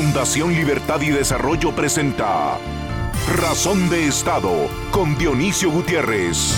Fundación 0.00 0.54
Libertad 0.54 1.00
y 1.00 1.10
Desarrollo 1.10 1.74
presenta 1.74 2.56
Razón 3.36 3.90
de 3.90 4.06
Estado 4.06 4.68
con 4.92 5.18
Dionisio 5.18 5.72
Gutiérrez. 5.72 6.56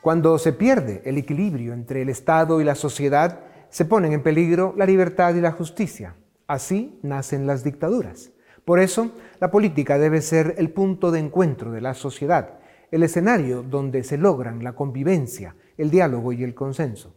Cuando 0.00 0.38
se 0.38 0.52
pierde 0.52 1.02
el 1.04 1.18
equilibrio 1.18 1.72
entre 1.72 2.02
el 2.02 2.08
Estado 2.08 2.60
y 2.60 2.64
la 2.64 2.76
sociedad, 2.76 3.40
se 3.68 3.84
ponen 3.84 4.12
en 4.12 4.22
peligro 4.22 4.74
la 4.76 4.86
libertad 4.86 5.34
y 5.34 5.40
la 5.40 5.50
justicia. 5.50 6.14
Así 6.46 7.00
nacen 7.02 7.48
las 7.48 7.64
dictaduras. 7.64 8.30
Por 8.64 8.78
eso, 8.78 9.10
la 9.40 9.50
política 9.50 9.98
debe 9.98 10.22
ser 10.22 10.54
el 10.58 10.70
punto 10.70 11.10
de 11.10 11.18
encuentro 11.18 11.72
de 11.72 11.80
la 11.80 11.94
sociedad, 11.94 12.60
el 12.92 13.02
escenario 13.02 13.64
donde 13.64 14.04
se 14.04 14.18
logran 14.18 14.62
la 14.62 14.74
convivencia, 14.74 15.56
el 15.78 15.90
diálogo 15.90 16.32
y 16.32 16.44
el 16.44 16.54
consenso. 16.54 17.12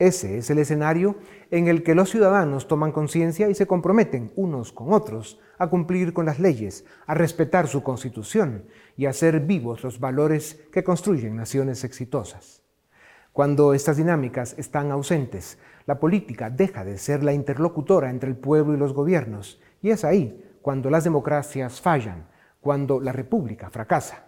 Ese 0.00 0.38
es 0.38 0.48
el 0.48 0.58
escenario 0.58 1.16
en 1.50 1.68
el 1.68 1.82
que 1.82 1.94
los 1.94 2.08
ciudadanos 2.08 2.66
toman 2.66 2.90
conciencia 2.90 3.50
y 3.50 3.54
se 3.54 3.66
comprometen 3.66 4.32
unos 4.34 4.72
con 4.72 4.94
otros 4.94 5.38
a 5.58 5.68
cumplir 5.68 6.14
con 6.14 6.24
las 6.24 6.38
leyes, 6.38 6.86
a 7.06 7.12
respetar 7.12 7.68
su 7.68 7.82
constitución 7.82 8.64
y 8.96 9.04
a 9.04 9.10
hacer 9.10 9.40
vivos 9.40 9.84
los 9.84 10.00
valores 10.00 10.58
que 10.72 10.82
construyen 10.82 11.36
naciones 11.36 11.84
exitosas. 11.84 12.62
Cuando 13.34 13.74
estas 13.74 13.98
dinámicas 13.98 14.54
están 14.56 14.90
ausentes, 14.90 15.58
la 15.84 16.00
política 16.00 16.48
deja 16.48 16.82
de 16.82 16.96
ser 16.96 17.22
la 17.22 17.34
interlocutora 17.34 18.08
entre 18.08 18.30
el 18.30 18.36
pueblo 18.36 18.72
y 18.72 18.78
los 18.78 18.94
gobiernos, 18.94 19.60
y 19.82 19.90
es 19.90 20.02
ahí 20.06 20.42
cuando 20.62 20.88
las 20.88 21.04
democracias 21.04 21.78
fallan, 21.78 22.26
cuando 22.62 23.00
la 23.00 23.12
república 23.12 23.68
fracasa. 23.68 24.24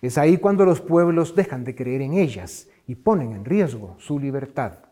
Es 0.00 0.16
ahí 0.16 0.38
cuando 0.38 0.64
los 0.64 0.80
pueblos 0.80 1.36
dejan 1.36 1.64
de 1.64 1.74
creer 1.74 2.00
en 2.00 2.14
ellas 2.14 2.68
y 2.86 2.94
ponen 2.94 3.32
en 3.32 3.44
riesgo 3.44 3.94
su 3.98 4.18
libertad. 4.18 4.91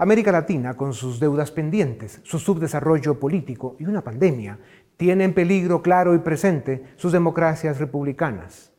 América 0.00 0.30
Latina, 0.30 0.74
con 0.74 0.94
sus 0.94 1.18
deudas 1.18 1.50
pendientes, 1.50 2.20
su 2.22 2.38
subdesarrollo 2.38 3.18
político 3.18 3.74
y 3.80 3.86
una 3.86 4.04
pandemia, 4.04 4.60
tiene 4.96 5.24
en 5.24 5.34
peligro 5.34 5.82
claro 5.82 6.14
y 6.14 6.18
presente 6.18 6.84
sus 6.94 7.10
democracias 7.10 7.80
republicanas. 7.80 8.70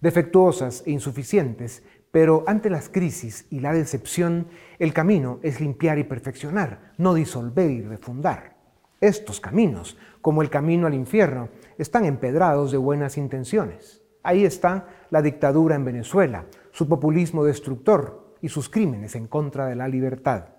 Defectuosas 0.00 0.82
e 0.84 0.90
insuficientes, 0.90 1.84
pero 2.10 2.42
ante 2.48 2.70
las 2.70 2.88
crisis 2.88 3.46
y 3.50 3.60
la 3.60 3.72
decepción, 3.72 4.48
el 4.80 4.92
camino 4.92 5.38
es 5.44 5.60
limpiar 5.60 6.00
y 6.00 6.04
perfeccionar, 6.04 6.92
no 6.98 7.14
disolver 7.14 7.70
y 7.70 7.82
refundar. 7.82 8.56
Estos 9.00 9.38
caminos, 9.38 9.96
como 10.20 10.42
el 10.42 10.50
camino 10.50 10.88
al 10.88 10.94
infierno, 10.94 11.50
están 11.78 12.04
empedrados 12.04 12.72
de 12.72 12.78
buenas 12.78 13.16
intenciones. 13.16 14.02
Ahí 14.24 14.44
está 14.44 14.88
la 15.10 15.22
dictadura 15.22 15.76
en 15.76 15.84
Venezuela, 15.84 16.46
su 16.72 16.88
populismo 16.88 17.44
destructor 17.44 18.34
y 18.42 18.48
sus 18.48 18.68
crímenes 18.68 19.14
en 19.14 19.28
contra 19.28 19.66
de 19.66 19.76
la 19.76 19.86
libertad. 19.86 20.53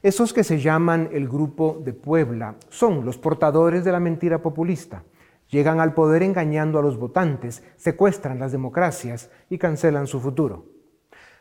Esos 0.00 0.32
que 0.32 0.44
se 0.44 0.60
llaman 0.60 1.08
el 1.12 1.28
Grupo 1.28 1.82
de 1.84 1.92
Puebla 1.92 2.54
son 2.68 3.04
los 3.04 3.18
portadores 3.18 3.84
de 3.84 3.90
la 3.90 3.98
mentira 3.98 4.40
populista. 4.40 5.02
Llegan 5.48 5.80
al 5.80 5.92
poder 5.92 6.22
engañando 6.22 6.78
a 6.78 6.82
los 6.82 6.96
votantes, 6.96 7.64
secuestran 7.76 8.38
las 8.38 8.52
democracias 8.52 9.28
y 9.50 9.58
cancelan 9.58 10.06
su 10.06 10.20
futuro. 10.20 10.66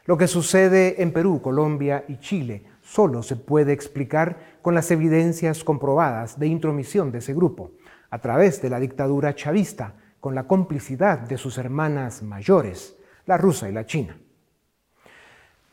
Lo 0.06 0.18
que 0.18 0.28
sucede 0.28 1.04
en 1.04 1.14
Perú, 1.14 1.40
Colombia 1.40 2.04
y 2.08 2.18
Chile 2.18 2.66
solo 2.82 3.22
se 3.22 3.36
puede 3.36 3.74
explicar 3.74 4.58
con 4.64 4.74
las 4.74 4.90
evidencias 4.90 5.64
comprobadas 5.64 6.40
de 6.40 6.48
intromisión 6.48 7.12
de 7.12 7.20
ese 7.20 7.36
grupo, 7.36 7.74
a 8.10 8.18
través 8.20 8.60
de 8.60 8.72
la 8.72 8.80
dictadura 8.80 9.36
chavista, 9.36 9.94
con 10.20 10.34
la 10.34 10.48
complicidad 10.48 11.20
de 11.20 11.38
sus 11.38 11.60
hermanas 11.60 12.24
mayores, 12.24 12.98
la 13.28 13.38
rusa 13.38 13.70
y 13.70 13.74
la 13.74 13.86
china. 13.86 14.18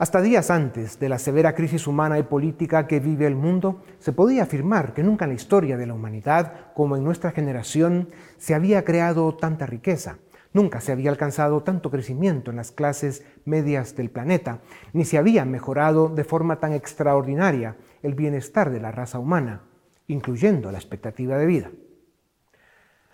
Hasta 0.05 0.21
días 0.21 0.51
antes 0.51 1.01
de 1.01 1.09
la 1.09 1.19
severa 1.19 1.55
crisis 1.55 1.87
humana 1.87 2.19
y 2.19 2.25
política 2.25 2.87
que 2.87 3.01
vive 3.01 3.27
el 3.27 3.37
mundo, 3.37 3.81
se 4.01 4.13
podía 4.13 4.43
afirmar 4.43 4.93
que 4.93 5.03
nunca 5.03 5.25
en 5.25 5.31
la 5.31 5.35
historia 5.35 5.79
de 5.79 5.87
la 5.87 5.95
humanidad, 5.95 6.75
como 6.75 6.95
en 6.95 7.03
nuestra 7.03 7.31
generación, 7.31 8.11
se 8.37 8.55
había 8.55 8.85
creado 8.85 9.35
tanta 9.35 9.65
riqueza. 9.65 10.19
Nunca 10.53 10.83
se 10.83 10.93
había 10.93 11.09
alcanzado 11.09 11.63
tanto 11.63 11.91
crecimiento 11.91 12.51
en 12.51 12.59
las 12.59 12.71
clases 12.71 13.25
medias 13.47 13.97
del 13.97 14.11
planeta, 14.11 14.59
ni 14.93 15.07
se 15.07 15.17
había 15.17 15.47
mejorado 15.47 16.11
de 16.11 16.25
forma 16.25 16.61
tan 16.61 16.75
extraordinaria 16.75 17.79
el 18.03 18.13
bienestar 18.13 18.69
de 18.69 18.81
la 18.81 18.93
raza 18.93 19.19
humana, 19.19 19.63
incluyendo 20.07 20.71
la 20.71 20.77
expectativa 20.77 21.39
de 21.39 21.47
vida. 21.47 21.71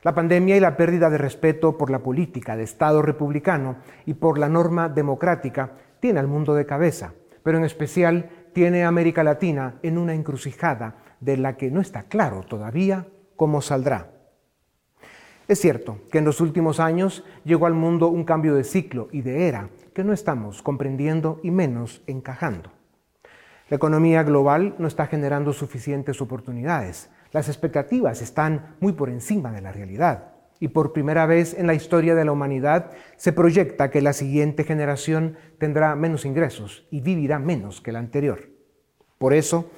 La 0.02 0.14
pandemia 0.14 0.56
y 0.56 0.60
la 0.60 0.76
pérdida 0.76 1.08
de 1.08 1.18
respeto 1.18 1.78
por 1.78 1.90
la 1.90 2.00
política 2.00 2.56
de 2.56 2.64
Estado 2.64 3.00
republicano 3.00 3.76
y 4.06 4.14
por 4.14 4.38
la 4.38 4.48
norma 4.48 4.88
democrática 4.88 5.74
tiene 6.00 6.20
al 6.20 6.26
mundo 6.26 6.54
de 6.54 6.66
cabeza, 6.66 7.14
pero 7.42 7.58
en 7.58 7.64
especial 7.64 8.30
tiene 8.52 8.84
a 8.84 8.88
América 8.88 9.22
Latina 9.22 9.78
en 9.82 9.98
una 9.98 10.14
encrucijada 10.14 10.96
de 11.20 11.36
la 11.36 11.56
que 11.56 11.70
no 11.70 11.80
está 11.80 12.04
claro 12.04 12.42
todavía 12.42 13.06
cómo 13.36 13.62
saldrá. 13.62 14.10
Es 15.46 15.60
cierto 15.60 15.98
que 16.10 16.18
en 16.18 16.24
los 16.24 16.40
últimos 16.40 16.80
años 16.80 17.24
llegó 17.44 17.66
al 17.66 17.74
mundo 17.74 18.08
un 18.08 18.24
cambio 18.24 18.54
de 18.54 18.64
ciclo 18.64 19.08
y 19.12 19.22
de 19.22 19.48
era 19.48 19.68
que 19.94 20.04
no 20.04 20.12
estamos 20.12 20.62
comprendiendo 20.62 21.40
y 21.42 21.50
menos 21.50 22.02
encajando. 22.06 22.70
La 23.68 23.76
economía 23.76 24.22
global 24.22 24.74
no 24.78 24.88
está 24.88 25.06
generando 25.06 25.52
suficientes 25.52 26.20
oportunidades. 26.20 27.10
Las 27.32 27.48
expectativas 27.48 28.22
están 28.22 28.76
muy 28.80 28.92
por 28.92 29.10
encima 29.10 29.52
de 29.52 29.60
la 29.60 29.72
realidad 29.72 30.39
y 30.60 30.68
por 30.68 30.92
primera 30.92 31.26
vez 31.26 31.54
en 31.58 31.66
la 31.66 31.74
historia 31.74 32.14
de 32.14 32.24
la 32.24 32.32
humanidad 32.32 32.92
se 33.16 33.32
proyecta 33.32 33.90
que 33.90 34.02
la 34.02 34.12
siguiente 34.12 34.62
generación 34.62 35.36
tendrá 35.58 35.96
menos 35.96 36.26
ingresos 36.26 36.86
y 36.90 37.00
vivirá 37.00 37.38
menos 37.38 37.80
que 37.80 37.92
la 37.92 37.98
anterior. 37.98 38.50
Por 39.18 39.32
eso, 39.32 39.70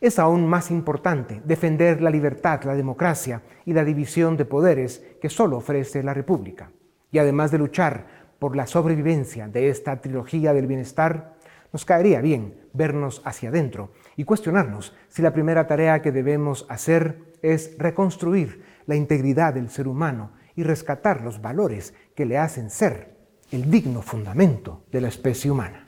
es 0.00 0.18
aún 0.18 0.48
más 0.48 0.70
importante 0.70 1.42
defender 1.44 2.00
la 2.00 2.08
libertad, 2.08 2.62
la 2.64 2.74
democracia 2.74 3.42
y 3.66 3.74
la 3.74 3.84
división 3.84 4.38
de 4.38 4.46
poderes 4.46 5.04
que 5.20 5.28
solo 5.28 5.58
ofrece 5.58 6.02
la 6.02 6.14
República. 6.14 6.72
Y 7.12 7.18
además 7.18 7.50
de 7.50 7.58
luchar 7.58 8.06
por 8.38 8.56
la 8.56 8.66
sobrevivencia 8.66 9.46
de 9.46 9.68
esta 9.68 10.00
trilogía 10.00 10.54
del 10.54 10.66
bienestar, 10.66 11.34
nos 11.72 11.84
caería 11.84 12.22
bien 12.22 12.54
vernos 12.72 13.20
hacia 13.26 13.50
adentro 13.50 13.92
y 14.16 14.24
cuestionarnos 14.24 14.96
si 15.08 15.20
la 15.20 15.34
primera 15.34 15.66
tarea 15.66 16.00
que 16.00 16.12
debemos 16.12 16.64
hacer 16.70 17.18
es 17.42 17.76
reconstruir 17.78 18.62
la 18.90 18.96
integridad 18.96 19.54
del 19.54 19.70
ser 19.70 19.86
humano 19.86 20.32
y 20.56 20.64
rescatar 20.64 21.22
los 21.22 21.40
valores 21.40 21.94
que 22.16 22.26
le 22.26 22.38
hacen 22.38 22.70
ser 22.70 23.16
el 23.52 23.70
digno 23.70 24.02
fundamento 24.02 24.84
de 24.90 25.00
la 25.00 25.06
especie 25.06 25.48
humana. 25.48 25.86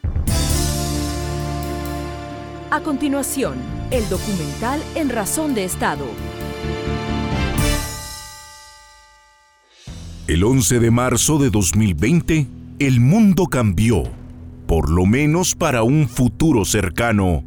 A 2.71 2.81
continuación, 2.81 3.57
el 3.91 4.09
documental 4.09 4.81
En 4.95 5.11
Razón 5.11 5.53
de 5.53 5.65
Estado. 5.65 6.05
El 10.29 10.45
11 10.45 10.79
de 10.79 10.91
marzo 10.93 11.39
de 11.39 11.51
2020, 11.51 12.47
el 12.79 13.01
mundo 13.01 13.47
cambió, 13.47 14.05
por 14.69 14.89
lo 14.89 15.07
menos 15.07 15.57
para 15.57 15.83
un 15.83 16.09
futuro 16.09 16.65
cercano. 16.65 17.43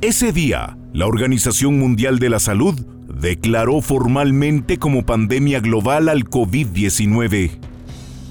Ese 0.00 0.32
día, 0.32 0.76
la 0.92 1.06
Organización 1.06 1.78
Mundial 1.78 2.18
de 2.18 2.30
la 2.30 2.40
Salud 2.40 2.93
declaró 3.24 3.80
formalmente 3.80 4.76
como 4.76 5.06
pandemia 5.06 5.58
global 5.60 6.10
al 6.10 6.24
COVID-19. 6.28 7.52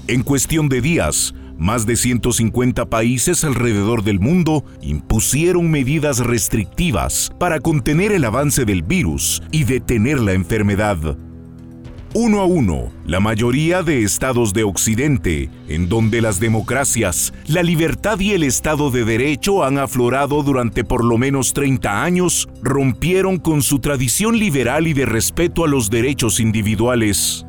En 0.06 0.22
cuestión 0.22 0.68
de 0.68 0.80
días, 0.80 1.34
más 1.58 1.84
de 1.84 1.96
150 1.96 2.88
países 2.88 3.42
alrededor 3.42 4.04
del 4.04 4.20
mundo 4.20 4.64
impusieron 4.82 5.68
medidas 5.68 6.20
restrictivas 6.20 7.32
para 7.40 7.58
contener 7.58 8.12
el 8.12 8.24
avance 8.24 8.64
del 8.64 8.84
virus 8.84 9.42
y 9.50 9.64
detener 9.64 10.20
la 10.20 10.32
enfermedad 10.32 11.18
uno 12.14 12.40
a 12.40 12.44
uno 12.44 12.92
la 13.06 13.18
mayoría 13.18 13.82
de 13.82 14.02
estados 14.02 14.54
de 14.54 14.62
Occidente, 14.62 15.50
en 15.68 15.88
donde 15.88 16.20
las 16.20 16.38
democracias, 16.38 17.34
la 17.48 17.62
libertad 17.62 18.20
y 18.20 18.32
el 18.32 18.44
Estado 18.44 18.92
de 18.92 19.04
Derecho 19.04 19.64
han 19.64 19.78
aflorado 19.78 20.44
durante 20.44 20.84
por 20.84 21.04
lo 21.04 21.18
menos 21.18 21.52
30 21.52 22.04
años, 22.04 22.48
rompieron 22.62 23.38
con 23.38 23.62
su 23.62 23.80
tradición 23.80 24.38
liberal 24.38 24.86
y 24.86 24.92
de 24.92 25.06
respeto 25.06 25.64
a 25.64 25.68
los 25.68 25.90
derechos 25.90 26.38
individuales. 26.38 27.44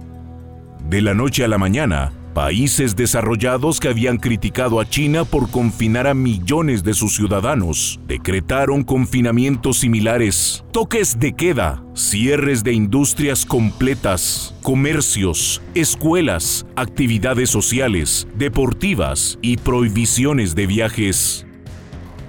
De 0.90 1.02
la 1.02 1.14
noche 1.14 1.44
a 1.44 1.48
la 1.48 1.60
mañana, 1.60 2.12
Países 2.36 2.98
desarrollados 2.98 3.80
que 3.80 3.88
habían 3.88 4.18
criticado 4.18 4.82
a 4.82 4.90
China 4.90 5.24
por 5.24 5.50
confinar 5.50 6.06
a 6.06 6.14
millones 6.14 6.84
de 6.84 6.94
sus 6.94 7.16
ciudadanos 7.16 7.98
decretaron 8.10 8.84
confinamientos 8.84 9.78
similares, 9.78 10.66
toques 10.74 11.18
de 11.18 11.32
queda, 11.32 11.82
cierres 11.94 12.66
de 12.66 12.74
industrias 12.74 13.46
completas, 13.46 14.54
comercios, 14.62 15.62
escuelas, 15.76 16.66
actividades 16.76 17.50
sociales, 17.50 18.28
deportivas 18.36 19.40
y 19.42 19.56
prohibiciones 19.56 20.56
de 20.56 20.68
viajes. 20.68 21.48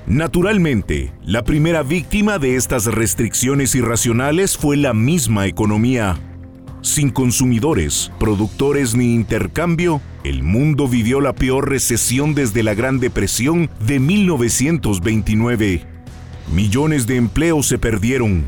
Naturalmente, 0.07 1.13
la 1.25 1.43
primera 1.43 1.83
víctima 1.83 2.39
de 2.39 2.55
estas 2.55 2.85
restricciones 2.87 3.75
irracionales 3.75 4.57
fue 4.57 4.77
la 4.77 4.95
misma 4.95 5.49
economía 5.49 6.17
sin 6.87 7.11
consumidores, 7.11 8.13
productores 8.19 8.95
ni 8.95 9.13
intercambio, 9.15 10.01
el 10.23 10.43
mundo 10.45 10.89
vivió 10.89 11.21
la 11.21 11.35
peor 11.35 11.69
recesión 11.69 12.35
desde 12.35 12.63
la 12.63 12.75
Gran 12.75 13.01
Depresión 13.01 13.69
de 13.85 13.99
1929. 13.99 15.85
Millones 16.55 17.09
de 17.09 17.17
empleos 17.17 17.67
se 17.67 17.79
perdieron. 17.79 18.45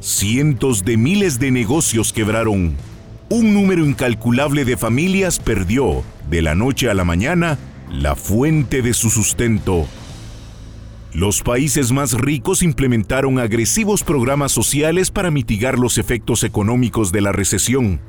Cientos 0.00 0.84
de 0.84 0.96
miles 0.96 1.38
de 1.38 1.50
negocios 1.50 2.14
quebraron. 2.14 2.74
Un 3.28 3.52
número 3.52 3.84
incalculable 3.84 4.64
de 4.64 4.78
familias 4.78 5.38
perdió, 5.38 6.02
de 6.30 6.40
la 6.40 6.54
noche 6.54 6.88
a 6.88 6.94
la 6.94 7.04
mañana, 7.04 7.58
la 7.90 8.16
fuente 8.16 8.80
de 8.80 8.94
su 8.94 9.10
sustento. 9.10 9.86
Los 11.14 11.42
países 11.42 11.92
más 11.92 12.14
ricos 12.14 12.60
implementaron 12.64 13.38
agresivos 13.38 14.02
programas 14.02 14.50
sociales 14.50 15.12
para 15.12 15.30
mitigar 15.30 15.78
los 15.78 15.96
efectos 15.96 16.42
económicos 16.42 17.12
de 17.12 17.20
la 17.20 17.30
recesión. 17.30 18.00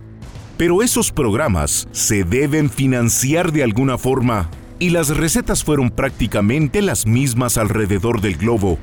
Pero 0.58 0.82
esos 0.82 1.12
programas 1.12 1.88
se 1.92 2.24
deben 2.24 2.68
financiar 2.68 3.52
de 3.52 3.62
alguna 3.62 4.00
forma, 4.00 4.50
y 4.80 4.90
las 4.90 5.16
recetas 5.16 5.64
fueron 5.64 5.92
prácticamente 5.92 6.82
las 6.82 7.06
mismas 7.06 7.60
alrededor 7.60 8.22
del 8.22 8.38
globo. 8.38 8.80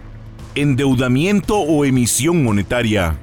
Endeudamiento 0.54 1.58
o 1.58 1.84
emisión 1.84 2.44
monetaria. 2.44 3.18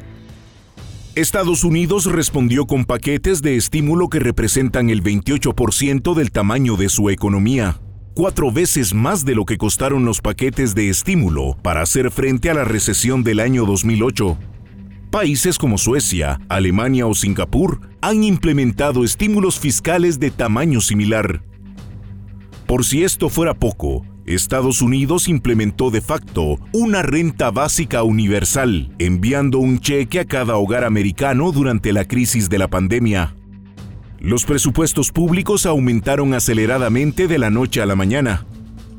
Estados 1.15 1.63
Unidos 1.63 2.07
respondió 2.07 2.65
con 2.65 2.83
paquetes 2.83 3.41
de 3.41 3.55
estímulo 3.55 4.09
que 4.09 4.19
representan 4.19 4.89
el 4.89 5.01
28% 5.01 6.13
del 6.13 6.31
tamaño 6.31 6.75
de 6.75 6.89
su 6.89 7.09
economía 7.09 7.79
cuatro 8.13 8.51
veces 8.51 8.93
más 8.93 9.25
de 9.25 9.35
lo 9.35 9.45
que 9.45 9.57
costaron 9.57 10.05
los 10.05 10.21
paquetes 10.21 10.75
de 10.75 10.89
estímulo 10.89 11.57
para 11.61 11.81
hacer 11.81 12.11
frente 12.11 12.49
a 12.49 12.53
la 12.53 12.63
recesión 12.63 13.23
del 13.23 13.39
año 13.39 13.65
2008. 13.65 14.37
Países 15.09 15.57
como 15.57 15.77
Suecia, 15.77 16.39
Alemania 16.49 17.07
o 17.07 17.15
Singapur 17.15 17.81
han 18.01 18.23
implementado 18.23 19.03
estímulos 19.03 19.59
fiscales 19.59 20.19
de 20.19 20.31
tamaño 20.31 20.81
similar. 20.81 21.41
Por 22.67 22.85
si 22.85 23.03
esto 23.03 23.29
fuera 23.29 23.55
poco, 23.55 24.05
Estados 24.27 24.83
Unidos 24.83 25.27
implementó 25.27 25.89
de 25.89 26.01
facto 26.01 26.59
una 26.71 27.01
renta 27.01 27.49
básica 27.49 28.03
universal, 28.03 28.93
enviando 28.99 29.57
un 29.57 29.79
cheque 29.79 30.19
a 30.19 30.25
cada 30.25 30.57
hogar 30.57 30.83
americano 30.83 31.51
durante 31.51 31.91
la 31.91 32.05
crisis 32.05 32.47
de 32.47 32.59
la 32.59 32.67
pandemia. 32.67 33.35
Los 34.19 34.43
presupuestos 34.43 35.13
públicos 35.13 35.65
aumentaron 35.65 36.33
aceleradamente 36.33 37.29
de 37.29 37.37
la 37.37 37.49
noche 37.49 37.81
a 37.81 37.85
la 37.85 37.95
mañana. 37.95 38.45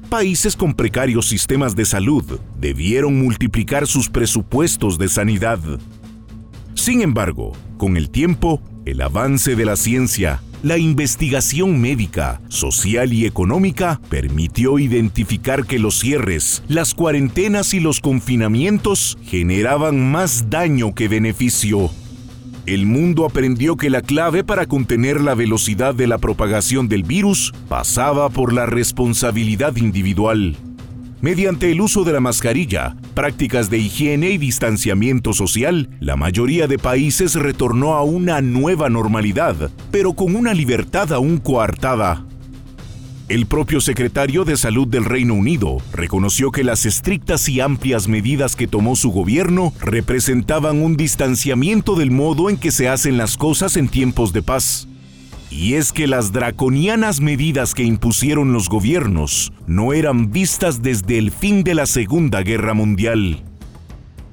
Países 0.09 0.57
con 0.57 0.73
precarios 0.73 1.29
sistemas 1.29 1.77
de 1.77 1.85
salud 1.85 2.41
debieron 2.59 3.19
multiplicar 3.19 3.87
sus 3.87 4.09
presupuestos 4.09 4.97
de 4.97 5.09
sanidad. 5.09 5.59
Sin 6.75 7.03
embargo, 7.03 7.53
con 7.77 7.99
el 7.99 8.09
tiempo, 8.09 8.63
el 8.87 9.03
avance 9.03 9.57
de 9.57 9.67
la 9.67 9.77
ciencia, 9.77 10.41
la 10.63 10.79
investigación 10.79 11.79
médica, 11.83 12.41
social 12.49 13.13
y 13.13 13.27
económica 13.27 14.01
permitió 14.09 14.79
identificar 14.79 15.67
que 15.67 15.79
los 15.79 15.99
cierres, 15.99 16.63
las 16.67 16.95
cuarentenas 16.95 17.75
y 17.75 17.81
los 17.81 18.01
confinamientos 18.01 19.19
generaban 19.23 20.11
más 20.11 20.49
daño 20.49 20.95
que 20.95 21.09
beneficio 21.09 21.91
el 22.75 22.87
mundo 22.87 23.25
aprendió 23.25 23.77
que 23.77 23.91
la 23.91 24.01
clave 24.01 24.45
para 24.45 24.67
contener 24.67 25.21
la 25.21 25.35
velocidad 25.35 25.95
de 25.95 26.07
la 26.07 26.19
propagación 26.19 26.89
del 26.89 27.03
virus 27.03 27.53
pasaba 27.69 28.29
por 28.31 28.53
la 28.53 28.67
responsabilidad 28.67 29.77
individual. 29.77 30.57
Mediante 31.21 31.71
el 31.71 31.81
uso 31.81 32.05
de 32.05 32.13
la 32.13 32.21
mascarilla, 32.21 32.97
prácticas 33.15 33.71
de 33.71 33.79
higiene 33.79 34.31
y 34.31 34.39
distanciamiento 34.39 35.33
social, 35.33 35.91
la 36.01 36.17
mayoría 36.17 36.67
de 36.67 36.79
países 36.79 37.35
retornó 37.35 37.95
a 37.95 38.05
una 38.05 38.41
nueva 38.41 38.89
normalidad, 38.89 39.71
pero 39.91 40.15
con 40.15 40.37
una 40.37 40.55
libertad 40.55 41.13
aún 41.13 41.39
coartada. 41.39 42.25
El 43.31 43.47
propio 43.47 43.81
secretario 43.81 44.45
de 44.45 44.57
Salud 44.57 44.89
del 44.89 45.05
Reino 45.05 45.35
Unido 45.35 45.77
reconoció 45.93 46.51
que 46.51 46.65
las 46.65 46.85
estrictas 46.85 47.49
y 47.49 47.61
amplias 47.61 48.09
medidas 48.09 48.57
que 48.57 48.67
tomó 48.67 48.97
su 48.97 49.13
gobierno 49.13 49.73
representaban 49.79 50.83
un 50.83 50.97
distanciamiento 50.97 51.95
del 51.95 52.11
modo 52.11 52.51
en 52.51 52.57
que 52.57 52.73
se 52.73 52.89
hacen 52.89 53.19
las 53.19 53.37
cosas 53.37 53.77
en 53.77 53.89
tiempos 53.89 54.33
de 54.33 54.43
paz. 54.43 54.89
Y 55.49 55.75
es 55.75 55.93
que 55.93 56.09
las 56.09 56.33
draconianas 56.33 57.21
medidas 57.21 57.73
que 57.73 57.85
impusieron 57.85 58.53
los 58.53 58.69
gobiernos 58.69 59.53
no 59.65 59.93
eran 59.93 60.33
vistas 60.33 60.83
desde 60.83 61.17
el 61.17 61.31
fin 61.31 61.63
de 61.63 61.75
la 61.75 61.87
Segunda 61.87 62.43
Guerra 62.43 62.75
Mundial. 62.75 63.45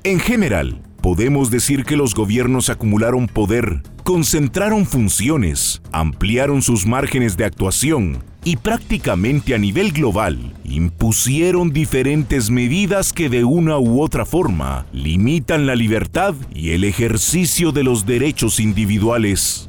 En 0.06 0.20
general, 0.20 0.82
podemos 1.04 1.52
decir 1.52 1.86
que 1.86 1.98
los 1.98 2.16
gobiernos 2.16 2.72
acumularon 2.72 3.28
poder, 3.28 3.84
concentraron 4.04 4.88
funciones, 4.88 5.84
ampliaron 5.92 6.64
sus 6.64 6.88
márgenes 6.88 7.38
de 7.38 7.46
actuación 7.46 8.24
y 8.48 8.56
prácticamente 8.56 9.54
a 9.56 9.58
nivel 9.58 9.92
global 9.92 10.54
impusieron 10.64 11.74
diferentes 11.74 12.50
medidas 12.50 13.12
que 13.12 13.28
de 13.28 13.44
una 13.44 13.78
u 13.78 14.02
otra 14.02 14.26
forma 14.26 14.86
limitan 14.94 15.66
la 15.66 15.76
libertad 15.76 16.34
y 16.56 16.70
el 16.70 16.86
ejercicio 16.86 17.74
de 17.74 17.84
los 17.84 18.06
derechos 18.06 18.62
individuales. 18.62 19.68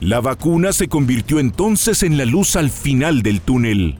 La 0.00 0.22
vacuna 0.22 0.72
se 0.72 0.88
convirtió 0.88 1.40
entonces 1.40 2.02
en 2.02 2.16
la 2.16 2.24
luz 2.24 2.56
al 2.56 2.70
final 2.70 3.20
del 3.20 3.42
túnel. 3.42 3.98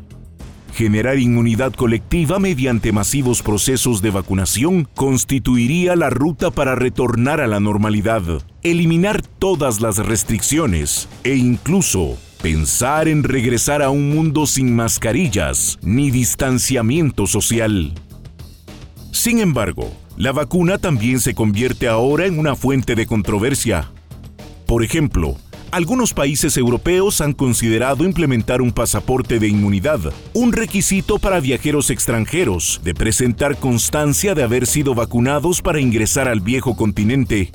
Generar 0.72 1.18
inmunidad 1.18 1.74
colectiva 1.74 2.38
mediante 2.38 2.92
masivos 2.92 3.42
procesos 3.42 4.00
de 4.00 4.12
vacunación 4.12 4.88
constituiría 4.94 5.94
la 5.94 6.08
ruta 6.08 6.50
para 6.50 6.74
retornar 6.74 7.42
a 7.42 7.46
la 7.46 7.60
normalidad, 7.60 8.22
eliminar 8.62 9.20
todas 9.20 9.82
las 9.82 9.98
restricciones 9.98 11.06
e 11.22 11.36
incluso 11.36 12.16
pensar 12.46 13.08
en 13.08 13.24
regresar 13.24 13.82
a 13.82 13.90
un 13.90 14.08
mundo 14.08 14.46
sin 14.46 14.72
mascarillas 14.72 15.80
ni 15.82 16.12
distanciamiento 16.12 17.26
social. 17.26 17.92
Sin 19.10 19.40
embargo, 19.40 19.92
la 20.16 20.30
vacuna 20.30 20.78
también 20.78 21.18
se 21.18 21.34
convierte 21.34 21.88
ahora 21.88 22.24
en 22.24 22.38
una 22.38 22.54
fuente 22.54 22.94
de 22.94 23.04
controversia. 23.04 23.90
Por 24.64 24.84
ejemplo, 24.84 25.34
algunos 25.72 26.14
países 26.14 26.56
europeos 26.56 27.20
han 27.20 27.32
considerado 27.32 28.04
implementar 28.04 28.62
un 28.62 28.70
pasaporte 28.70 29.40
de 29.40 29.48
inmunidad, 29.48 29.98
un 30.32 30.52
requisito 30.52 31.18
para 31.18 31.40
viajeros 31.40 31.90
extranjeros 31.90 32.80
de 32.84 32.94
presentar 32.94 33.56
constancia 33.56 34.36
de 34.36 34.44
haber 34.44 34.68
sido 34.68 34.94
vacunados 34.94 35.62
para 35.62 35.80
ingresar 35.80 36.28
al 36.28 36.42
viejo 36.42 36.76
continente 36.76 37.50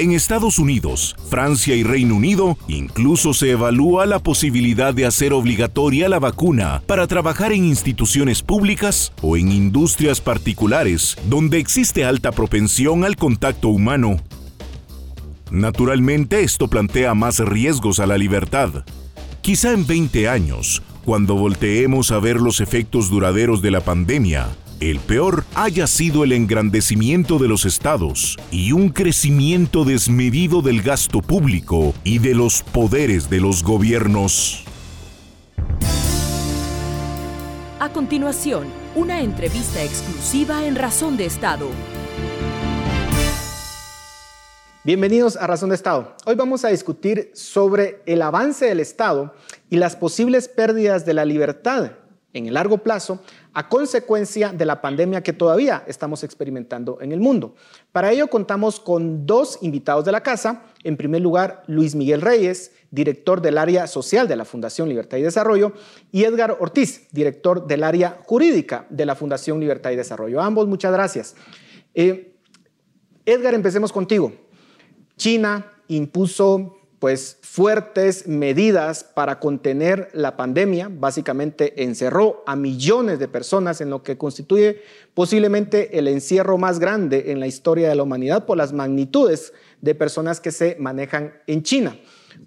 en 0.00 0.12
Estados 0.12 0.58
Unidos, 0.58 1.14
Francia 1.28 1.76
y 1.76 1.82
Reino 1.82 2.16
Unido 2.16 2.56
incluso 2.68 3.34
se 3.34 3.50
evalúa 3.50 4.06
la 4.06 4.18
posibilidad 4.18 4.94
de 4.94 5.04
hacer 5.04 5.34
obligatoria 5.34 6.08
la 6.08 6.18
vacuna 6.18 6.82
para 6.86 7.06
trabajar 7.06 7.52
en 7.52 7.66
instituciones 7.66 8.42
públicas 8.42 9.12
o 9.20 9.36
en 9.36 9.52
industrias 9.52 10.22
particulares 10.22 11.16
donde 11.26 11.58
existe 11.58 12.04
alta 12.04 12.32
propensión 12.32 13.04
al 13.04 13.16
contacto 13.16 13.68
humano. 13.68 14.16
Naturalmente 15.50 16.42
esto 16.42 16.68
plantea 16.68 17.12
más 17.14 17.38
riesgos 17.40 18.00
a 18.00 18.06
la 18.06 18.16
libertad. 18.16 18.84
Quizá 19.42 19.72
en 19.72 19.86
20 19.86 20.28
años, 20.28 20.82
cuando 21.04 21.34
volteemos 21.34 22.10
a 22.10 22.18
ver 22.20 22.40
los 22.40 22.60
efectos 22.60 23.10
duraderos 23.10 23.60
de 23.60 23.70
la 23.70 23.82
pandemia, 23.82 24.48
el 24.80 24.98
peor 24.98 25.44
haya 25.54 25.86
sido 25.86 26.24
el 26.24 26.32
engrandecimiento 26.32 27.38
de 27.38 27.48
los 27.48 27.66
estados 27.66 28.38
y 28.50 28.72
un 28.72 28.88
crecimiento 28.88 29.84
desmedido 29.84 30.62
del 30.62 30.80
gasto 30.80 31.20
público 31.20 31.92
y 32.02 32.18
de 32.18 32.34
los 32.34 32.62
poderes 32.62 33.28
de 33.28 33.40
los 33.40 33.62
gobiernos. 33.62 34.64
A 37.78 37.90
continuación, 37.92 38.68
una 38.94 39.20
entrevista 39.20 39.82
exclusiva 39.82 40.64
en 40.64 40.76
Razón 40.76 41.18
de 41.18 41.26
Estado. 41.26 41.68
Bienvenidos 44.82 45.36
a 45.36 45.46
Razón 45.46 45.68
de 45.68 45.74
Estado. 45.74 46.16
Hoy 46.24 46.36
vamos 46.36 46.64
a 46.64 46.68
discutir 46.68 47.30
sobre 47.34 48.00
el 48.06 48.22
avance 48.22 48.64
del 48.64 48.80
Estado 48.80 49.34
y 49.68 49.76
las 49.76 49.94
posibles 49.94 50.48
pérdidas 50.48 51.04
de 51.04 51.12
la 51.12 51.26
libertad 51.26 51.92
en 52.32 52.46
el 52.46 52.54
largo 52.54 52.78
plazo 52.78 53.22
a 53.52 53.68
consecuencia 53.68 54.52
de 54.52 54.64
la 54.64 54.80
pandemia 54.80 55.22
que 55.22 55.32
todavía 55.32 55.84
estamos 55.86 56.22
experimentando 56.22 56.98
en 57.00 57.12
el 57.12 57.20
mundo. 57.20 57.54
Para 57.92 58.12
ello 58.12 58.28
contamos 58.28 58.78
con 58.78 59.26
dos 59.26 59.58
invitados 59.62 60.04
de 60.04 60.12
la 60.12 60.22
casa. 60.22 60.64
En 60.84 60.96
primer 60.96 61.20
lugar, 61.20 61.64
Luis 61.66 61.94
Miguel 61.94 62.20
Reyes, 62.20 62.72
director 62.90 63.40
del 63.40 63.58
área 63.58 63.86
social 63.86 64.28
de 64.28 64.36
la 64.36 64.44
Fundación 64.44 64.88
Libertad 64.88 65.18
y 65.18 65.22
Desarrollo, 65.22 65.72
y 66.12 66.24
Edgar 66.24 66.56
Ortiz, 66.60 67.08
director 67.12 67.66
del 67.66 67.82
área 67.82 68.18
jurídica 68.24 68.86
de 68.88 69.06
la 69.06 69.14
Fundación 69.14 69.60
Libertad 69.60 69.90
y 69.90 69.96
Desarrollo. 69.96 70.40
ambos, 70.40 70.68
muchas 70.68 70.92
gracias. 70.92 71.34
Eh, 71.94 72.36
Edgar, 73.26 73.54
empecemos 73.54 73.92
contigo. 73.92 74.32
China 75.16 75.66
impuso 75.88 76.79
pues 77.00 77.38
fuertes 77.40 78.28
medidas 78.28 79.04
para 79.04 79.40
contener 79.40 80.10
la 80.12 80.36
pandemia. 80.36 80.90
Básicamente 80.92 81.82
encerró 81.82 82.44
a 82.46 82.54
millones 82.56 83.18
de 83.18 83.26
personas 83.26 83.80
en 83.80 83.88
lo 83.88 84.02
que 84.02 84.18
constituye 84.18 84.82
posiblemente 85.14 85.98
el 85.98 86.08
encierro 86.08 86.58
más 86.58 86.78
grande 86.78 87.32
en 87.32 87.40
la 87.40 87.46
historia 87.46 87.88
de 87.88 87.94
la 87.94 88.02
humanidad 88.02 88.44
por 88.44 88.58
las 88.58 88.74
magnitudes 88.74 89.54
de 89.80 89.94
personas 89.94 90.40
que 90.40 90.52
se 90.52 90.76
manejan 90.78 91.32
en 91.46 91.62
China. 91.62 91.98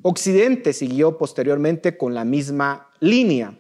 Occidente 0.04 0.72
siguió 0.72 1.18
posteriormente 1.18 1.98
con 1.98 2.14
la 2.14 2.24
misma 2.24 2.92
línea. 3.00 3.60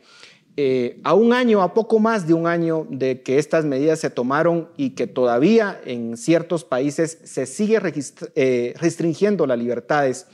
eh, 0.55 0.99
a 1.03 1.15
un 1.15 1.33
año, 1.33 1.63
a 1.63 1.73
poco 1.73 1.97
más 1.97 2.27
de 2.27 2.35
un 2.35 2.45
año 2.45 2.85
de 2.87 3.23
que 3.23 3.39
estas 3.39 3.65
medidas 3.65 3.99
se 3.99 4.11
tomaron 4.11 4.69
y 4.77 4.91
que 4.91 5.07
todavía 5.07 5.81
en 5.83 6.15
ciertos 6.15 6.63
países 6.63 7.17
se 7.23 7.47
sigue 7.47 7.81
eh, 8.35 8.75
restringiendo 8.79 9.47
las 9.47 9.57
libertades, 9.57 10.27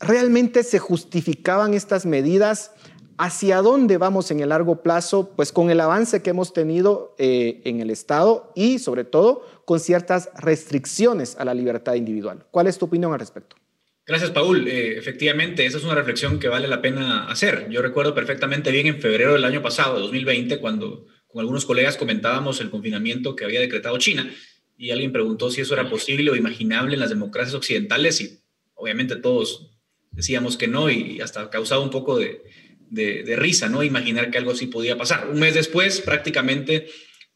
¿realmente 0.00 0.62
se 0.62 0.78
justificaban 0.78 1.74
estas 1.74 2.06
medidas? 2.06 2.72
¿Hacia 3.18 3.62
dónde 3.62 3.96
vamos 3.96 4.30
en 4.30 4.40
el 4.40 4.50
largo 4.50 4.82
plazo? 4.82 5.30
Pues 5.34 5.50
con 5.50 5.70
el 5.70 5.80
avance 5.80 6.22
que 6.22 6.30
hemos 6.30 6.52
tenido 6.52 7.14
eh, 7.18 7.62
en 7.64 7.80
el 7.80 7.90
Estado 7.90 8.52
y 8.54 8.78
sobre 8.78 9.04
todo 9.04 9.42
con 9.64 9.80
ciertas 9.80 10.28
restricciones 10.36 11.36
a 11.38 11.44
la 11.46 11.54
libertad 11.54 11.94
individual. 11.94 12.44
¿Cuál 12.50 12.66
es 12.66 12.76
tu 12.76 12.84
opinión 12.84 13.12
al 13.14 13.20
respecto? 13.20 13.56
Gracias, 14.06 14.30
Paul. 14.30 14.68
Eh, 14.68 14.96
efectivamente, 14.98 15.66
esa 15.66 15.78
es 15.78 15.84
una 15.84 15.94
reflexión 15.94 16.38
que 16.38 16.48
vale 16.48 16.68
la 16.68 16.80
pena 16.80 17.26
hacer. 17.26 17.68
Yo 17.70 17.82
recuerdo 17.82 18.14
perfectamente 18.14 18.70
bien 18.70 18.86
en 18.86 19.00
febrero 19.00 19.32
del 19.32 19.44
año 19.44 19.62
pasado, 19.62 19.98
2020, 19.98 20.60
cuando 20.60 21.06
con 21.26 21.40
algunos 21.40 21.64
colegas 21.66 21.96
comentábamos 21.96 22.60
el 22.60 22.70
confinamiento 22.70 23.34
que 23.34 23.44
había 23.44 23.60
decretado 23.60 23.98
China 23.98 24.30
y 24.78 24.90
alguien 24.90 25.12
preguntó 25.12 25.50
si 25.50 25.60
eso 25.60 25.74
era 25.74 25.90
posible 25.90 26.30
o 26.30 26.36
imaginable 26.36 26.94
en 26.94 27.00
las 27.00 27.08
democracias 27.08 27.54
occidentales 27.54 28.20
y 28.20 28.40
obviamente 28.74 29.16
todos 29.16 29.75
decíamos 30.16 30.56
que 30.56 30.66
no 30.66 30.90
y 30.90 31.20
hasta 31.20 31.48
causaba 31.50 31.82
un 31.82 31.90
poco 31.90 32.18
de, 32.18 32.42
de 32.90 33.36
risa, 33.36 33.68
¿no? 33.68 33.84
Imaginar 33.84 34.30
que 34.30 34.38
algo 34.38 34.50
así 34.50 34.66
podía 34.66 34.98
pasar. 34.98 35.28
Un 35.28 35.38
mes 35.38 35.54
después, 35.54 36.00
prácticamente 36.00 36.88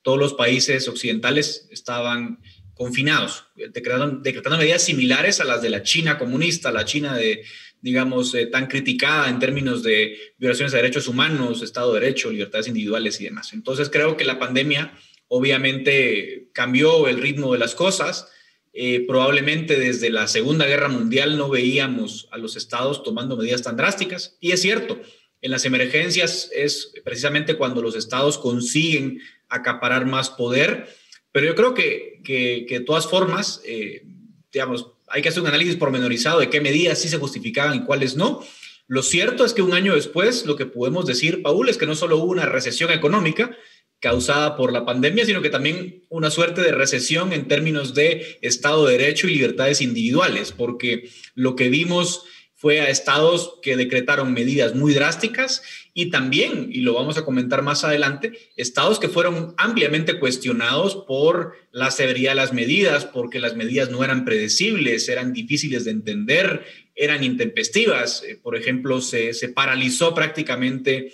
todos 0.03 0.19
los 0.19 0.35
países 0.35 0.89
occidentales 0.89 1.69
estaban 1.71 2.41
confinados, 2.81 3.45
decretando, 3.55 4.57
medidas 4.57 4.83
similares 4.83 5.39
a 5.41 5.45
las 5.45 5.61
de 5.61 5.69
la 5.69 5.83
China 5.83 6.17
comunista, 6.17 6.73
la 6.73 6.87
China 6.87 7.15
de, 7.15 7.45
digamos, 7.83 8.35
eh, 8.35 8.47
tan 8.47 8.69
criticada 8.69 9.29
en 9.29 9.39
términos 9.39 9.83
de 9.83 10.17
violaciones 10.39 10.73
de 10.73 10.79
derechos 10.79 11.07
humanos, 11.07 11.61
Estado 11.61 11.93
de 11.93 12.01
Derecho, 12.01 12.31
libertades 12.31 12.69
individuales 12.69 13.21
y 13.21 13.25
demás. 13.25 13.53
Entonces 13.53 13.91
creo 13.91 14.17
que 14.17 14.25
la 14.25 14.39
pandemia 14.39 14.95
obviamente 15.29 16.49
cambió 16.55 17.07
el 17.07 17.21
ritmo 17.21 17.53
de 17.53 17.59
las 17.59 17.75
cosas. 17.75 18.29
Eh, 18.73 19.05
probablemente 19.07 19.79
desde 19.79 20.11
la 20.11 20.29
Segunda 20.29 20.67
Guerra 20.67 20.89
Mundial 20.89 21.37
no 21.37 21.49
veíamos 21.49 22.29
a 22.31 22.39
los 22.39 22.57
estados 22.57 23.03
tomando 23.03 23.37
medidas 23.37 23.62
tan 23.62 23.77
drásticas. 23.77 24.37
Y 24.41 24.53
es 24.53 24.62
cierto, 24.62 25.00
en 25.43 25.50
las 25.50 25.65
emergencias 25.65 26.50
es 26.55 26.93
precisamente 27.05 27.57
cuando 27.57 27.83
los 27.83 27.97
estados 27.97 28.39
consiguen 28.39 29.21
acaparar 29.49 30.07
más 30.07 30.31
poder 30.31 30.87
pero 31.33 31.47
yo 31.47 31.55
creo 31.55 31.75
que, 31.75 32.21
que, 32.25 32.67
de 32.69 32.85
todas 32.85 33.07
formas, 33.07 33.61
eh, 33.65 34.05
digamos, 34.53 34.89
hay 35.09 35.23
que 35.23 35.29
hacer 35.29 35.43
un 35.43 35.49
análisis 35.49 35.77
pormenorizado 35.77 36.41
de 36.41 36.50
qué 36.50 36.61
medidas 36.61 36.99
sí 36.99 37.09
se 37.09 37.19
justificaban 37.19 37.77
y 37.77 37.85
cuáles 37.85 38.17
no. 38.17 38.45
Lo 38.89 39.03
cierto 39.03 39.45
es 39.45 39.55
que 39.55 39.62
un 39.62 39.73
año 39.73 39.95
después, 39.95 40.45
lo 40.47 40.57
que 40.57 40.67
podemos 40.67 41.07
decir, 41.07 41.43
Paul, 41.43 41.69
es 41.69 41.79
que 41.79 41.87
no 41.87 41.95
solo 41.95 42.17
hubo 42.17 42.33
una 42.33 42.47
recesión 42.47 42.91
económica 42.91 43.57
causada 44.00 44.57
por 44.57 44.73
la 44.73 44.85
pandemia, 44.85 45.26
sino 45.26 45.42
que 45.42 45.50
también 45.50 46.04
una 46.09 46.30
suerte 46.30 46.62
de 46.62 46.73
recesión 46.73 47.33
en 47.33 47.49
términos 47.49 47.95
de 47.95 48.38
Estado 48.40 48.87
de 48.87 48.99
Derecho 48.99 49.28
y 49.28 49.35
libertades 49.35 49.80
individuales, 49.83 50.52
porque 50.52 51.11
lo 51.35 51.54
que 51.54 51.69
vimos 51.69 52.25
fue 52.61 52.80
a 52.80 52.90
estados 52.90 53.59
que 53.62 53.76
decretaron 53.76 54.35
medidas 54.35 54.75
muy 54.75 54.92
drásticas 54.92 55.62
y 55.95 56.11
también, 56.11 56.69
y 56.71 56.80
lo 56.83 56.92
vamos 56.92 57.16
a 57.16 57.25
comentar 57.25 57.62
más 57.62 57.85
adelante, 57.85 58.33
estados 58.57 58.99
que 58.99 59.09
fueron 59.09 59.54
ampliamente 59.57 60.19
cuestionados 60.19 61.04
por 61.09 61.54
la 61.73 61.90
severidad 61.90 62.33
de 62.33 62.37
las 62.37 62.52
medidas, 62.52 63.07
porque 63.07 63.38
las 63.38 63.57
medidas 63.57 63.90
no 63.90 64.04
eran 64.04 64.26
predecibles, 64.26 65.09
eran 65.09 65.33
difíciles 65.33 65.87
de 65.87 65.92
entender, 65.92 66.64
eran 66.95 67.25
intempestivas. 67.25 68.23
Eh, 68.25 68.38
por 68.42 68.57
ejemplo, 68.57 69.00
se, 69.00 69.33
se 69.33 69.49
paralizó 69.49 70.14
prácticamente 70.14 71.12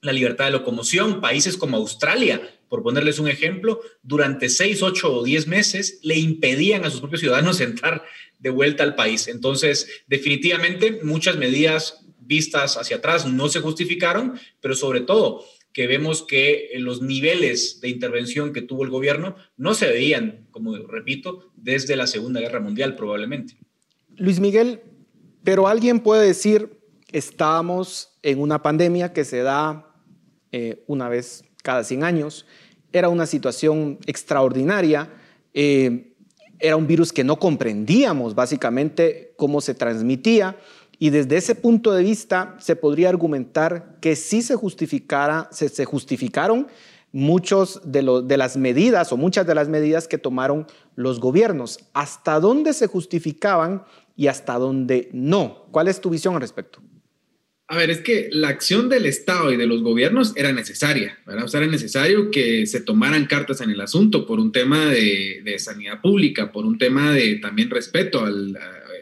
la 0.00 0.12
libertad 0.12 0.46
de 0.46 0.52
locomoción. 0.52 1.20
Países 1.20 1.56
como 1.56 1.76
Australia, 1.76 2.40
por 2.68 2.82
ponerles 2.82 3.18
un 3.18 3.28
ejemplo, 3.28 3.80
durante 4.02 4.48
seis, 4.48 4.82
ocho 4.82 5.12
o 5.12 5.24
diez 5.24 5.46
meses 5.46 6.00
le 6.02 6.16
impedían 6.16 6.84
a 6.84 6.90
sus 6.90 7.00
propios 7.00 7.20
ciudadanos 7.20 7.60
entrar 7.60 8.04
de 8.38 8.50
vuelta 8.50 8.82
al 8.82 8.94
país. 8.94 9.28
Entonces, 9.28 9.88
definitivamente 10.06 11.00
muchas 11.02 11.36
medidas 11.36 12.04
vistas 12.20 12.76
hacia 12.76 12.98
atrás 12.98 13.26
no 13.26 13.48
se 13.48 13.60
justificaron, 13.60 14.38
pero 14.60 14.74
sobre 14.74 15.00
todo 15.00 15.44
que 15.72 15.86
vemos 15.86 16.22
que 16.22 16.70
los 16.78 17.02
niveles 17.02 17.80
de 17.80 17.88
intervención 17.88 18.52
que 18.52 18.62
tuvo 18.62 18.84
el 18.84 18.90
gobierno 18.90 19.36
no 19.56 19.74
se 19.74 19.86
veían, 19.86 20.46
como 20.50 20.76
repito, 20.76 21.50
desde 21.56 21.96
la 21.96 22.06
Segunda 22.06 22.40
Guerra 22.40 22.60
Mundial 22.60 22.96
probablemente. 22.96 23.56
Luis 24.16 24.40
Miguel, 24.40 24.80
pero 25.44 25.68
alguien 25.68 26.00
puede 26.00 26.26
decir, 26.26 26.80
estábamos 27.12 28.18
en 28.22 28.40
una 28.40 28.62
pandemia 28.62 29.12
que 29.12 29.24
se 29.24 29.42
da 29.42 29.87
eh, 30.52 30.82
una 30.86 31.08
vez 31.08 31.44
cada 31.62 31.84
100 31.84 32.04
años, 32.04 32.46
era 32.92 33.08
una 33.08 33.26
situación 33.26 33.98
extraordinaria, 34.06 35.10
eh, 35.54 36.14
era 36.58 36.76
un 36.76 36.86
virus 36.86 37.12
que 37.12 37.24
no 37.24 37.38
comprendíamos 37.38 38.34
básicamente 38.34 39.32
cómo 39.36 39.60
se 39.60 39.74
transmitía 39.74 40.56
y 40.98 41.10
desde 41.10 41.36
ese 41.36 41.54
punto 41.54 41.92
de 41.92 42.02
vista 42.02 42.56
se 42.58 42.74
podría 42.74 43.08
argumentar 43.08 43.98
que 44.00 44.16
sí 44.16 44.42
se, 44.42 44.56
justificara, 44.56 45.48
se, 45.52 45.84
justificaron 45.84 46.66
muchos 47.12 47.80
de, 47.84 48.22
de 48.24 48.36
las 48.36 48.56
medidas 48.56 49.12
o 49.12 49.16
muchas 49.16 49.46
de 49.46 49.54
las 49.54 49.68
medidas 49.68 50.08
que 50.08 50.18
tomaron 50.18 50.66
los 50.96 51.20
gobiernos. 51.20 51.78
¿Hasta 51.92 52.40
dónde 52.40 52.72
se 52.72 52.88
justificaban 52.88 53.84
y 54.16 54.26
hasta 54.26 54.58
dónde 54.58 55.08
no? 55.12 55.66
¿Cuál 55.70 55.86
es 55.86 56.00
tu 56.00 56.10
visión 56.10 56.34
al 56.34 56.40
respecto? 56.40 56.80
A 57.70 57.76
ver, 57.76 57.90
es 57.90 58.00
que 58.00 58.30
la 58.32 58.48
acción 58.48 58.88
del 58.88 59.04
Estado 59.04 59.52
y 59.52 59.58
de 59.58 59.66
los 59.66 59.82
gobiernos 59.82 60.32
era 60.36 60.52
necesaria, 60.52 61.18
¿verdad? 61.26 61.44
O 61.44 61.48
sea, 61.48 61.60
era 61.60 61.70
necesario 61.70 62.30
que 62.30 62.64
se 62.64 62.80
tomaran 62.80 63.26
cartas 63.26 63.60
en 63.60 63.68
el 63.68 63.82
asunto 63.82 64.26
por 64.26 64.40
un 64.40 64.52
tema 64.52 64.86
de, 64.86 65.54
sanidad 65.58 66.00
pública, 66.00 66.50
por 66.50 66.64
un 66.64 66.78
tema 66.78 67.12
de 67.12 67.34
también 67.36 67.68
respeto 67.68 68.24
al, 68.24 68.56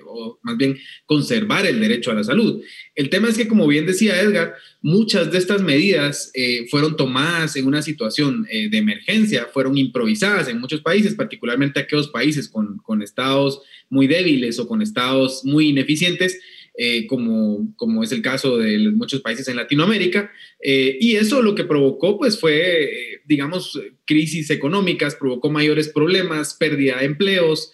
o 0.04 0.40
más 0.42 0.56
bien 0.56 0.76
conservar 1.04 1.64
el 1.64 1.78
derecho 1.78 2.10
a 2.10 2.14
la 2.14 2.24
salud. 2.24 2.60
El 2.96 3.08
tema 3.08 3.28
es 3.28 3.36
que, 3.36 3.46
como 3.46 3.68
bien 3.68 3.86
decía 3.86 4.20
Edgar, 4.20 4.56
muchas 4.82 5.30
de 5.30 5.38
estas 5.38 5.62
medidas 5.62 6.32
eh, 6.34 6.66
fueron 6.68 6.96
tomadas 6.96 7.54
en 7.54 7.66
una 7.66 7.82
situación 7.82 8.48
eh, 8.50 8.68
de 8.68 8.78
emergencia, 8.78 9.46
fueron 9.52 9.78
improvisadas 9.78 10.48
en 10.48 10.58
muchos 10.58 10.80
países, 10.80 11.14
particularmente 11.14 11.78
aquellos 11.78 12.08
países 12.08 12.48
con, 12.48 12.78
con 12.78 13.00
estados 13.00 13.60
muy 13.90 14.08
débiles 14.08 14.58
o 14.58 14.66
con 14.66 14.82
estados 14.82 15.44
muy 15.44 15.68
ineficientes 15.68 16.40
eh, 16.78 17.06
como, 17.06 17.74
como 17.76 18.02
es 18.02 18.12
el 18.12 18.20
caso 18.20 18.58
de 18.58 18.78
muchos 18.90 19.22
países 19.22 19.48
en 19.48 19.56
Latinoamérica. 19.56 20.30
Eh, 20.62 20.98
y 21.00 21.16
eso 21.16 21.42
lo 21.42 21.54
que 21.54 21.64
provocó, 21.64 22.18
pues 22.18 22.38
fue, 22.38 22.84
eh, 22.84 23.20
digamos, 23.24 23.80
crisis 24.04 24.50
económicas, 24.50 25.14
provocó 25.14 25.50
mayores 25.50 25.88
problemas, 25.88 26.54
pérdida 26.54 26.98
de 26.98 27.06
empleos, 27.06 27.72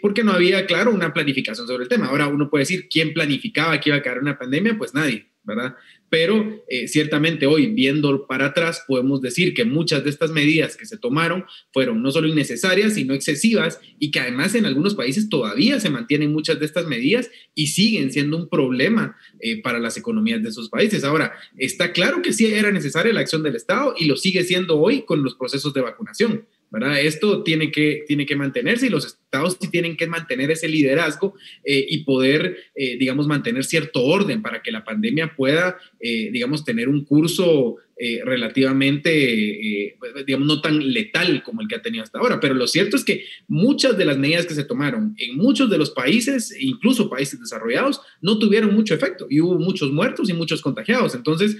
porque 0.00 0.24
no 0.24 0.32
había, 0.32 0.66
claro, 0.66 0.90
una 0.90 1.12
planificación 1.12 1.66
sobre 1.66 1.84
el 1.84 1.88
tema. 1.88 2.06
Ahora 2.06 2.26
uno 2.28 2.50
puede 2.50 2.62
decir, 2.62 2.88
¿quién 2.88 3.12
planificaba 3.12 3.78
que 3.80 3.90
iba 3.90 3.98
a 3.98 4.02
caer 4.02 4.18
una 4.18 4.38
pandemia? 4.38 4.76
Pues 4.76 4.94
nadie, 4.94 5.26
¿verdad? 5.44 5.76
pero 6.10 6.64
eh, 6.68 6.88
ciertamente 6.88 7.46
hoy, 7.46 7.66
viendo 7.66 8.26
para 8.26 8.46
atrás, 8.46 8.84
podemos 8.86 9.20
decir 9.20 9.54
que 9.54 9.64
muchas 9.64 10.04
de 10.04 10.10
estas 10.10 10.30
medidas 10.30 10.76
que 10.76 10.86
se 10.86 10.96
tomaron 10.96 11.44
fueron 11.72 12.02
no 12.02 12.10
solo 12.10 12.28
innecesarias, 12.28 12.94
sino 12.94 13.14
excesivas 13.14 13.80
y 13.98 14.10
que 14.10 14.20
además 14.20 14.54
en 14.54 14.66
algunos 14.66 14.94
países 14.94 15.28
todavía 15.28 15.80
se 15.80 15.90
mantienen 15.90 16.32
muchas 16.32 16.58
de 16.58 16.66
estas 16.66 16.86
medidas 16.86 17.30
y 17.54 17.68
siguen 17.68 18.10
siendo 18.10 18.36
un 18.36 18.48
problema 18.48 19.16
eh, 19.40 19.60
para 19.60 19.78
las 19.78 19.96
economías 19.96 20.42
de 20.42 20.48
esos 20.48 20.68
países. 20.68 21.04
Ahora, 21.04 21.32
está 21.56 21.92
claro 21.92 22.22
que 22.22 22.32
sí 22.32 22.46
era 22.46 22.70
necesaria 22.70 23.12
la 23.12 23.20
acción 23.20 23.42
del 23.42 23.56
Estado 23.56 23.94
y 23.98 24.06
lo 24.06 24.16
sigue 24.16 24.44
siendo 24.44 24.78
hoy 24.78 25.02
con 25.02 25.22
los 25.22 25.34
procesos 25.34 25.74
de 25.74 25.82
vacunación. 25.82 26.46
¿Verdad? 26.70 27.00
Esto 27.00 27.42
tiene 27.42 27.70
que, 27.70 28.04
tiene 28.06 28.26
que 28.26 28.36
mantenerse 28.36 28.86
y 28.86 28.90
los 28.90 29.06
estados 29.28 29.58
sí 29.60 29.70
tienen 29.70 29.96
que 29.96 30.06
mantener 30.06 30.50
ese 30.50 30.68
liderazgo 30.68 31.34
eh, 31.64 31.84
y 31.88 32.04
poder, 32.04 32.56
eh, 32.74 32.96
digamos, 32.98 33.26
mantener 33.26 33.64
cierto 33.64 34.02
orden 34.02 34.40
para 34.40 34.62
que 34.62 34.72
la 34.72 34.84
pandemia 34.84 35.34
pueda, 35.36 35.76
eh, 36.00 36.30
digamos, 36.32 36.64
tener 36.64 36.88
un 36.88 37.04
curso 37.04 37.76
relativamente, 38.24 39.96
digamos, 40.24 40.46
no 40.46 40.60
tan 40.60 40.92
letal 40.92 41.42
como 41.42 41.62
el 41.62 41.66
que 41.66 41.74
ha 41.74 41.82
tenido 41.82 42.04
hasta 42.04 42.20
ahora. 42.20 42.38
Pero 42.38 42.54
lo 42.54 42.68
cierto 42.68 42.96
es 42.96 43.02
que 43.02 43.24
muchas 43.48 43.98
de 43.98 44.04
las 44.04 44.16
medidas 44.16 44.46
que 44.46 44.54
se 44.54 44.62
tomaron 44.62 45.16
en 45.18 45.36
muchos 45.36 45.68
de 45.68 45.78
los 45.78 45.90
países, 45.90 46.56
incluso 46.60 47.10
países 47.10 47.40
desarrollados, 47.40 48.00
no 48.20 48.38
tuvieron 48.38 48.72
mucho 48.72 48.94
efecto 48.94 49.26
y 49.28 49.40
hubo 49.40 49.58
muchos 49.58 49.90
muertos 49.90 50.30
y 50.30 50.32
muchos 50.32 50.62
contagiados. 50.62 51.16
Entonces, 51.16 51.56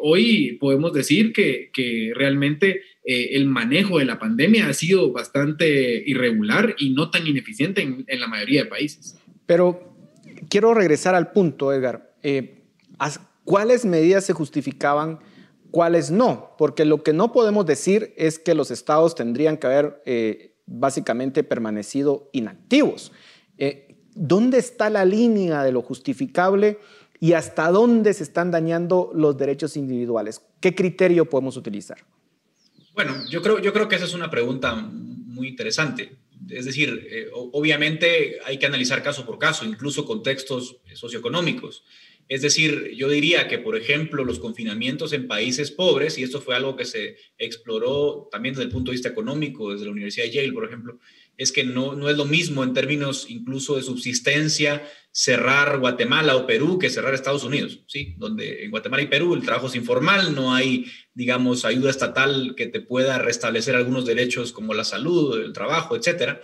hoy 0.00 0.56
podemos 0.58 0.94
decir 0.94 1.34
que, 1.34 1.70
que 1.74 2.12
realmente 2.14 2.80
eh, 3.12 3.34
el 3.34 3.46
manejo 3.46 3.98
de 3.98 4.04
la 4.04 4.20
pandemia 4.20 4.68
ha 4.68 4.72
sido 4.72 5.10
bastante 5.10 6.00
irregular 6.06 6.76
y 6.78 6.90
no 6.90 7.10
tan 7.10 7.26
ineficiente 7.26 7.82
en, 7.82 8.20
la 8.20 8.28
mayoría 8.28 8.62
de 8.62 8.70
países. 8.70 9.16
Pero 9.46 9.96
quiero 10.48 10.74
regresar 10.74 11.16
al 11.16 11.32
punto, 11.32 11.72
Edgar. 11.72 12.14
Eh, 12.22 12.62
¿Cuáles 13.42 13.84
medidas 13.84 14.26
se 14.26 14.32
justificaban? 14.32 15.18
¿Cuáles 15.72 16.12
no? 16.12 16.54
Porque 16.56 16.84
lo 16.84 17.02
que 17.02 17.12
no 17.12 17.32
podemos 17.32 17.66
decir 17.66 18.14
es 18.16 18.38
que 18.38 18.54
los 18.54 18.70
estados 18.70 19.16
tendrían 19.16 19.56
que 19.56 19.66
haber 19.66 20.00
eh, 20.06 20.54
básicamente 20.66 21.42
permanecido 21.42 22.30
inactivos. 22.32 23.10
¿Dónde 24.14 24.58
está 24.58 24.88
la 24.88 25.04
línea 25.04 25.64
de 25.64 25.72
lo 25.72 25.82
justificable 25.82 26.78
y 27.18 27.32
hasta 27.32 27.72
dónde 27.72 28.14
se 28.14 28.22
están 28.22 28.52
dañando 28.52 29.10
los 29.16 29.36
derechos 29.36 29.76
individuales? 29.76 30.42
¿Qué 30.60 30.76
criterio 30.76 31.28
podemos 31.28 31.56
utilizar? 31.56 31.98
Bueno, 32.94 33.24
yo 33.28 33.42
creo, 33.42 33.58
yo 33.60 33.72
creo 33.72 33.88
que 33.88 33.96
esa 33.96 34.04
es 34.04 34.14
una 34.14 34.30
pregunta 34.30 34.74
muy 34.74 35.48
interesante. 35.48 36.16
Es 36.48 36.64
decir, 36.64 37.06
eh, 37.10 37.28
obviamente 37.32 38.38
hay 38.44 38.58
que 38.58 38.66
analizar 38.66 39.02
caso 39.02 39.24
por 39.24 39.38
caso, 39.38 39.64
incluso 39.64 40.04
contextos 40.04 40.78
socioeconómicos. 40.94 41.84
Es 42.28 42.42
decir, 42.42 42.92
yo 42.94 43.08
diría 43.08 43.48
que, 43.48 43.58
por 43.58 43.76
ejemplo, 43.76 44.24
los 44.24 44.38
confinamientos 44.38 45.12
en 45.12 45.26
países 45.26 45.72
pobres, 45.72 46.16
y 46.16 46.22
esto 46.22 46.40
fue 46.40 46.54
algo 46.54 46.76
que 46.76 46.84
se 46.84 47.16
exploró 47.38 48.28
también 48.30 48.54
desde 48.54 48.66
el 48.66 48.70
punto 48.70 48.90
de 48.90 48.94
vista 48.94 49.08
económico, 49.08 49.72
desde 49.72 49.86
la 49.86 49.92
Universidad 49.92 50.26
de 50.26 50.32
Yale, 50.32 50.52
por 50.52 50.64
ejemplo, 50.64 51.00
es 51.40 51.52
que 51.52 51.64
no, 51.64 51.94
no 51.94 52.10
es 52.10 52.18
lo 52.18 52.26
mismo 52.26 52.62
en 52.62 52.74
términos 52.74 53.24
incluso 53.30 53.76
de 53.76 53.82
subsistencia 53.82 54.86
cerrar 55.10 55.78
Guatemala 55.78 56.36
o 56.36 56.46
Perú 56.46 56.78
que 56.78 56.90
cerrar 56.90 57.14
Estados 57.14 57.44
Unidos, 57.44 57.80
¿sí? 57.86 58.14
Donde 58.18 58.62
en 58.62 58.70
Guatemala 58.70 59.02
y 59.02 59.06
Perú 59.06 59.32
el 59.32 59.42
trabajo 59.42 59.68
es 59.68 59.74
informal, 59.74 60.34
no 60.34 60.54
hay, 60.54 60.84
digamos, 61.14 61.64
ayuda 61.64 61.88
estatal 61.88 62.54
que 62.56 62.66
te 62.66 62.82
pueda 62.82 63.18
restablecer 63.18 63.74
algunos 63.74 64.04
derechos 64.04 64.52
como 64.52 64.74
la 64.74 64.84
salud, 64.84 65.40
el 65.40 65.54
trabajo, 65.54 65.96
etcétera. 65.96 66.42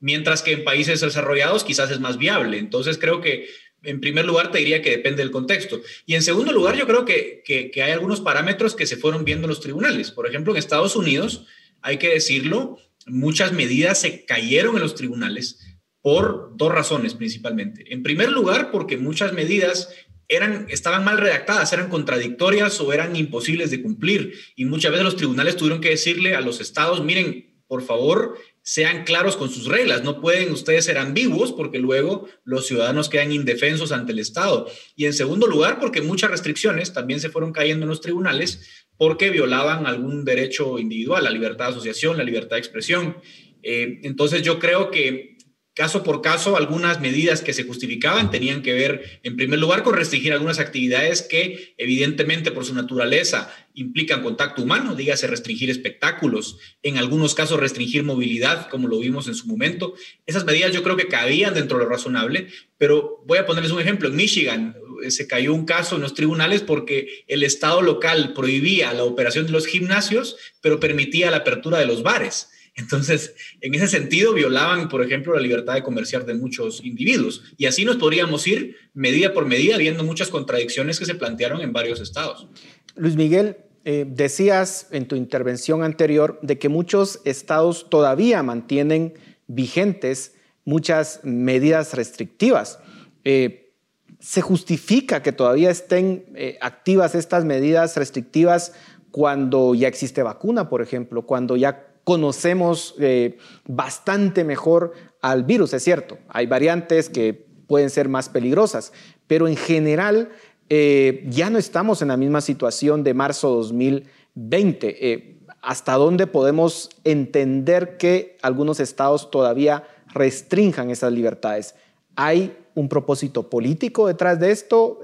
Mientras 0.00 0.40
que 0.42 0.52
en 0.52 0.64
países 0.64 1.02
desarrollados 1.02 1.62
quizás 1.62 1.90
es 1.90 2.00
más 2.00 2.16
viable. 2.16 2.56
Entonces 2.56 2.96
creo 2.96 3.20
que 3.20 3.48
en 3.82 4.00
primer 4.00 4.24
lugar, 4.24 4.50
te 4.50 4.58
diría 4.58 4.80
que 4.80 4.90
depende 4.90 5.22
del 5.22 5.30
contexto. 5.30 5.82
Y 6.06 6.14
en 6.14 6.22
segundo 6.22 6.52
lugar, 6.52 6.74
yo 6.74 6.86
creo 6.86 7.04
que, 7.04 7.42
que, 7.44 7.70
hay 7.82 7.92
algunos 7.92 8.20
parámetros 8.20 8.74
que 8.74 8.86
se 8.86 8.96
fueron 8.96 9.24
viendo 9.24 9.44
en 9.44 9.50
los 9.50 9.60
tribunales. 9.60 10.10
Por 10.10 10.26
ejemplo, 10.26 10.52
en 10.52 10.58
Estados 10.58 10.96
Unidos, 10.96 11.44
hay 11.80 11.98
que 11.98 12.08
decirlo, 12.08 12.78
muchas 13.08 13.52
medidas 13.52 14.00
se 14.00 14.24
cayeron 14.24 14.76
en 14.76 14.82
los 14.82 14.94
tribunales 14.94 15.58
por 16.00 16.52
dos 16.56 16.72
razones 16.72 17.14
principalmente. 17.14 17.92
En 17.92 18.02
primer 18.02 18.30
lugar, 18.30 18.70
porque 18.70 18.96
muchas 18.96 19.32
medidas 19.32 19.90
eran, 20.28 20.66
estaban 20.68 21.04
mal 21.04 21.18
redactadas, 21.18 21.72
eran 21.72 21.88
contradictorias 21.88 22.80
o 22.80 22.92
eran 22.92 23.16
imposibles 23.16 23.70
de 23.70 23.82
cumplir. 23.82 24.34
Y 24.56 24.64
muchas 24.66 24.92
veces 24.92 25.04
los 25.04 25.16
tribunales 25.16 25.56
tuvieron 25.56 25.80
que 25.80 25.90
decirle 25.90 26.34
a 26.34 26.40
los 26.40 26.60
estados, 26.60 27.02
miren, 27.02 27.62
por 27.66 27.82
favor, 27.82 28.38
sean 28.68 29.04
claros 29.04 29.38
con 29.38 29.48
sus 29.48 29.64
reglas. 29.64 30.04
No 30.04 30.20
pueden 30.20 30.52
ustedes 30.52 30.84
ser 30.84 30.98
ambiguos 30.98 31.52
porque 31.52 31.78
luego 31.78 32.28
los 32.44 32.66
ciudadanos 32.66 33.08
quedan 33.08 33.32
indefensos 33.32 33.92
ante 33.92 34.12
el 34.12 34.18
Estado. 34.18 34.70
Y 34.94 35.06
en 35.06 35.14
segundo 35.14 35.46
lugar, 35.46 35.78
porque 35.80 36.02
muchas 36.02 36.30
restricciones 36.30 36.92
también 36.92 37.18
se 37.18 37.30
fueron 37.30 37.50
cayendo 37.50 37.86
en 37.86 37.88
los 37.88 38.02
tribunales 38.02 38.84
porque 38.98 39.30
violaban 39.30 39.86
algún 39.86 40.22
derecho 40.22 40.78
individual, 40.78 41.24
la 41.24 41.30
libertad 41.30 41.64
de 41.64 41.70
asociación, 41.70 42.18
la 42.18 42.24
libertad 42.24 42.56
de 42.56 42.60
expresión. 42.60 43.16
Eh, 43.62 44.00
entonces 44.02 44.42
yo 44.42 44.58
creo 44.58 44.90
que 44.90 45.37
caso 45.78 46.02
por 46.02 46.22
caso, 46.22 46.56
algunas 46.56 47.00
medidas 47.00 47.40
que 47.40 47.52
se 47.52 47.62
justificaban 47.62 48.32
tenían 48.32 48.62
que 48.62 48.72
ver, 48.72 49.20
en 49.22 49.36
primer 49.36 49.60
lugar, 49.60 49.84
con 49.84 49.94
restringir 49.94 50.32
algunas 50.32 50.58
actividades 50.58 51.22
que, 51.22 51.74
evidentemente, 51.78 52.50
por 52.50 52.64
su 52.64 52.74
naturaleza, 52.74 53.54
implican 53.74 54.24
contacto 54.24 54.60
humano, 54.60 54.96
dígase 54.96 55.28
restringir 55.28 55.70
espectáculos, 55.70 56.58
en 56.82 56.98
algunos 56.98 57.36
casos 57.36 57.60
restringir 57.60 58.02
movilidad, 58.02 58.68
como 58.70 58.88
lo 58.88 58.98
vimos 58.98 59.28
en 59.28 59.36
su 59.36 59.46
momento. 59.46 59.94
Esas 60.26 60.44
medidas 60.44 60.72
yo 60.72 60.82
creo 60.82 60.96
que 60.96 61.06
cabían 61.06 61.54
dentro 61.54 61.78
de 61.78 61.84
lo 61.84 61.90
razonable, 61.90 62.48
pero 62.76 63.22
voy 63.24 63.38
a 63.38 63.46
ponerles 63.46 63.70
un 63.70 63.80
ejemplo. 63.80 64.08
En 64.08 64.16
Michigan 64.16 64.76
eh, 65.04 65.12
se 65.12 65.28
cayó 65.28 65.54
un 65.54 65.64
caso 65.64 65.94
en 65.94 66.02
los 66.02 66.14
tribunales 66.14 66.62
porque 66.62 67.24
el 67.28 67.44
Estado 67.44 67.82
local 67.82 68.32
prohibía 68.34 68.92
la 68.94 69.04
operación 69.04 69.46
de 69.46 69.52
los 69.52 69.68
gimnasios, 69.68 70.36
pero 70.60 70.80
permitía 70.80 71.30
la 71.30 71.38
apertura 71.38 71.78
de 71.78 71.86
los 71.86 72.02
bares. 72.02 72.48
Entonces, 72.78 73.34
en 73.60 73.74
ese 73.74 73.88
sentido, 73.88 74.32
violaban, 74.32 74.88
por 74.88 75.02
ejemplo, 75.02 75.34
la 75.34 75.40
libertad 75.40 75.74
de 75.74 75.82
comerciar 75.82 76.24
de 76.24 76.34
muchos 76.34 76.82
individuos. 76.84 77.42
Y 77.56 77.66
así 77.66 77.84
nos 77.84 77.96
podríamos 77.96 78.46
ir 78.46 78.76
medida 78.94 79.32
por 79.32 79.46
medida, 79.46 79.76
viendo 79.76 80.04
muchas 80.04 80.28
contradicciones 80.28 80.98
que 80.98 81.04
se 81.04 81.14
plantearon 81.14 81.60
en 81.60 81.72
varios 81.72 82.00
estados. 82.00 82.46
Luis 82.94 83.16
Miguel, 83.16 83.56
eh, 83.84 84.04
decías 84.08 84.88
en 84.90 85.06
tu 85.06 85.16
intervención 85.16 85.82
anterior 85.82 86.38
de 86.42 86.58
que 86.58 86.68
muchos 86.68 87.20
estados 87.24 87.90
todavía 87.90 88.42
mantienen 88.42 89.14
vigentes 89.46 90.34
muchas 90.64 91.20
medidas 91.24 91.94
restrictivas. 91.94 92.78
Eh, 93.24 93.72
¿Se 94.20 94.40
justifica 94.40 95.22
que 95.22 95.32
todavía 95.32 95.70
estén 95.70 96.26
eh, 96.34 96.58
activas 96.60 97.14
estas 97.14 97.44
medidas 97.44 97.96
restrictivas 97.96 98.72
cuando 99.10 99.74
ya 99.74 99.88
existe 99.88 100.22
vacuna, 100.22 100.68
por 100.68 100.82
ejemplo, 100.82 101.22
cuando 101.22 101.56
ya 101.56 101.87
conocemos 102.08 102.94
eh, 103.00 103.36
bastante 103.66 104.42
mejor 104.42 104.94
al 105.20 105.44
virus, 105.44 105.74
es 105.74 105.84
cierto. 105.84 106.16
Hay 106.30 106.46
variantes 106.46 107.10
que 107.10 107.34
pueden 107.66 107.90
ser 107.90 108.08
más 108.08 108.30
peligrosas, 108.30 108.94
pero 109.26 109.46
en 109.46 109.56
general 109.56 110.30
eh, 110.70 111.26
ya 111.28 111.50
no 111.50 111.58
estamos 111.58 112.00
en 112.00 112.08
la 112.08 112.16
misma 112.16 112.40
situación 112.40 113.04
de 113.04 113.12
marzo 113.12 113.50
2020. 113.50 115.12
Eh, 115.12 115.38
¿Hasta 115.60 115.96
dónde 115.96 116.26
podemos 116.26 116.88
entender 117.04 117.98
que 117.98 118.38
algunos 118.40 118.80
estados 118.80 119.30
todavía 119.30 119.84
restrinjan 120.14 120.88
esas 120.88 121.12
libertades? 121.12 121.74
¿Hay 122.16 122.56
un 122.74 122.88
propósito 122.88 123.50
político 123.50 124.06
detrás 124.06 124.40
de 124.40 124.50
esto? 124.50 125.00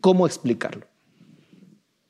¿Cómo 0.00 0.24
explicarlo? 0.24 0.89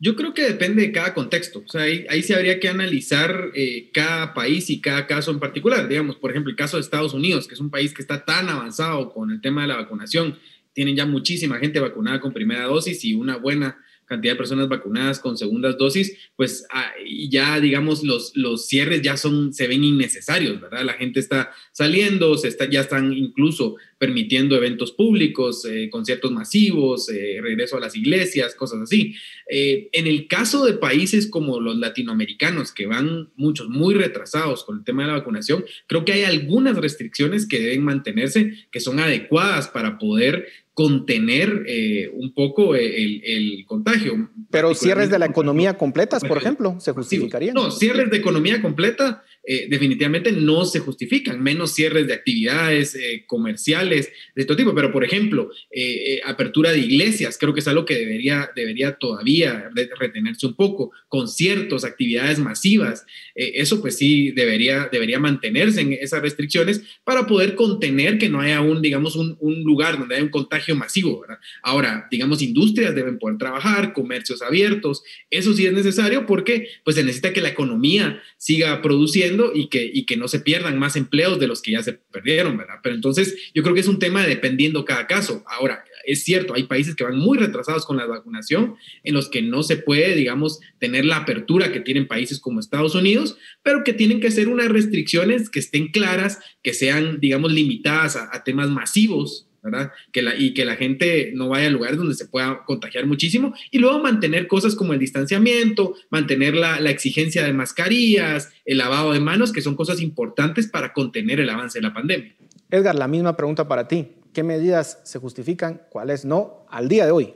Yo 0.03 0.17
creo 0.17 0.33
que 0.33 0.43
depende 0.43 0.81
de 0.81 0.93
cada 0.93 1.13
contexto. 1.13 1.63
O 1.65 1.69
sea, 1.69 1.83
ahí, 1.83 2.07
ahí 2.09 2.23
sí 2.23 2.33
habría 2.33 2.59
que 2.59 2.69
analizar 2.69 3.51
eh, 3.55 3.91
cada 3.93 4.33
país 4.33 4.71
y 4.71 4.81
cada 4.81 5.07
caso 5.07 5.31
en 5.31 5.39
particular. 5.39 5.87
Digamos, 5.89 6.17
por 6.17 6.31
ejemplo, 6.31 6.51
el 6.51 6.57
caso 6.57 6.79
de 6.79 6.81
Estados 6.81 7.13
Unidos, 7.13 7.47
que 7.47 7.53
es 7.53 7.61
un 7.61 7.71
país 7.71 7.93
que 7.93 8.01
está 8.01 8.25
tan 8.25 8.49
avanzado 8.49 9.13
con 9.13 9.31
el 9.31 9.43
tema 9.43 9.63
de 9.63 9.69
la 9.69 9.77
vacunación. 9.77 10.39
Tienen 10.73 10.97
ya 10.97 11.05
muchísima 11.05 11.59
gente 11.59 11.81
vacunada 11.81 12.19
con 12.19 12.33
primera 12.33 12.65
dosis 12.65 13.05
y 13.05 13.13
una 13.13 13.37
buena 13.37 13.77
cantidad 14.11 14.33
de 14.33 14.38
personas 14.38 14.68
vacunadas 14.68 15.20
con 15.20 15.38
segundas 15.38 15.79
dosis, 15.79 16.16
pues 16.35 16.66
ah, 16.73 16.90
ya, 17.31 17.61
digamos, 17.61 18.03
los, 18.03 18.33
los 18.35 18.66
cierres 18.66 19.03
ya 19.03 19.16
son, 19.16 19.53
se 19.53 19.68
ven 19.68 19.85
innecesarios, 19.85 20.61
¿verdad? 20.61 20.85
La 20.85 20.94
gente 20.94 21.20
está 21.20 21.53
saliendo, 21.70 22.37
se 22.37 22.49
está, 22.49 22.68
ya 22.68 22.81
están 22.81 23.12
incluso 23.12 23.77
permitiendo 23.99 24.57
eventos 24.57 24.90
públicos, 24.90 25.64
eh, 25.64 25.88
conciertos 25.90 26.33
masivos, 26.33 27.09
eh, 27.09 27.38
regreso 27.40 27.77
a 27.77 27.81
las 27.81 27.94
iglesias, 27.94 28.57
cosas 28.57 28.81
así. 28.81 29.14
Eh, 29.49 29.90
en 29.92 30.09
el 30.09 30.27
caso 30.27 30.64
de 30.64 30.73
países 30.73 31.29
como 31.29 31.61
los 31.61 31.77
latinoamericanos, 31.77 32.73
que 32.73 32.87
van 32.87 33.31
muchos 33.37 33.68
muy 33.68 33.94
retrasados 33.94 34.64
con 34.64 34.79
el 34.79 34.85
tema 34.85 35.03
de 35.03 35.09
la 35.09 35.18
vacunación, 35.18 35.64
creo 35.87 36.05
que 36.05 36.14
hay 36.14 36.25
algunas 36.25 36.77
restricciones 36.79 37.46
que 37.46 37.61
deben 37.61 37.85
mantenerse, 37.85 38.55
que 38.73 38.81
son 38.81 38.99
adecuadas 38.99 39.68
para 39.68 39.99
poder 39.99 40.49
contener 40.81 41.66
un 42.14 42.33
poco 42.33 42.75
el, 42.75 43.23
el, 43.23 43.66
contagio. 43.66 44.31
Pero 44.51 44.75
cierres 44.75 45.11
de 45.11 45.19
la 45.19 45.27
economía 45.27 45.77
completas, 45.77 46.25
por 46.25 46.38
ejemplo, 46.38 46.77
se 46.81 46.93
justificarían. 46.93 47.55
No, 47.55 47.71
cierres 47.71 48.11
de 48.11 48.16
economía 48.16 48.62
completa 48.62 49.23
eh, 49.53 49.67
definitivamente 49.69 50.31
no 50.31 50.65
se 50.65 50.79
justifican, 50.79 51.43
menos 51.43 51.75
cierres 51.75 52.07
de 52.07 52.15
actividades 52.15 52.95
eh, 52.95 53.25
comerciales 53.27 54.13
de 54.37 54.45
todo 54.45 54.57
tipo. 54.57 54.73
Pero, 54.77 54.93
por 54.93 55.03
ejemplo, 55.03 55.51
eh, 55.73 56.21
apertura 56.25 56.71
de 56.71 56.79
iglesias, 56.79 57.37
creo 57.37 57.53
que 57.53 57.59
es 57.59 57.67
algo 57.67 57.85
que 57.85 57.97
debería, 57.97 58.49
debería 58.55 58.93
todavía 58.93 59.69
retenerse 59.99 60.47
un 60.47 60.55
poco, 60.55 60.93
conciertos, 61.09 61.85
actividades 61.85 62.39
masivas, 62.39 63.05
eso 63.35 63.81
pues 63.81 63.97
sí 63.97 64.31
debería, 64.33 64.89
debería 64.93 65.19
mantenerse 65.19 65.81
en 65.81 65.95
esas 65.95 66.23
restricciones 66.23 66.83
para 67.03 67.27
poder 67.27 67.57
contener 67.57 68.19
que 68.19 68.29
no 68.29 68.41
haya 68.41 68.61
un, 68.61 68.83
digamos, 68.83 69.17
un, 69.17 69.37
lugar 69.65 69.99
donde 69.99 70.15
haya 70.15 70.25
un 70.25 70.31
contagio 70.31 70.77
masivo. 70.77 71.25
Ahora, 71.63 72.07
digamos, 72.11 72.43
industrias 72.43 72.95
deben 72.95 73.19
poder 73.19 73.39
trabajar, 73.39 73.95
comercios 73.95 74.43
abiertos, 74.43 75.03
eso 75.31 75.55
sí 75.55 75.67
es 75.67 75.73
necesario 75.73 76.27
porque 76.27 76.69
pues 76.85 76.97
se 76.97 77.03
necesita 77.03 77.33
que 77.33 77.41
la 77.41 77.49
economía 77.49 78.23
siga 78.37 78.81
produciendo 78.83 79.39
y 79.55 79.68
que, 79.68 79.90
y 79.92 80.07
que 80.07 80.16
no 80.16 80.29
se 80.29 80.40
pierdan 80.40 80.79
más 80.79 80.96
empleos 80.96 81.38
de 81.38 81.46
los 81.46 81.62
que 81.62 81.72
ya 81.72 81.83
se 81.83 81.94
perdieron, 81.94 82.57
¿verdad? 82.57 82.76
Pero 82.83 82.94
entonces 82.94 83.37
yo 83.55 83.62
creo 83.62 83.74
que 83.74 83.81
es 83.81 83.88
un 83.88 83.98
tema 83.98 84.26
dependiendo 84.26 84.85
cada 84.85 85.07
caso. 85.07 85.44
Ahora, 85.46 85.85
es 86.07 86.24
cierto, 86.24 86.55
hay 86.55 86.64
países 86.64 86.94
que 86.94 87.05
van 87.05 87.18
muy 87.18 87.38
retrasados 87.38 87.85
con 87.85 87.96
la 87.96 88.07
vacunación, 88.07 88.76
en 89.05 89.14
los 89.14 89.29
que 89.29 89.42
no 89.42 89.62
se 89.62 89.76
puede, 89.76 90.14
digamos, 90.14 90.61
tener 90.79 91.05
la 91.05 91.18
apertura 91.18 91.72
que 91.72 91.81
tienen 91.81 92.07
países 92.07 92.40
como 92.40 92.61
Estados 92.61 92.94
Unidos, 92.94 93.37
pero 93.62 93.85
que 93.85 93.92
tienen 93.92 94.20
que 94.20 94.31
ser 94.31 94.48
unas 94.48 94.68
restricciones 94.68 95.50
que 95.50 95.59
estén 95.59 95.88
claras, 95.88 96.38
que 96.62 96.74
sean, 96.74 97.20
digamos, 97.20 97.53
limitadas 97.53 98.16
a 98.16 98.44
temas 98.44 98.70
masivos 98.70 99.50
¿verdad? 99.62 99.92
Que 100.12 100.23
la, 100.23 100.35
y 100.37 100.55
que 100.55 100.64
la 100.64 100.77
gente 100.77 101.33
no 101.35 101.49
vaya 101.49 101.66
a 101.66 101.70
lugares 101.70 101.99
donde 101.99 102.14
se 102.14 102.27
pueda 102.27 102.64
contagiar 102.64 103.07
muchísimo 103.07 103.55
y 103.70 103.79
luego 103.79 103.99
mantener 103.99 104.46
cosas 104.46 104.75
como 104.75 104.92
el 104.92 104.99
distanciamiento, 104.99 105.94
mantener 106.11 106.55
la, 106.55 106.81
la, 106.81 106.90
exigencia 106.90 107.44
de 107.44 107.53
mascarillas, 107.53 108.53
el 108.64 108.79
lavado 108.79 109.12
de 109.12 109.20
manos, 109.20 109.53
que 109.53 109.62
son 109.62 109.77
cosas 109.77 110.01
importantes 110.01 110.66
para 110.66 110.92
contener 110.92 111.40
el 111.40 111.51
avance 111.51 111.79
de 111.79 111.83
la 111.83 111.92
pandemia. 111.92 112.35
Edgar, 112.70 112.94
la 112.94 113.09
misma 113.09 113.37
pregunta 113.37 113.66
para 113.68 113.88
ti. 113.88 114.09
¿Qué 114.33 114.42
medidas 114.42 115.01
se 115.05 115.18
justifican, 115.18 115.83
cuáles 115.90 116.25
no, 116.25 116.66
al 116.70 116.88
día 116.88 117.05
de 117.05 117.11
hoy? 117.11 117.35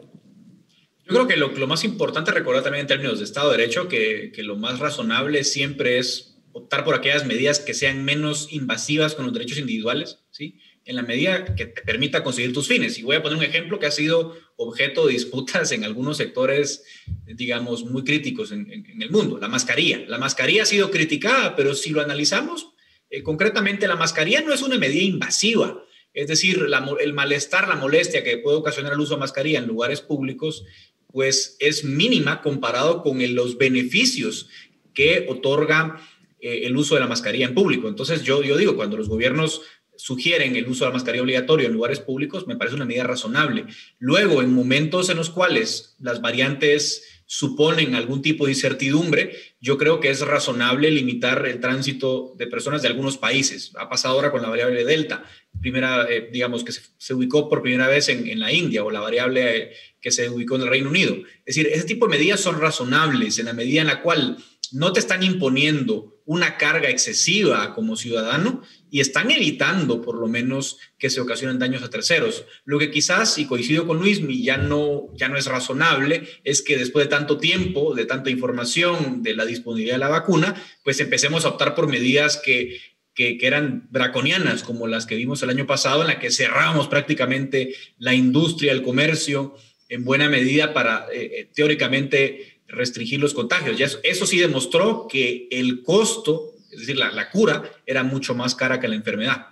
Yo 1.06 1.12
creo 1.12 1.26
que 1.26 1.36
lo, 1.36 1.48
lo 1.52 1.66
más 1.66 1.84
importante 1.84 2.30
recordar 2.30 2.62
también 2.62 2.82
en 2.82 2.86
términos 2.86 3.18
de 3.18 3.24
Estado 3.24 3.50
de 3.50 3.58
Derecho, 3.58 3.88
que, 3.88 4.32
que 4.34 4.42
lo 4.42 4.56
más 4.56 4.78
razonable 4.78 5.44
siempre 5.44 5.98
es 5.98 6.34
optar 6.52 6.84
por 6.84 6.94
aquellas 6.94 7.26
medidas 7.26 7.58
que 7.58 7.74
sean 7.74 8.04
menos 8.04 8.48
invasivas 8.52 9.14
con 9.14 9.26
los 9.26 9.34
derechos 9.34 9.58
individuales, 9.58 10.20
¿sí? 10.30 10.60
En 10.86 10.96
la 10.96 11.02
medida 11.02 11.44
que 11.54 11.66
te 11.66 11.82
permita 11.82 12.22
conseguir 12.22 12.52
tus 12.52 12.68
fines. 12.68 12.98
Y 12.98 13.02
voy 13.02 13.16
a 13.16 13.22
poner 13.22 13.38
un 13.38 13.44
ejemplo 13.44 13.78
que 13.78 13.86
ha 13.86 13.90
sido 13.90 14.36
objeto 14.56 15.06
de 15.06 15.14
disputas 15.14 15.72
en 15.72 15.84
algunos 15.84 16.18
sectores, 16.18 16.84
digamos, 17.26 17.84
muy 17.84 18.04
críticos 18.04 18.52
en, 18.52 18.86
el 19.00 19.10
mundo, 19.10 19.38
la 19.38 19.48
mascarilla. 19.48 20.04
La 20.06 20.18
mascarilla 20.18 20.62
ha 20.62 20.66
sido 20.66 20.90
criticada, 20.90 21.56
pero 21.56 21.74
si 21.74 21.90
lo 21.90 22.00
analizamos, 22.00 22.68
eh, 23.10 23.22
concretamente 23.22 23.88
la 23.88 23.96
mascarilla 23.96 24.42
no 24.42 24.52
es 24.52 24.62
una 24.62 24.78
medida 24.78 25.02
invasiva. 25.02 25.82
Es 26.12 26.28
decir, 26.28 26.64
el 27.00 27.12
malestar, 27.12 27.66
la 27.66 27.76
molestia 27.76 28.22
que 28.22 28.38
puede 28.38 28.58
ocasionar 28.58 28.92
el 28.92 29.00
uso 29.00 29.14
de 29.14 29.20
mascarilla 29.20 29.58
en 29.58 29.66
lugares 29.66 30.00
públicos, 30.00 30.64
pues 31.08 31.56
es 31.60 31.84
mínima 31.84 32.40
comparado 32.42 33.02
con 33.02 33.18
los 33.34 33.56
beneficios 33.56 34.48
que 34.92 35.26
otorga 35.28 36.00
eh, 36.40 36.66
el 36.66 36.76
uso 36.76 36.94
de 36.94 37.00
la 37.00 37.08
mascarilla 37.08 37.46
en 37.46 37.54
público. 37.54 37.88
Entonces, 37.88 38.22
yo, 38.22 38.42
yo 38.42 38.56
digo, 38.56 38.76
cuando 38.76 38.96
los 38.96 39.08
gobiernos 39.08 39.62
sugieren 39.96 40.56
el 40.56 40.68
uso 40.68 40.84
de 40.84 40.90
la 40.90 40.94
mascarilla 40.94 41.22
obligatoria 41.22 41.66
en 41.66 41.72
lugares 41.72 42.00
públicos, 42.00 42.46
me 42.46 42.56
parece 42.56 42.76
una 42.76 42.84
medida 42.84 43.04
razonable. 43.04 43.66
Luego, 43.98 44.42
en 44.42 44.52
momentos 44.52 45.08
en 45.10 45.16
los 45.16 45.30
cuales 45.30 45.96
las 45.98 46.20
variantes 46.20 47.14
suponen 47.26 47.94
algún 47.94 48.20
tipo 48.22 48.44
de 48.44 48.52
incertidumbre, 48.52 49.34
yo 49.60 49.78
creo 49.78 49.98
que 49.98 50.10
es 50.10 50.20
razonable 50.20 50.90
limitar 50.90 51.46
el 51.46 51.58
tránsito 51.60 52.34
de 52.36 52.46
personas 52.46 52.82
de 52.82 52.88
algunos 52.88 53.16
países. 53.16 53.72
Ha 53.76 53.88
pasado 53.88 54.14
ahora 54.14 54.30
con 54.30 54.42
la 54.42 54.50
variable 54.50 54.84
Delta, 54.84 55.24
primera, 55.60 56.06
eh, 56.10 56.28
digamos, 56.30 56.64
que 56.64 56.72
se, 56.72 57.14
ubicó 57.14 57.48
por 57.48 57.62
primera 57.62 57.88
vez 57.88 58.08
en, 58.08 58.38
la 58.38 58.52
India 58.52 58.84
o 58.84 58.90
la 58.90 59.00
variable 59.00 59.56
eh, 59.56 59.72
que 60.00 60.10
se 60.10 60.28
ubicó 60.28 60.56
en 60.56 60.62
el 60.62 60.68
Reino 60.68 60.90
Unido. 60.90 61.16
Es 61.46 61.56
decir, 61.56 61.68
ese 61.72 61.84
tipo 61.84 62.06
de 62.06 62.16
medidas 62.16 62.40
son 62.40 62.60
razonables 62.60 63.38
en 63.38 63.46
la 63.46 63.54
medida 63.54 63.80
en 63.80 63.86
la 63.86 64.02
cual 64.02 64.36
no 64.72 64.92
te 64.92 65.00
están 65.00 65.22
imponiendo 65.22 66.13
una 66.26 66.56
carga 66.56 66.88
excesiva 66.88 67.74
como 67.74 67.96
ciudadano 67.96 68.62
y 68.90 69.00
están 69.00 69.30
evitando 69.30 70.00
por 70.00 70.16
lo 70.16 70.26
menos 70.26 70.78
que 70.98 71.10
se 71.10 71.20
ocasionen 71.20 71.58
daños 71.58 71.82
a 71.82 71.90
terceros. 71.90 72.44
Lo 72.64 72.78
que 72.78 72.90
quizás, 72.90 73.38
y 73.38 73.46
coincido 73.46 73.86
con 73.86 73.98
Luis, 73.98 74.20
ya 74.42 74.56
no, 74.56 75.08
ya 75.14 75.28
no 75.28 75.36
es 75.36 75.46
razonable, 75.46 76.28
es 76.44 76.62
que 76.62 76.78
después 76.78 77.06
de 77.06 77.10
tanto 77.10 77.38
tiempo, 77.38 77.94
de 77.94 78.06
tanta 78.06 78.30
información, 78.30 79.22
de 79.22 79.34
la 79.34 79.44
disponibilidad 79.44 79.96
de 79.96 80.00
la 80.00 80.08
vacuna, 80.08 80.54
pues 80.82 81.00
empecemos 81.00 81.44
a 81.44 81.48
optar 81.48 81.74
por 81.74 81.88
medidas 81.88 82.40
que, 82.42 82.80
que, 83.14 83.38
eran 83.42 83.88
draconianas, 83.90 84.62
como 84.62 84.86
las 84.86 85.06
que 85.06 85.16
vimos 85.16 85.42
el 85.42 85.50
año 85.50 85.66
pasado, 85.66 86.02
en 86.02 86.08
la 86.08 86.18
que 86.18 86.30
cerramos 86.30 86.88
prácticamente 86.88 87.74
la 87.98 88.14
industria, 88.14 88.72
el 88.72 88.82
comercio, 88.82 89.56
en 89.88 90.04
buena 90.04 90.28
medida 90.28 90.72
para, 90.72 91.06
eh, 91.12 91.30
eh, 91.32 91.50
teóricamente, 91.54 92.53
restringir 92.74 93.20
los 93.20 93.34
contagios. 93.34 93.98
Eso, 94.02 94.26
sí 94.26 94.38
demostró 94.38 95.06
que 95.08 95.48
el 95.50 95.82
costo, 95.82 96.54
es 96.70 96.80
decir, 96.80 96.96
la, 96.96 97.30
cura, 97.30 97.62
era 97.86 98.02
mucho 98.02 98.34
más 98.34 98.54
cara 98.54 98.80
que 98.80 98.88
la 98.88 98.94
enfermedad. 98.94 99.46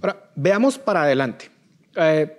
Ahora, 0.00 0.30
veamos 0.34 0.78
para 0.78 1.02
adelante. 1.02 1.50
Eh, 1.96 2.36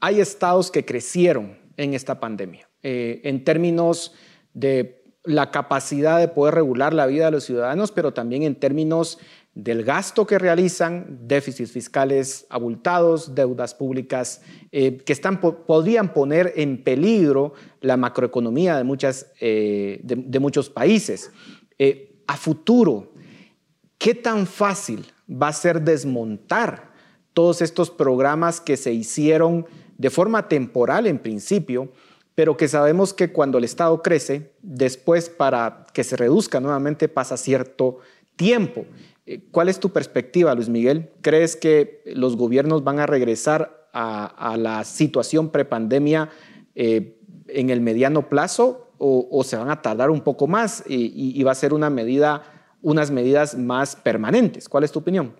hay 0.00 0.20
estados 0.20 0.70
que 0.70 0.84
crecieron 0.84 1.58
en 1.76 1.94
esta 1.94 2.20
pandemia 2.20 2.68
eh, 2.82 3.20
en 3.24 3.44
términos 3.44 4.12
de 4.54 5.02
la 5.24 5.50
capacidad 5.50 6.18
de 6.18 6.28
poder 6.28 6.54
regular 6.54 6.94
la 6.94 7.06
vida 7.06 7.26
de 7.26 7.32
los 7.32 7.44
ciudadanos, 7.44 7.92
pero 7.92 8.12
también 8.12 8.44
en 8.44 8.54
términos 8.54 9.18
del 9.58 9.82
gasto 9.82 10.24
que 10.24 10.38
realizan, 10.38 11.18
déficits 11.26 11.72
fiscales 11.72 12.46
abultados, 12.48 13.34
deudas 13.34 13.74
públicas 13.74 14.40
eh, 14.70 14.98
que 14.98 15.12
están, 15.12 15.40
podrían 15.40 16.12
poner 16.12 16.52
en 16.54 16.84
peligro 16.84 17.54
la 17.80 17.96
macroeconomía 17.96 18.76
de, 18.76 18.84
muchas, 18.84 19.32
eh, 19.40 19.98
de, 20.04 20.38
muchos 20.38 20.70
países. 20.70 21.32
Eh, 21.76 22.22
a 22.28 22.36
futuro, 22.36 23.12
¿qué 23.98 24.14
tan 24.14 24.46
fácil 24.46 25.04
va 25.28 25.48
a 25.48 25.52
ser 25.52 25.82
desmontar 25.82 26.92
todos 27.32 27.60
estos 27.60 27.90
programas 27.90 28.60
que 28.60 28.76
se 28.76 28.92
hicieron 28.92 29.66
de 29.96 30.10
forma 30.10 30.48
temporal 30.48 31.08
en 31.08 31.18
principio, 31.18 31.90
pero 32.36 32.56
que 32.56 32.68
sabemos 32.68 33.12
que 33.12 33.32
cuando 33.32 33.58
el 33.58 33.64
Estado 33.64 34.00
crece, 34.04 34.52
después 34.62 35.28
para 35.28 35.84
que 35.92 36.04
se 36.04 36.16
reduzca 36.16 36.60
nuevamente 36.60 37.08
pasa 37.08 37.36
cierto 37.36 37.98
tiempo? 38.36 38.86
¿Cuál 39.50 39.68
es 39.68 39.78
tu 39.80 39.90
perspectiva, 39.90 40.54
Luis 40.54 40.68
Miguel? 40.68 41.10
¿Crees 41.20 41.56
que 41.56 42.02
los 42.06 42.36
gobiernos 42.36 42.84
van 42.84 42.98
a 42.98 43.06
regresar 43.06 43.88
a, 43.92 44.56
la 44.58 44.84
situación 44.84 45.50
prepandemia 45.50 46.30
eh, 46.74 47.18
en 47.48 47.70
el 47.70 47.80
mediano 47.80 48.28
plazo 48.28 48.92
o, 48.98 49.42
se 49.44 49.56
van 49.56 49.70
a 49.70 49.82
tardar 49.82 50.10
un 50.10 50.20
poco 50.20 50.46
más 50.46 50.84
y, 50.88 51.42
va 51.42 51.52
a 51.52 51.54
ser 51.54 51.72
unas 51.72 51.92
medidas 53.10 53.56
más 53.56 53.96
permanentes? 53.96 54.68
¿Cuál 54.68 54.84
es 54.84 54.92
tu 54.92 55.00
opinión? 55.00 55.34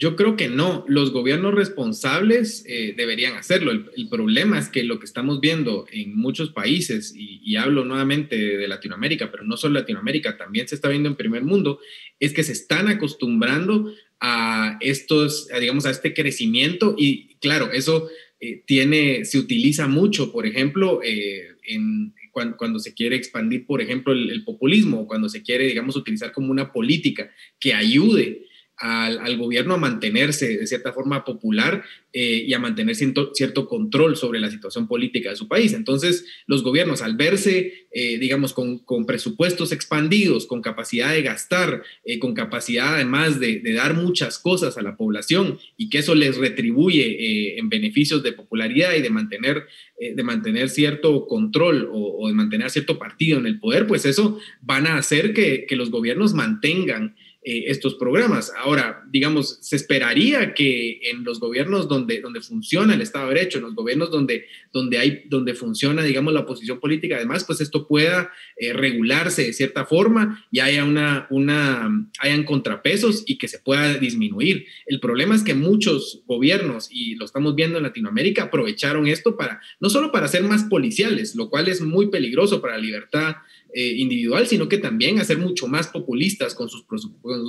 Yo 0.00 0.16
creo 0.16 0.34
que 0.34 0.48
no, 0.48 0.82
los 0.88 1.12
gobiernos 1.12 1.52
responsables 1.52 2.64
eh, 2.66 2.94
deberían 2.96 3.34
hacerlo. 3.34 3.70
El, 3.70 4.08
problema 4.08 4.58
es 4.58 4.70
que 4.70 4.82
lo 4.82 4.98
que 4.98 5.04
estamos 5.04 5.42
viendo 5.42 5.84
en 5.92 6.16
muchos 6.16 6.52
países, 6.52 7.12
y, 7.14 7.54
hablo 7.56 7.84
nuevamente 7.84 8.34
de 8.34 8.66
Latinoamérica, 8.66 9.30
pero 9.30 9.44
no 9.44 9.58
solo 9.58 9.74
Latinoamérica, 9.74 10.38
también 10.38 10.66
se 10.66 10.74
está 10.74 10.88
viendo 10.88 11.10
en 11.10 11.16
primer 11.16 11.44
mundo, 11.44 11.80
es 12.18 12.32
que 12.32 12.42
se 12.44 12.52
están 12.52 12.88
acostumbrando 12.88 13.92
a 14.20 14.78
estos, 14.80 15.48
digamos, 15.60 15.84
a 15.84 15.90
este 15.90 16.14
crecimiento 16.14 16.94
y 16.96 17.34
claro, 17.34 17.70
eso 17.70 18.08
eh, 18.40 18.62
tiene, 18.66 19.26
se 19.26 19.38
utiliza 19.38 19.86
mucho, 19.86 20.32
por 20.32 20.46
ejemplo, 20.46 21.02
eh, 21.04 21.56
en, 21.64 22.14
cuando, 22.32 22.78
se 22.78 22.94
quiere 22.94 23.16
expandir, 23.16 23.66
por 23.66 23.82
ejemplo, 23.82 24.14
el, 24.14 24.30
el 24.30 24.44
populismo, 24.44 25.06
cuando 25.06 25.28
se 25.28 25.42
quiere, 25.42 25.66
digamos, 25.66 25.94
utilizar 25.94 26.32
como 26.32 26.50
una 26.50 26.72
política 26.72 27.30
que 27.58 27.74
ayude 27.74 28.46
al, 28.80 29.36
gobierno 29.36 29.74
a 29.74 29.78
mantenerse 29.78 30.56
de 30.56 30.66
cierta 30.66 30.92
forma 30.92 31.22
popular 31.24 31.84
eh, 32.14 32.44
y 32.46 32.54
a 32.54 32.58
mantener 32.58 32.96
cierto, 32.96 33.30
cierto, 33.34 33.68
control 33.68 34.16
sobre 34.16 34.40
la 34.40 34.50
situación 34.50 34.88
política 34.88 35.30
de 35.30 35.36
su 35.36 35.48
país. 35.48 35.74
Entonces, 35.74 36.24
los 36.46 36.62
gobiernos, 36.62 37.02
al 37.02 37.14
verse, 37.14 37.86
eh, 37.92 38.18
digamos, 38.18 38.54
con, 38.54 38.80
presupuestos 39.06 39.72
expandidos, 39.72 40.46
con 40.46 40.62
capacidad 40.62 41.12
de 41.12 41.20
gastar, 41.22 41.82
eh, 42.04 42.18
con 42.18 42.32
capacidad 42.32 42.94
además 42.94 43.38
de, 43.38 43.60
dar 43.70 43.94
muchas 43.94 44.38
cosas 44.38 44.78
a 44.78 44.82
la 44.82 44.96
población 44.96 45.58
y 45.76 45.90
que 45.90 45.98
eso 45.98 46.14
les 46.14 46.36
retribuye 46.38 47.58
en 47.58 47.68
beneficios 47.68 48.22
de 48.22 48.32
popularidad 48.32 48.94
y 48.94 49.02
de 49.02 49.10
mantener, 49.10 49.66
de 49.98 50.22
mantener 50.22 50.70
cierto 50.70 51.26
control 51.26 51.88
o, 51.92 52.26
de 52.26 52.34
mantener 52.34 52.70
cierto 52.70 52.98
partido 52.98 53.38
en 53.38 53.46
el 53.46 53.60
poder, 53.60 53.86
pues 53.86 54.04
eso 54.06 54.40
van 54.60 54.86
a 54.86 54.96
hacer 54.96 55.32
que, 55.32 55.66
que 55.66 55.76
los 55.76 55.90
gobiernos 55.90 56.34
mantengan 56.34 57.14
eh, 57.42 57.64
estos 57.68 57.94
programas. 57.94 58.52
Ahora, 58.54 59.02
digamos, 59.08 59.56
se 59.62 59.74
esperaría 59.74 60.52
que 60.52 61.00
en 61.10 61.24
los 61.24 61.40
gobiernos 61.40 61.88
donde, 61.88 62.20
donde 62.20 62.42
funciona 62.42 62.92
el 62.92 63.00
Estado 63.00 63.28
de 63.28 63.34
Derecho, 63.34 63.56
en 63.56 63.64
los 63.64 63.74
gobiernos 63.74 64.10
donde, 64.10 64.44
donde, 64.74 64.98
hay, 64.98 65.22
donde 65.24 65.54
funciona, 65.54 66.02
digamos, 66.02 66.34
la 66.34 66.40
oposición 66.40 66.80
política, 66.80 67.16
además, 67.16 67.44
pues 67.44 67.62
esto 67.62 67.88
pueda 67.88 68.30
eh, 68.58 68.74
regularse 68.74 69.42
de 69.42 69.54
cierta 69.54 69.86
forma 69.86 70.44
y 70.50 70.60
haya 70.60 70.84
una, 70.84 71.28
una, 71.30 71.88
hayan 72.18 72.44
contrapesos 72.44 73.24
y 73.26 73.38
que 73.38 73.48
se 73.48 73.58
pueda 73.58 73.94
disminuir. 73.94 74.66
El 74.84 75.00
problema 75.00 75.34
es 75.34 75.42
que 75.42 75.54
muchos 75.54 76.22
gobiernos, 76.26 76.88
y 76.90 77.14
lo 77.14 77.24
estamos 77.24 77.54
viendo 77.54 77.78
en 77.78 77.84
Latinoamérica, 77.84 78.42
aprovecharon 78.42 79.06
esto 79.06 79.38
para, 79.38 79.62
no 79.80 79.88
solo 79.88 80.12
para 80.12 80.28
ser 80.28 80.42
más 80.44 80.64
policiales, 80.64 81.34
lo 81.34 81.48
cual 81.48 81.68
es 81.68 81.80
muy 81.80 82.10
peligroso 82.10 82.60
para 82.60 82.74
la 82.74 82.82
libertad 82.82 83.36
eh, 83.72 83.94
individual, 83.96 84.46
sino 84.46 84.68
que 84.68 84.78
también 84.78 85.20
a 85.20 85.24
ser 85.24 85.38
mucho 85.38 85.66
más 85.66 85.86
populistas 85.86 86.54
con 86.54 86.68
sus, 86.68 86.84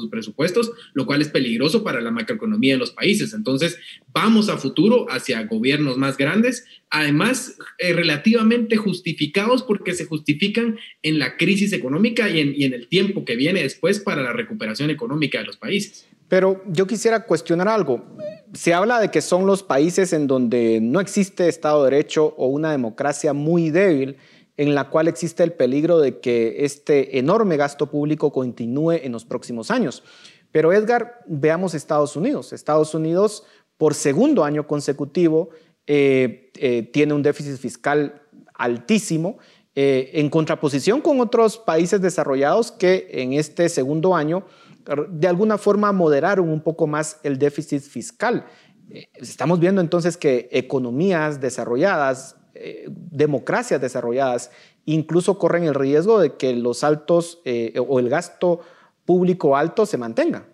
presupuestos, 0.10 0.72
lo 0.94 1.06
cual 1.06 1.22
es 1.22 1.30
peligroso 1.30 1.84
para 1.84 2.02
la 2.02 2.12
macroeconomía 2.12 2.74
de 2.74 2.80
los 2.80 2.92
países. 2.92 3.34
Entonces, 3.34 3.78
vamos 4.14 4.50
a 4.50 4.58
futuro 4.58 5.08
hacia 5.10 5.44
gobiernos 5.44 5.98
más 5.98 6.18
grandes, 6.18 6.66
además 6.90 7.58
eh, 7.80 7.94
relativamente 7.94 8.78
justificados 8.78 9.64
porque 9.64 9.94
se 9.94 10.06
justifican 10.06 10.78
en 11.02 11.20
la 11.20 11.38
crisis 11.38 11.74
económica 11.74 12.30
y 12.30 12.40
en, 12.40 12.54
y 12.56 12.66
en 12.66 12.74
el 12.74 12.88
tiempo 12.88 13.26
que 13.26 13.36
viene 13.36 13.64
después 13.64 14.00
para 14.00 14.22
la 14.22 14.34
recuperación 14.34 14.90
económica 14.90 15.40
de 15.40 15.46
los 15.46 15.58
países. 15.58 16.06
Pero 16.32 16.64
yo 16.66 16.88
quisiera 16.88 17.26
cuestionar 17.26 17.68
algo. 17.68 18.06
Se 18.54 18.74
habla 18.74 19.02
de 19.02 19.12
que 19.12 19.22
son 19.22 19.46
los 19.46 19.64
países 19.64 20.14
en 20.14 20.28
donde 20.28 20.80
no 20.82 21.02
existe 21.02 21.50
Estado 21.50 21.84
de 21.84 21.92
Derecho 21.92 22.34
o 22.38 22.48
una 22.48 22.72
democracia 22.72 23.34
muy 23.34 23.70
débil 23.70 24.16
en 24.62 24.76
la 24.76 24.91
cual 24.91 25.08
existe 25.08 25.41
el 25.41 25.54
peligro 25.54 25.97
de 25.97 26.19
que 26.19 26.65
este 26.65 27.17
enorme 27.17 27.58
gasto 27.58 27.88
público 27.88 28.32
continúe 28.32 28.91
en 28.91 29.12
los 29.12 29.26
próximos 29.26 29.71
años. 29.71 30.04
Pero 30.52 30.71
Edgar, 30.71 31.24
veamos 31.26 31.74
Estados 31.74 32.15
Unidos. 32.15 32.54
Estados 32.54 32.93
Unidos, 32.93 33.43
por 33.80 33.95
segundo 33.95 34.43
año 34.43 34.67
consecutivo, 34.67 35.50
eh, 35.88 36.52
eh, 36.60 36.84
tiene 36.93 37.15
un 37.15 37.24
déficit 37.24 37.58
fiscal 37.58 38.21
altísimo, 38.54 39.39
eh, 39.74 40.12
en 40.13 40.30
contraposición 40.30 41.02
con 41.02 41.21
otros 41.21 41.58
países 41.58 42.00
desarrollados 42.00 42.71
que 42.71 43.08
en 43.13 43.34
este 43.34 43.67
segundo 43.67 44.15
año 44.15 44.45
de 45.10 45.28
alguna 45.28 45.58
forma 45.58 45.91
moderaron 45.91 46.50
un 46.50 46.62
poco 46.62 46.86
más 46.86 47.19
el 47.24 47.39
déficit 47.39 47.82
fiscal. 47.82 48.45
Estamos 49.15 49.60
viendo 49.60 49.82
entonces 49.82 50.17
que 50.17 50.50
economías 50.52 51.41
desarrolladas 51.41 52.36
eh, 52.63 52.86
democracias 52.89 53.82
desarrolladas 53.82 54.52
incluso 54.86 55.38
corren 55.38 55.63
el 55.63 55.76
riesgo 55.76 56.19
de 56.19 56.36
que 56.38 56.54
los 56.54 56.84
altos 56.84 57.39
eh, 57.45 57.74
o 57.78 58.00
el 58.00 58.10
gasto 58.10 58.62
público 59.06 59.56
alto 59.56 59.86
se 59.86 59.97
mantenga. 59.97 60.47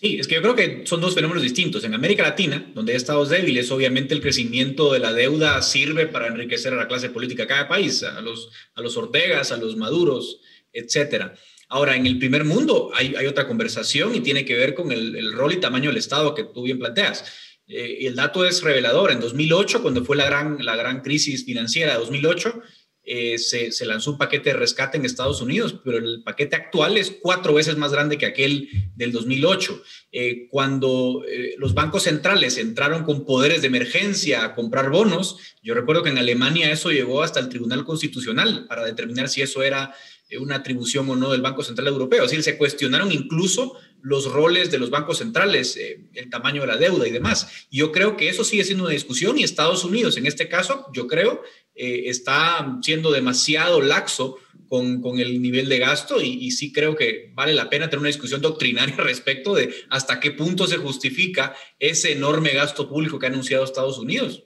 Sí, 0.00 0.16
es 0.18 0.28
que 0.28 0.36
yo 0.36 0.42
creo 0.42 0.54
que 0.54 0.82
son 0.86 1.00
dos 1.00 1.14
fenómenos 1.14 1.42
distintos. 1.42 1.82
En 1.82 1.92
América 1.92 2.22
Latina, 2.22 2.70
donde 2.72 2.92
hay 2.92 2.96
estados 2.96 3.30
débiles, 3.30 3.70
obviamente 3.72 4.14
el 4.14 4.20
crecimiento 4.20 4.92
de 4.92 5.00
la 5.00 5.12
deuda 5.12 5.60
sirve 5.60 6.06
para 6.06 6.28
enriquecer 6.28 6.72
a 6.72 6.76
la 6.76 6.86
clase 6.86 7.10
política 7.10 7.42
de 7.42 7.48
cada 7.48 7.68
país, 7.68 8.04
a 8.04 8.20
los, 8.20 8.48
a 8.74 8.80
los 8.80 8.96
Ortegas, 8.96 9.50
a 9.50 9.56
los 9.56 9.76
Maduros, 9.76 10.40
etcétera. 10.72 11.34
Ahora, 11.68 11.96
en 11.96 12.06
el 12.06 12.18
primer 12.18 12.44
mundo 12.44 12.90
hay, 12.94 13.26
otra 13.26 13.46
conversación 13.46 14.14
y 14.14 14.20
tiene 14.20 14.44
que 14.44 14.56
ver 14.56 14.74
con 14.74 14.90
el, 14.90 15.32
rol 15.32 15.52
y 15.52 15.56
tamaño 15.56 15.90
del 15.90 15.98
Estado 15.98 16.34
que 16.34 16.44
tú 16.44 16.62
bien 16.62 16.78
planteas. 16.78 17.24
Eh, 17.68 18.06
el 18.06 18.16
dato 18.16 18.44
es 18.44 18.62
revelador. 18.62 19.12
En 19.12 19.20
2008, 19.20 19.82
cuando 19.82 20.04
fue 20.04 20.16
la 20.16 20.26
gran, 20.26 20.64
la 20.64 20.74
gran 20.76 21.02
crisis 21.02 21.44
financiera 21.44 21.92
de 21.92 21.98
2008, 21.98 22.62
eh, 23.10 23.38
se, 23.38 23.72
se, 23.72 23.86
lanzó 23.86 24.10
un 24.10 24.18
paquete 24.18 24.50
de 24.50 24.58
rescate 24.58 24.98
en 24.98 25.06
Estados 25.06 25.40
Unidos, 25.40 25.80
pero 25.82 25.96
el 25.96 26.22
paquete 26.22 26.56
actual 26.56 26.98
es 26.98 27.16
cuatro 27.22 27.54
veces 27.54 27.78
más 27.78 27.90
grande 27.90 28.18
que 28.18 28.26
aquel 28.26 28.68
del 28.96 29.12
2008. 29.12 29.82
Eh, 30.12 30.46
cuando 30.50 31.24
eh, 31.26 31.54
los 31.56 31.72
bancos 31.72 32.02
centrales 32.02 32.58
entraron 32.58 33.04
con 33.04 33.24
poderes 33.24 33.62
de 33.62 33.68
emergencia 33.68 34.44
a 34.44 34.54
comprar 34.54 34.90
bonos, 34.90 35.38
yo 35.62 35.72
recuerdo 35.72 36.02
que 36.02 36.10
en 36.10 36.18
Alemania 36.18 36.70
eso 36.70 36.90
llegó 36.90 37.22
hasta 37.22 37.40
el 37.40 37.48
Tribunal 37.48 37.86
Constitucional 37.86 38.66
para 38.68 38.84
determinar 38.84 39.30
si 39.30 39.40
eso 39.40 39.62
era 39.62 39.94
una 40.36 40.56
atribución 40.56 41.08
o 41.08 41.16
no 41.16 41.32
del 41.32 41.40
Banco 41.40 41.62
Central 41.62 41.88
Europeo. 41.88 42.24
Es 42.24 42.30
decir, 42.30 42.44
se 42.44 42.58
cuestionaron 42.58 43.12
incluso 43.12 43.76
los 44.02 44.30
roles 44.30 44.70
de 44.70 44.78
los 44.78 44.90
bancos 44.90 45.18
centrales, 45.18 45.76
eh, 45.76 46.00
el 46.14 46.28
tamaño 46.28 46.60
de 46.62 46.66
la 46.66 46.76
deuda 46.76 47.08
y 47.08 47.10
demás. 47.10 47.66
Yo 47.70 47.92
creo 47.92 48.16
que 48.16 48.28
eso 48.28 48.44
sigue 48.44 48.64
siendo 48.64 48.84
una 48.84 48.92
discusión 48.92 49.38
y 49.38 49.44
Estados 49.44 49.84
Unidos, 49.84 50.16
en 50.16 50.26
este 50.26 50.48
caso, 50.48 50.86
yo 50.92 51.06
creo, 51.06 51.42
eh, 51.74 52.04
está 52.06 52.78
siendo 52.82 53.10
demasiado 53.10 53.80
laxo 53.80 54.36
con, 54.68 55.00
con, 55.00 55.18
el 55.18 55.40
nivel 55.40 55.68
de 55.68 55.78
gasto 55.78 56.20
y, 56.20 56.28
y, 56.44 56.50
sí 56.50 56.72
creo 56.72 56.94
que 56.94 57.30
vale 57.34 57.54
la 57.54 57.70
pena 57.70 57.88
tener 57.88 58.00
una 58.00 58.08
discusión 58.08 58.42
doctrinaria 58.42 58.96
respecto 58.98 59.54
de 59.54 59.72
hasta 59.88 60.20
qué 60.20 60.32
punto 60.32 60.66
se 60.66 60.76
justifica 60.76 61.54
ese 61.78 62.12
enorme 62.12 62.50
gasto 62.50 62.88
público 62.88 63.18
que 63.18 63.26
ha 63.26 63.30
anunciado 63.30 63.64
Estados 63.64 63.98
Unidos. 63.98 64.44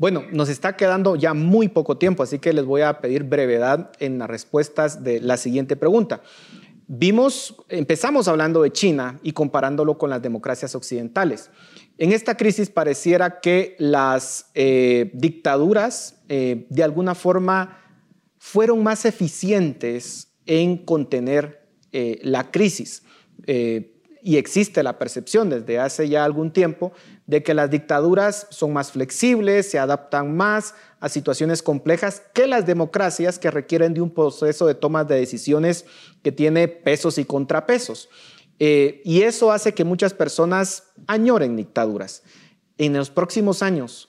Bueno, 0.00 0.24
nos 0.32 0.48
está 0.48 0.78
quedando 0.78 1.14
ya 1.14 1.34
muy 1.34 1.68
poco 1.68 1.98
tiempo, 1.98 2.22
así 2.22 2.38
que 2.38 2.54
les 2.54 2.64
voy 2.64 2.80
a 2.80 3.02
pedir 3.02 3.24
brevedad 3.24 3.92
en 3.98 4.18
las 4.18 4.30
respuestas 4.30 5.04
de 5.04 5.20
la 5.20 5.36
siguiente 5.36 5.76
pregunta. 5.76 6.22
Vimos, 6.86 7.54
empezamos 7.68 8.26
hablando 8.26 8.62
de 8.62 8.72
China 8.72 9.20
y 9.22 9.32
comparándolo 9.32 9.98
con 9.98 10.08
las 10.08 10.22
democracias 10.22 10.74
occidentales. 10.74 11.50
En 11.98 12.12
esta 12.12 12.38
crisis 12.38 12.70
pareciera 12.70 13.40
que 13.40 13.76
las 13.78 14.46
eh, 14.54 15.10
dictaduras 15.12 16.22
eh, 16.30 16.66
de 16.70 16.82
alguna 16.82 17.14
forma 17.14 17.78
fueron 18.38 18.82
más 18.82 19.04
eficientes 19.04 20.32
en 20.46 20.78
contener 20.78 21.68
eh, 21.92 22.20
la 22.22 22.50
crisis. 22.50 23.02
Y 24.22 24.36
existe 24.36 24.82
la 24.82 24.98
percepción 24.98 25.48
desde 25.48 25.78
hace 25.78 26.08
ya 26.08 26.24
algún 26.24 26.52
tiempo 26.52 26.92
de 27.30 27.44
que 27.44 27.54
las 27.54 27.70
dictaduras 27.70 28.48
son 28.50 28.72
más 28.72 28.90
flexibles, 28.90 29.70
se 29.70 29.78
adaptan 29.78 30.36
más 30.36 30.74
a 30.98 31.08
situaciones 31.08 31.62
complejas 31.62 32.24
que 32.34 32.48
las 32.48 32.66
democracias 32.66 33.38
que 33.38 33.52
requieren 33.52 33.94
de 33.94 34.00
un 34.00 34.10
proceso 34.10 34.66
de 34.66 34.74
toma 34.74 35.04
de 35.04 35.14
decisiones 35.14 35.84
que 36.24 36.32
tiene 36.32 36.66
pesos 36.66 37.18
y 37.18 37.24
contrapesos. 37.24 38.08
Eh, 38.58 39.00
y 39.04 39.22
eso 39.22 39.52
hace 39.52 39.74
que 39.74 39.84
muchas 39.84 40.12
personas 40.12 40.88
añoren 41.06 41.54
dictaduras. 41.54 42.24
En 42.78 42.94
los 42.94 43.10
próximos 43.10 43.62
años, 43.62 44.08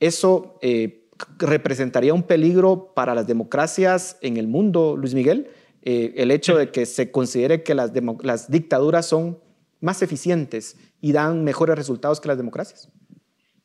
eso 0.00 0.58
eh, 0.60 1.08
representaría 1.38 2.14
un 2.14 2.24
peligro 2.24 2.92
para 2.96 3.14
las 3.14 3.28
democracias 3.28 4.16
en 4.22 4.38
el 4.38 4.48
mundo, 4.48 4.96
Luis 4.96 5.14
Miguel. 5.14 5.50
Eh, 5.82 6.14
el 6.16 6.32
hecho 6.32 6.56
de 6.56 6.72
que 6.72 6.84
se 6.84 7.12
considere 7.12 7.62
que 7.62 7.76
las, 7.76 7.92
las 8.22 8.50
dictaduras 8.50 9.06
son 9.06 9.38
más 9.80 10.02
eficientes 10.02 10.76
y 11.00 11.12
dan 11.12 11.44
mejores 11.44 11.76
resultados 11.76 12.20
que 12.20 12.28
las 12.28 12.36
democracias. 12.36 12.90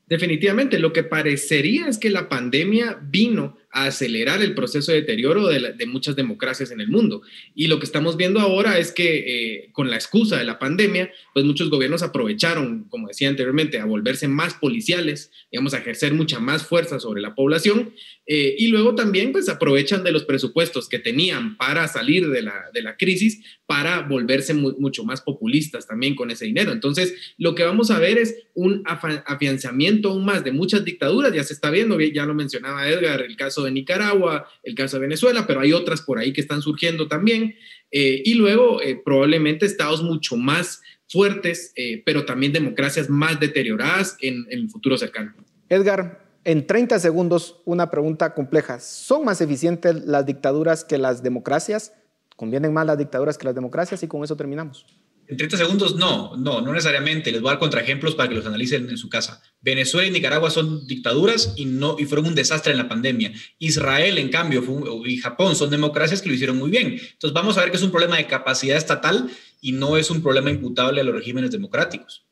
Definitivamente, 0.07 0.77
lo 0.77 0.93
que 0.93 1.03
parecería 1.03 1.87
es 1.87 1.97
que 1.97 2.11
la 2.11 2.29
pandemia 2.29 2.99
vino 3.01 3.57
a 3.75 3.87
acelerar 3.87 4.41
el 4.41 4.55
proceso 4.55 4.93
de 4.93 5.01
deterioro 5.01 5.47
de, 5.47 5.59
la, 5.59 5.71
de, 5.73 5.85
muchas 5.85 6.15
democracias 6.15 6.71
en 6.71 6.79
el 6.79 6.87
mundo. 6.87 7.23
Y 7.53 7.67
lo 7.67 7.77
que 7.77 7.85
estamos 7.85 8.15
viendo 8.15 8.39
ahora 8.39 8.79
es 8.79 8.93
que 8.93 9.17
eh, 9.17 9.69
con 9.73 9.89
la 9.89 9.97
excusa 9.97 10.37
de 10.37 10.45
la 10.45 10.59
pandemia, 10.59 11.11
pues 11.33 11.43
muchos 11.43 11.69
gobiernos 11.69 12.01
aprovecharon, 12.01 12.85
como 12.85 13.09
decía 13.09 13.27
anteriormente, 13.27 13.77
a 13.79 13.85
volverse 13.85 14.29
más 14.29 14.53
policiales, 14.53 15.29
digamos, 15.51 15.73
a 15.73 15.79
ejercer 15.79 16.13
mucha 16.13 16.39
más 16.39 16.65
fuerza 16.65 17.01
sobre 17.01 17.21
la 17.21 17.35
población. 17.35 17.93
Eh, 18.25 18.55
y 18.57 18.67
luego 18.69 18.95
también, 18.95 19.33
pues, 19.33 19.49
aprovechan 19.49 20.05
de 20.05 20.13
los 20.13 20.23
presupuestos 20.23 20.87
que 20.87 20.97
tenían 20.97 21.57
para 21.57 21.89
salir 21.89 22.29
de 22.29 22.43
la, 22.43 22.69
de 22.73 22.81
la 22.81 22.95
crisis 22.95 23.41
para 23.65 24.03
volverse 24.03 24.53
mu 24.53 24.73
mucho 24.79 25.03
más 25.03 25.21
populistas 25.21 25.85
también 25.85 26.15
con 26.15 26.31
ese 26.31 26.45
dinero. 26.45 26.71
Entonces, 26.71 27.13
lo 27.37 27.55
que 27.55 27.63
vamos 27.63 27.91
a 27.91 27.99
ver 27.99 28.17
es 28.17 28.35
un 28.53 28.83
afianzamiento 28.85 30.11
aún 30.11 30.23
más 30.23 30.45
de 30.45 30.53
muchas 30.53 30.85
dictaduras, 30.85 31.33
ya 31.33 31.43
se 31.43 31.53
está 31.53 31.69
viendo, 31.71 31.99
ya 31.99 32.25
lo 32.25 32.33
mencionaba 32.33 32.87
Edgar, 32.87 33.21
el 33.21 33.35
caso 33.35 33.64
de 33.65 33.71
Nicaragua, 33.71 34.47
el 34.63 34.75
caso 34.75 34.97
de 34.97 35.01
Venezuela, 35.01 35.45
pero 35.47 35.59
hay 35.59 35.73
otras 35.73 36.01
por 36.01 36.19
ahí 36.19 36.33
que 36.33 36.41
están 36.41 36.61
surgiendo 36.61 37.07
también. 37.07 37.55
Eh, 37.91 38.21
y 38.25 38.33
luego 38.33 38.81
eh, 38.81 39.01
probablemente 39.03 39.65
estados 39.65 40.03
mucho 40.03 40.37
más 40.37 40.81
fuertes, 41.07 41.71
eh, 41.75 42.01
pero 42.05 42.25
también 42.25 42.51
democracias 42.53 43.09
más 43.09 43.39
deterioradas 43.39 44.17
en, 44.21 44.45
en 44.49 44.59
el 44.59 44.69
futuro 44.69 44.97
cercano. 44.97 45.33
Edgar, 45.69 46.25
en 46.43 46.67
30 46.67 46.99
segundos, 46.99 47.61
una 47.65 47.89
pregunta 47.89 48.33
compleja. 48.33 48.79
¿Son 48.79 49.25
más 49.25 49.41
eficientes 49.41 50.05
las 50.05 50.25
dictaduras 50.25 50.83
que 50.83 50.97
las 50.97 51.23
democracias? 51.23 51.93
¿Convienen 52.35 52.73
más 52.73 52.85
las 52.85 52.97
dictaduras 52.97 53.37
que 53.37 53.45
las 53.45 53.55
democracias? 53.55 54.03
Y 54.03 54.07
con 54.07 54.23
eso 54.23 54.35
terminamos. 54.35 54.85
En 55.27 55.37
30 55.37 55.57
segundos, 55.57 55.95
no, 55.95 56.37
no, 56.37 56.61
no 56.61 56.71
necesariamente. 56.71 57.31
Les 57.31 57.41
voy 57.41 57.49
a 57.49 57.53
dar 57.53 57.59
contraejemplos 57.59 58.13
para 58.13 58.29
que 58.29 58.35
los 58.35 58.45
analicen 58.45 58.89
en 58.89 58.97
su 58.97 59.09
casa. 59.09 59.41
Venezuela 59.59 60.07
y 60.07 60.11
Nicaragua 60.11 60.51
son 60.51 60.85
dictaduras 60.85 61.53
y, 61.55 61.65
no, 61.65 61.95
y 61.97 62.05
fueron 62.05 62.27
un 62.27 62.35
desastre 62.35 62.73
en 62.73 62.77
la 62.77 62.87
pandemia. 62.87 63.33
Israel, 63.57 64.19
en 64.19 64.29
cambio, 64.29 64.61
fue, 64.61 64.75
y 65.05 65.17
Japón 65.17 65.55
son 65.55 65.71
democracias 65.71 66.21
que 66.21 66.29
lo 66.29 66.35
hicieron 66.35 66.57
muy 66.57 66.69
bien. 66.69 66.99
Entonces 67.13 67.33
vamos 67.33 67.57
a 67.57 67.61
ver 67.61 67.71
que 67.71 67.77
es 67.77 67.83
un 67.83 67.91
problema 67.91 68.17
de 68.17 68.27
capacidad 68.27 68.77
estatal 68.77 69.29
y 69.61 69.71
no 69.71 69.97
es 69.97 70.11
un 70.11 70.21
problema 70.21 70.51
imputable 70.51 71.01
a 71.01 71.03
los 71.03 71.15
regímenes 71.15 71.49
democráticos. 71.49 72.25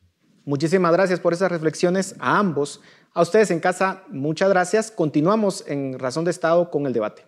Muchísimas 0.45 0.91
gracias 0.91 1.19
por 1.19 1.33
esas 1.33 1.51
reflexiones 1.51 2.15
a 2.19 2.37
ambos. 2.37 2.79
A 3.13 3.21
ustedes 3.21 3.49
en 3.49 3.59
casa, 3.59 4.03
muchas 4.09 4.49
gracias. 4.49 4.91
Continuamos 4.91 5.63
en 5.67 5.97
Razón 5.97 6.25
de 6.25 6.31
Estado 6.31 6.69
con 6.69 6.85
el 6.85 6.93
debate. 6.93 7.25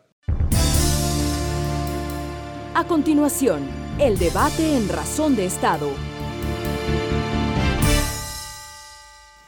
A 2.74 2.86
continuación, 2.88 3.62
el 4.00 4.18
debate 4.18 4.76
en 4.76 4.90
Razón 4.90 5.38
de 5.38 5.46
Estado. 5.46 5.88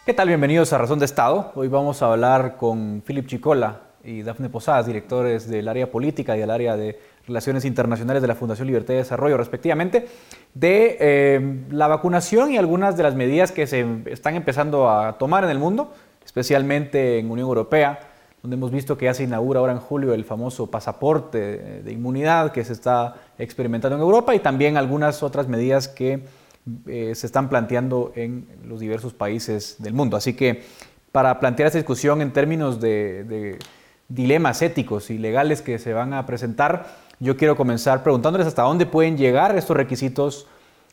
¿Qué 0.05 0.13
tal? 0.13 0.29
Bienvenidos 0.29 0.71
a 0.71 0.77
Razón 0.77 0.99
de 0.99 1.05
Estado. 1.05 1.51
Hoy 1.55 1.67
vamos 1.67 2.01
a 2.01 2.13
hablar 2.13 2.55
con 2.55 3.03
Philip 3.05 3.27
Chicola 3.27 3.81
y 4.05 4.21
Dafne 4.21 4.47
Posadas, 4.47 4.87
directores 4.87 5.49
del 5.49 5.67
área 5.67 5.91
política 5.91 6.37
y 6.37 6.39
del 6.39 6.49
área 6.49 6.77
de 6.77 6.97
Relaciones 7.27 7.65
Internacionales 7.65 8.21
de 8.21 8.27
la 8.29 8.35
Fundación 8.35 8.67
Libertad 8.67 8.93
y 8.93 8.97
Desarrollo, 8.97 9.35
respectivamente, 9.35 10.07
de 10.53 10.97
eh, 10.97 11.65
la 11.69 11.87
vacunación 11.87 12.53
y 12.53 12.57
algunas 12.57 12.95
de 12.95 13.03
las 13.03 13.15
medidas 13.15 13.51
que 13.51 13.67
se 13.67 13.85
están 14.05 14.35
empezando 14.35 14.89
a 14.89 15.17
tomar 15.17 15.43
en 15.43 15.49
el 15.49 15.59
mundo, 15.59 15.91
especialmente 16.25 17.19
en 17.19 17.29
Unión 17.29 17.49
Europea, 17.49 17.99
donde 18.47 18.55
hemos 18.55 18.71
visto 18.71 18.97
que 18.97 19.03
ya 19.03 19.13
se 19.13 19.23
inaugura 19.23 19.59
ahora 19.59 19.73
en 19.73 19.79
julio 19.79 20.13
el 20.13 20.23
famoso 20.23 20.71
pasaporte 20.71 21.81
de 21.83 21.91
inmunidad 21.91 22.53
que 22.53 22.63
se 22.63 22.71
está 22.71 23.15
experimentando 23.37 23.97
en 23.97 24.01
Europa 24.01 24.33
y 24.33 24.39
también 24.39 24.77
algunas 24.77 25.21
otras 25.21 25.49
medidas 25.49 25.89
que 25.89 26.23
eh, 26.87 27.11
se 27.13 27.27
están 27.27 27.49
planteando 27.49 28.13
en 28.15 28.47
los 28.63 28.79
diversos 28.79 29.13
países 29.13 29.75
del 29.79 29.93
mundo. 29.93 30.15
Así 30.15 30.33
que 30.33 30.63
para 31.11 31.41
plantear 31.41 31.67
esta 31.67 31.77
discusión 31.77 32.21
en 32.21 32.31
términos 32.31 32.79
de, 32.79 33.59
dilemas 34.07 34.61
éticos 34.61 35.09
y 35.09 35.17
legales 35.17 35.61
que 35.61 35.77
se 35.77 35.91
van 35.91 36.13
a 36.13 36.25
presentar, 36.25 36.87
yo 37.19 37.35
quiero 37.35 37.57
comenzar 37.57 38.01
preguntándoles 38.01 38.47
hasta 38.47 38.61
dónde 38.61 38.85
pueden 38.85 39.17
llegar 39.17 39.57
estos 39.57 39.75
requisitos 39.75 40.47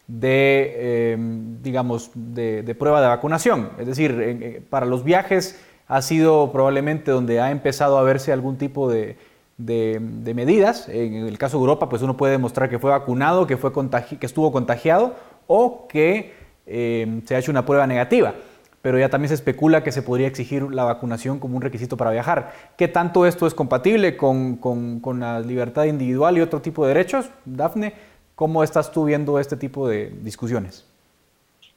de, 0.09 0.73
eh, 0.75 1.17
digamos, 1.63 2.11
de, 2.15 2.75
prueba 2.77 3.01
de 3.01 3.07
vacunación. 3.07 3.71
Es 3.79 3.87
decir, 3.87 4.19
eh, 4.21 4.61
para 4.69 4.87
los 4.87 5.05
viajes 5.05 5.57
ha 5.87 6.03
sido 6.03 6.51
probablemente 6.53 7.11
donde 7.11 7.41
ha 7.41 7.51
empezado 7.51 7.99
a 7.99 8.03
verse 8.03 8.33
algún 8.33 8.57
tipo 8.57 8.91
de, 8.91 9.17
de, 9.59 10.35
medidas. 10.35 10.89
En 10.89 11.27
el 11.27 11.39
caso 11.39 11.59
de 11.59 11.63
Europa, 11.63 11.89
pues 11.89 12.03
uno 12.03 12.17
puede 12.17 12.33
demostrar 12.33 12.69
que 12.69 12.79
fue 12.79 12.91
vacunado, 12.91 13.47
que, 13.47 13.57
fue 13.57 13.73
contagi 13.73 14.17
que 14.17 14.27
estuvo 14.27 14.53
contagiado 14.53 15.15
o 15.47 15.87
que 15.89 16.33
eh, 16.67 17.21
se 17.27 17.35
ha 17.35 17.39
hecho 17.39 17.51
una 17.51 17.67
prueba 17.67 17.87
negativa. 17.87 18.35
Pero 18.83 18.99
ya 18.99 19.09
también 19.09 19.29
se 19.29 19.35
especula 19.35 19.83
que 19.83 19.93
se 19.93 20.03
podría 20.03 20.27
exigir 20.27 20.63
la 20.63 20.85
vacunación 20.85 21.39
como 21.39 21.57
un 21.57 21.63
requisito 21.63 21.97
para 21.97 22.11
viajar. 22.11 22.53
¿Qué 22.77 22.87
tanto 22.87 23.25
esto 23.25 23.47
es 23.47 23.55
compatible 23.55 24.17
con, 24.17 24.57
con, 24.57 25.01
con 25.01 25.21
la 25.21 25.41
libertad 25.41 25.85
individual 25.85 26.37
y 26.37 26.43
otro 26.43 26.61
tipo 26.61 26.83
de 26.87 26.93
derechos? 26.93 27.31
Dafne, 27.47 27.95
¿cómo 28.35 28.63
estás 28.63 28.93
tú 28.93 29.05
viendo 29.05 29.39
este 29.39 29.57
tipo 29.57 29.89
de 29.89 30.13
discusiones? 30.21 30.85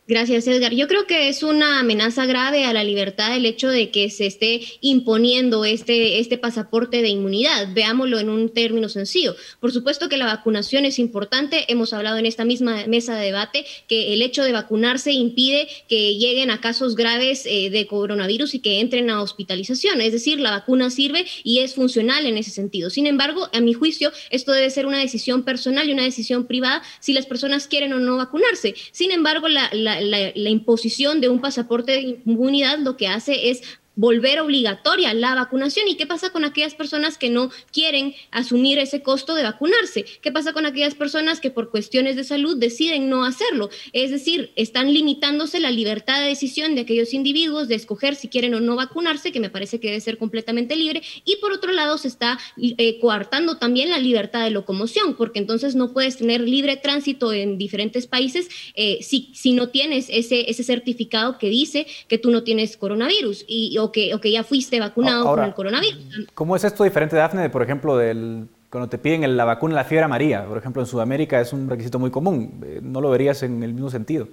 Gracias, 0.08 0.48
Edgar. 0.48 0.74
Yo 0.74 0.88
creo 0.88 1.06
que 1.06 1.28
es 1.28 1.44
una 1.44 1.80
amenaza 1.80 2.26
grave 2.26 2.64
a 2.64 2.72
la 2.72 2.86
libertad 2.86 3.36
el 3.36 3.46
hecho 3.46 3.68
de 3.68 3.92
que 3.92 4.10
se 4.10 4.26
esté 4.26 4.62
imponiendo 4.80 5.66
este, 5.66 6.20
este 6.20 6.38
pasaporte 6.38 7.02
de 7.02 7.10
inmunidad. 7.10 7.74
Veámoslo 7.74 8.18
en 8.20 8.30
un 8.30 8.48
término 8.48 8.88
sencillo. 8.88 9.36
Por 9.60 9.74
supuesto 9.74 10.08
que 10.08 10.16
la 10.16 10.26
vacunación 10.26 10.86
es 10.86 10.98
importante. 10.98 11.66
Hemos 11.68 11.92
hablado 11.92 12.18
en 12.18 12.26
esta 12.26 12.46
misma 12.46 12.88
mesa 12.88 13.16
de 13.16 13.26
debate 13.26 13.66
que 13.90 14.14
el 14.14 14.22
hecho 14.22 14.44
de 14.44 14.54
vacunarse 14.54 15.12
impide 15.12 15.68
que 15.90 16.16
lleguen 16.16 16.52
a 16.52 16.62
casos 16.62 16.96
graves 16.96 17.46
eh, 17.46 17.70
de 17.70 17.86
coronavirus 17.86 18.56
y 18.56 18.60
que 18.60 18.80
entren 18.80 19.10
a 19.10 19.22
hospitalización. 19.22 20.00
Es 20.00 20.14
decir, 20.14 20.40
la 20.40 20.52
vacuna 20.52 20.90
sirve 20.90 21.26
y 21.44 21.60
es 21.60 21.76
funcional 21.76 22.26
en 22.26 22.38
ese 22.38 22.52
sentido. 22.52 22.90
Sin 22.90 23.08
embargo, 23.08 23.50
a 23.52 23.60
mi 23.60 23.74
juicio, 23.74 24.14
esto 24.30 24.54
debe 24.54 24.70
ser 24.70 24.86
una 24.86 25.00
decisión 25.00 25.44
personal 25.44 25.90
y 25.90 25.92
una 25.92 26.04
decisión 26.04 26.48
privada 26.48 26.82
si 27.02 27.12
las 27.12 27.26
personas 27.26 27.68
quieren 27.68 27.92
o 27.92 28.00
no 28.00 28.16
vacunarse. 28.16 28.74
Sin 28.92 29.12
embargo, 29.12 29.50
la 29.50 29.70
la, 29.74 29.97
imposición 30.02 31.22
de 31.22 31.30
un 31.30 31.40
pasaporte 31.40 31.92
de 31.94 32.22
inmunidad 32.26 32.80
lo 32.80 32.98
que 32.98 33.08
hace 33.08 33.50
es 33.50 33.62
volver 33.98 34.40
obligatoria 34.40 35.14
la 35.14 35.36
vacunación. 35.36 35.90
¿Y 35.90 35.96
qué 35.96 36.08
pasa 36.08 36.30
con 36.30 36.46
aquellas 36.46 36.76
personas 36.76 37.18
que 37.18 37.30
no 37.30 37.50
quieren 37.74 38.16
asumir 38.32 38.80
ese 38.80 39.02
costo 39.02 39.36
de 39.36 39.44
vacunarse? 39.44 40.06
¿Qué 40.22 40.32
pasa 40.32 40.54
con 40.54 40.66
aquellas 40.66 40.96
personas 40.96 41.42
que 41.42 41.52
por 41.52 41.70
cuestiones 41.70 42.16
de 42.16 42.24
salud 42.24 42.56
deciden 42.56 43.10
no 43.10 43.26
hacerlo? 43.26 43.70
Es 43.92 44.12
decir, 44.12 44.52
están 44.56 44.94
limitándose 44.94 45.60
la 45.60 45.72
libertad 45.72 46.22
de 46.22 46.28
decisión 46.30 46.76
de 46.76 46.82
aquellos 46.82 47.14
individuos 47.14 47.68
de 47.68 47.76
escoger 47.76 48.16
si 48.16 48.30
quieren 48.30 48.54
o 48.54 48.60
no 48.60 48.76
vacunarse, 48.76 49.32
que 49.32 49.40
me 49.40 49.50
parece 49.50 49.80
que 49.80 49.88
debe 49.88 50.00
ser 50.00 50.18
completamente 50.18 50.76
libre. 50.76 51.02
Y 51.26 51.38
por 51.38 51.52
otro 51.52 51.72
lado, 51.72 51.98
se 51.98 52.08
está 52.08 52.40
eh, 52.58 53.00
coartando 53.00 53.58
también 53.58 53.90
la 53.90 53.98
libertad 53.98 54.44
de 54.44 54.52
locomoción, 54.52 55.16
porque 55.16 55.40
entonces 55.40 55.76
no 55.76 55.92
puedes 55.92 56.18
tener 56.18 56.42
libre 56.42 56.78
tránsito 56.78 57.34
en 57.34 57.58
diferentes 57.58 58.06
países 58.06 58.48
eh, 58.76 59.00
si, 59.02 59.32
si 59.34 59.54
no 59.54 59.70
tienes 59.70 60.08
ese, 60.10 60.50
ese 60.50 60.64
certificado 60.64 61.40
que 61.40 61.50
dice 61.50 61.88
que 62.08 62.20
tú 62.20 62.30
no 62.30 62.44
tienes 62.44 62.78
coronavirus. 62.78 63.46
Que, 63.92 64.20
ya 64.32 64.44
fuiste 64.44 64.80
vacunado 64.80 65.26
con 65.26 65.44
el 65.44 65.54
coronavirus. 65.54 66.28
¿Cómo 66.34 66.56
es 66.56 66.64
esto 66.64 66.84
diferente, 66.84 67.16
Dafne, 67.16 67.50
por 67.50 67.64
ejemplo, 67.64 67.98
del, 67.98 68.48
cuando 68.70 68.90
te 68.90 68.98
piden 68.98 69.38
la 69.38 69.46
vacuna 69.46 69.76
de 69.76 69.82
la 69.82 69.84
fiebre 69.84 70.06
amarilla? 70.06 70.46
Por 70.46 70.58
ejemplo, 70.58 70.82
en 70.82 70.88
Sudamérica 70.88 71.40
es 71.40 71.54
un 71.54 71.70
requisito 71.70 72.00
muy 72.00 72.12
común. 72.12 72.62
Eh, 72.66 72.80
¿No 72.82 73.02
lo 73.02 73.10
verías 73.10 73.44
en 73.44 73.64
el 73.64 73.74
mismo 73.74 73.90
sentido? 73.90 74.28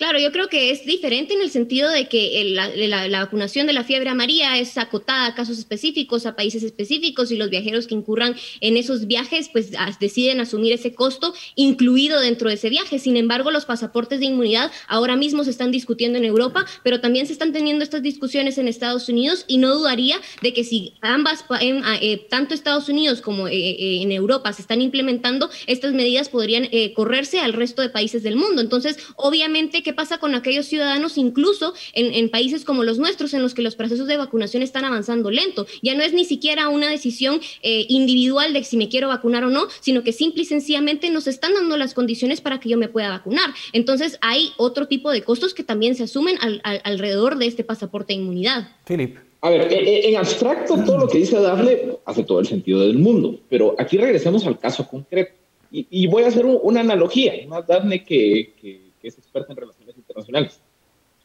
Claro, 0.00 0.18
yo 0.18 0.32
creo 0.32 0.48
que 0.48 0.70
es 0.70 0.86
diferente 0.86 1.34
en 1.34 1.42
el 1.42 1.50
sentido 1.50 1.90
de 1.90 2.08
que 2.08 2.42
la, 2.54 3.20
vacunación 3.20 3.66
de 3.66 3.74
la 3.74 3.84
fiebre 3.84 4.08
amarilla 4.08 4.56
es 4.56 4.78
acotada 4.78 5.26
a 5.26 5.34
casos 5.34 5.58
específicos, 5.58 6.24
a 6.24 6.34
países 6.34 6.62
específicos 6.62 7.30
y 7.30 7.36
los 7.36 7.50
viajeros 7.50 7.86
que 7.86 7.94
incurran 7.94 8.34
en 8.62 8.78
esos 8.78 9.06
viajes 9.06 9.50
pues 9.52 9.72
deciden 10.00 10.40
asumir 10.40 10.72
ese 10.72 10.94
costo 10.94 11.34
incluido 11.54 12.18
dentro 12.18 12.48
de 12.48 12.54
ese 12.54 12.70
viaje. 12.70 12.98
Sin 12.98 13.18
embargo, 13.18 13.50
los 13.50 13.66
pasaportes 13.66 14.20
de 14.20 14.24
inmunidad 14.24 14.72
ahora 14.88 15.16
mismo 15.16 15.44
se 15.44 15.50
están 15.50 15.70
discutiendo 15.70 16.16
en 16.16 16.24
Europa, 16.24 16.64
pero 16.82 17.02
también 17.02 17.26
se 17.26 17.34
están 17.34 17.52
teniendo 17.52 17.84
estas 17.84 18.02
discusiones 18.02 18.56
en 18.56 18.68
Estados 18.68 19.06
Unidos 19.10 19.44
y 19.48 19.58
no 19.58 19.74
dudaría 19.74 20.18
de 20.40 20.54
que 20.54 20.64
si 20.64 20.94
ambas, 21.02 21.44
eh, 21.60 22.26
tanto 22.30 22.54
Estados 22.54 22.88
Unidos 22.88 23.20
como 23.20 23.48
eh, 23.48 23.52
eh, 23.52 24.00
en 24.00 24.12
Europa 24.12 24.50
se 24.54 24.62
están 24.62 24.80
implementando, 24.80 25.50
estas 25.66 25.92
medidas 25.92 26.30
podrían 26.30 26.70
correrse 26.94 27.40
al 27.40 27.52
resto 27.52 27.82
de 27.82 27.90
países 27.90 28.22
del 28.22 28.36
mundo. 28.36 28.62
Entonces, 28.62 28.96
obviamente 29.16 29.82
que 29.82 29.89
qué 29.90 29.94
pasa 29.94 30.18
con 30.18 30.36
aquellos 30.36 30.66
ciudadanos, 30.66 31.18
incluso 31.18 31.74
en, 31.94 32.30
países 32.30 32.64
como 32.64 32.84
los 32.84 32.98
nuestros, 32.98 33.34
en 33.34 33.42
los 33.42 33.54
que 33.54 33.62
los 33.62 33.74
procesos 33.74 34.06
de 34.06 34.16
vacunación 34.16 34.62
están 34.62 34.84
avanzando 34.84 35.32
lento. 35.32 35.66
Ya 35.82 35.96
no 35.96 36.04
es 36.04 36.12
ni 36.12 36.24
siquiera 36.24 36.68
una 36.68 36.88
decisión 36.88 37.40
eh, 37.62 37.86
individual 37.88 38.52
de 38.52 38.62
si 38.62 38.76
me 38.76 38.88
quiero 38.88 39.08
vacunar 39.08 39.42
o 39.42 39.50
no, 39.50 39.66
sino 39.80 40.04
que 40.04 40.12
simple 40.12 40.42
y 40.42 40.44
sencillamente 40.44 41.10
nos 41.10 41.26
están 41.26 41.54
dando 41.54 41.76
las 41.76 41.92
condiciones 41.92 42.40
para 42.40 42.60
que 42.60 42.68
yo 42.68 42.78
me 42.78 42.86
pueda 42.86 43.08
vacunar. 43.08 43.50
Entonces 43.72 44.16
hay 44.20 44.52
otro 44.58 44.86
tipo 44.86 45.10
de 45.10 45.22
costos 45.22 45.54
que 45.54 45.64
también 45.64 45.96
se 45.96 46.04
asumen 46.04 46.36
alrededor 46.84 47.36
de 47.36 47.46
este 47.46 47.64
pasaporte 47.64 48.12
de 48.12 48.20
inmunidad. 48.20 48.68
Philip. 48.86 49.16
A 49.40 49.50
ver, 49.50 49.66
en, 49.72 50.16
abstracto 50.16 50.84
todo 50.84 50.98
lo 50.98 51.08
que 51.08 51.18
dice 51.18 51.40
Dafne 51.40 51.98
hace 52.04 52.22
todo 52.22 52.38
el 52.38 52.46
sentido 52.46 52.82
del 52.86 52.98
mundo, 52.98 53.40
pero 53.48 53.74
aquí 53.76 53.96
regresemos 53.96 54.46
al 54.46 54.56
caso 54.56 54.86
concreto. 54.86 55.32
Y, 55.72 56.06
voy 56.06 56.24
a 56.24 56.28
hacer 56.28 56.46
una 56.46 56.80
analogía, 56.80 57.32
más 57.48 57.66
Dafne 57.66 58.04
que, 58.04 58.54
que 59.00 59.08
es 59.08 59.18
experta 59.18 59.52
en 59.52 59.56
relaciones 59.56 59.79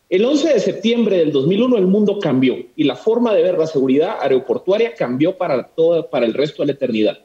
El 0.07 0.23
11 0.23 0.53
de 0.53 0.59
septiembre 0.59 1.17
del 1.17 1.31
2001 1.31 1.77
el 1.77 1.87
mundo 1.87 2.19
cambió 2.19 2.57
y 2.75 2.83
la 2.83 2.95
forma 2.95 3.33
de 3.33 3.41
ver 3.41 3.57
la 3.57 3.65
seguridad 3.65 4.17
aeroportuaria 4.21 4.93
cambió 4.93 5.35
para, 5.37 5.67
todo, 5.69 6.09
para 6.09 6.25
el 6.25 6.33
resto 6.33 6.61
de 6.61 6.67
la 6.67 6.73
eternidad. 6.73 7.17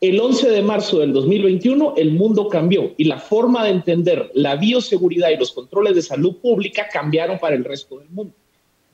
El 0.00 0.20
11 0.20 0.50
de 0.50 0.60
marzo 0.60 0.98
del 0.98 1.12
2021 1.12 1.94
el 1.96 2.12
mundo 2.12 2.48
cambió 2.48 2.92
y 2.96 3.04
la 3.04 3.18
forma 3.18 3.64
de 3.64 3.70
entender 3.70 4.30
la 4.34 4.56
bioseguridad 4.56 5.30
y 5.30 5.36
los 5.36 5.52
controles 5.52 5.94
de 5.94 6.02
salud 6.02 6.36
pública 6.38 6.88
cambiaron 6.92 7.38
para 7.38 7.54
el 7.54 7.64
resto 7.64 8.00
del 8.00 8.08
mundo. 8.10 8.34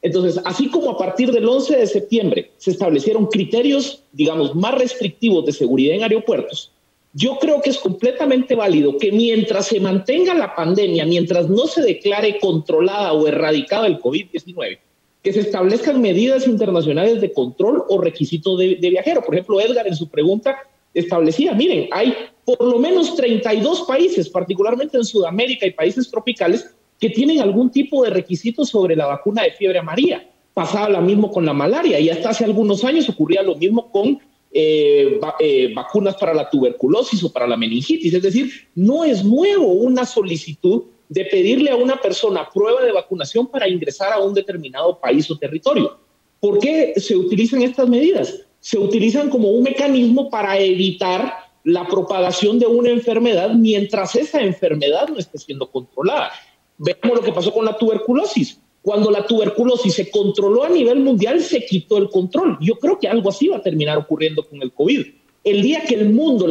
Entonces, 0.03 0.41
así 0.45 0.69
como 0.69 0.91
a 0.91 0.99
partir 0.99 1.33
del 1.33 1.49
11 1.49 1.77
de 1.77 1.87
septiembre 1.87 2.51
se 2.59 2.71
establecieron 2.71 3.27
criterios, 3.27 4.05
digamos, 4.13 4.55
más 4.55 4.75
restrictivos 4.75 5.45
de 5.47 5.53
seguridad 5.53 5.97
en 5.97 6.03
aeropuertos, 6.03 6.73
yo 7.13 7.39
creo 7.39 7.61
que 7.61 7.71
es 7.71 7.79
completamente 7.79 8.55
válido 8.55 8.97
que 8.97 9.11
mientras 9.11 9.67
se 9.67 9.81
mantenga 9.81 10.33
la 10.35 10.55
pandemia, 10.55 11.05
mientras 11.05 11.49
no 11.49 11.67
se 11.67 11.83
declare 11.83 12.39
controlada 12.39 13.13
o 13.13 13.27
erradicada 13.27 13.87
el 13.87 13.99
COVID-19, 13.99 14.79
que 15.23 15.33
se 15.33 15.41
establezcan 15.41 16.01
medidas 16.01 16.47
internacionales 16.47 17.21
de 17.21 17.33
control 17.33 17.85
o 17.89 18.01
requisitos 18.01 18.59
de, 18.59 18.77
viajero. 18.77 19.23
Por 19.23 19.35
ejemplo, 19.35 19.61
Edgar 19.61 19.87
en 19.89 19.97
su 19.97 20.09
pregunta 20.09 20.57
establecía, 20.95 21.53
miren, 21.53 21.89
hay 21.93 22.15
por 22.45 22.63
lo 22.63 22.79
menos 22.79 23.17
32 23.17 23.83
países, 23.83 24.29
particularmente 24.29 24.97
en 24.97 25.05
Sudamérica 25.05 25.67
y 25.67 25.73
países 25.73 26.11
tropicales, 26.11 26.75
que 26.99 27.11
tienen 27.11 27.41
algún 27.41 27.71
tipo 27.71 28.05
de 28.05 28.11
requisito 28.11 28.65
sobre 28.65 28.95
la 28.95 29.07
vacuna 29.07 29.43
de 29.43 29.53
fiebre 29.53 29.79
amarilla. 29.79 30.27
Pasaba 30.55 30.89
lo 30.89 31.01
mismo 31.01 31.31
con 31.31 31.47
la 31.47 31.53
malaria 31.53 31.99
y 31.99 32.11
hasta 32.11 32.31
hace 32.31 32.45
algunos 32.45 32.85
años 32.85 33.09
ocurría 33.09 33.43
lo 33.43 33.57
mismo 33.57 33.91
con 33.91 34.21
eh, 34.53 35.21
eh, 35.39 35.73
vacunas 35.75 36.17
para 36.17 36.35
la 36.35 36.51
tuberculosis 36.51 37.23
o 37.23 37.33
para 37.33 37.47
la 37.47 37.57
meningitis. 37.57 38.13
Es 38.13 38.23
decir, 38.23 38.51
no 38.75 39.05
es 39.05 39.25
nuevo 39.25 39.67
una 39.67 40.05
solicitud 40.05 40.85
de 41.09 41.25
pedirle 41.25 41.71
a 41.71 41.77
una 41.77 42.01
persona 42.01 42.49
prueba 42.53 42.83
de 42.83 42.93
vacunación 42.93 43.47
para 43.47 43.69
ingresar 43.69 44.13
a 44.13 44.21
un 44.21 44.35
determinado 44.35 44.99
país 44.99 45.31
o 45.31 45.39
territorio. 45.39 45.99
¿Por 46.41 46.59
qué 46.59 46.95
se 46.97 47.17
utilizan 47.17 47.63
estas 47.63 47.89
medidas? 47.89 48.41
Se 48.61 48.79
utilizan 48.79 49.31
como 49.31 49.51
un 49.51 49.63
mecanismo 49.63 50.31
para 50.31 50.59
evitar 50.59 51.33
la 51.65 51.87
propagación 51.87 52.59
de 52.59 52.67
una 52.67 52.91
enfermedad 52.91 53.51
mientras 53.55 54.15
esa 54.17 54.41
enfermedad 54.41 55.09
no 55.09 55.19
esté 55.19 55.39
siendo 55.39 55.71
controlada. 55.71 56.33
Veamos 56.79 57.19
lo 57.19 57.23
que 57.23 57.33
pasó 57.33 57.53
con 57.53 57.65
la 57.65 57.77
tuberculosis 57.77 58.61
cuando 58.83 59.11
la 59.11 59.27
tuberculosis 59.27 59.95
se 59.95 60.11
controló 60.11 60.65
a 60.65 60.69
nivel 60.69 61.01
mundial, 61.01 61.41
se 61.41 61.65
quitó 61.67 61.99
el 61.99 62.09
control. 62.09 62.57
Yo 62.61 62.77
creo 62.77 62.99
que 62.99 63.09
algo 63.09 63.29
así 63.29 63.49
va 63.49 63.59
a 63.59 63.63
terminar 63.63 63.99
ocurriendo 63.99 64.43
con 64.43 64.63
el 64.63 64.73
COVID. 64.73 65.07
El 65.45 65.63
día 65.63 65.85
que 65.85 65.95
el 65.95 66.11
mundo, 66.11 66.47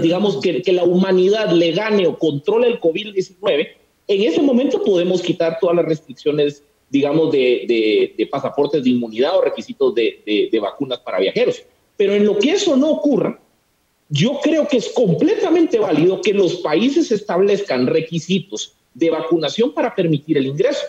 digamos 0.00 0.40
que, 0.40 0.62
la 0.72 0.84
humanidad 0.84 1.50
le 1.52 1.72
gane 1.72 2.06
o 2.06 2.18
controle 2.18 2.68
el 2.68 2.80
COVID-19, 2.80 3.68
en 4.06 4.22
ese 4.22 4.42
momento 4.42 4.82
podemos 4.82 5.22
quitar 5.22 5.58
todas 5.60 5.76
las 5.76 5.84
restricciones, 5.84 6.62
digamos, 6.90 7.32
de, 7.32 8.12
de, 8.16 8.26
pasaportes 8.26 8.84
de 8.84 8.90
inmunidad 8.90 9.36
o 9.36 9.40
requisitos 9.40 9.94
de, 9.94 10.48
de 10.50 10.60
vacunas 10.60 11.00
para 11.00 11.18
viajeros. 11.18 11.62
Pero 11.96 12.14
en 12.14 12.24
lo 12.24 12.38
que 12.38 12.50
eso 12.50 12.76
no 12.76 12.90
ocurra, 12.90 13.40
yo 14.08 14.38
creo 14.42 14.68
que 14.68 14.76
es 14.76 14.90
completamente 14.90 15.78
válido 15.78 16.20
que 16.20 16.34
los 16.34 16.56
países 16.56 17.10
establezcan 17.10 17.86
requisitos 17.86 18.74
de 18.92 19.10
vacunación 19.10 19.72
para 19.72 19.94
permitir 19.94 20.38
el 20.38 20.46
ingreso. 20.46 20.84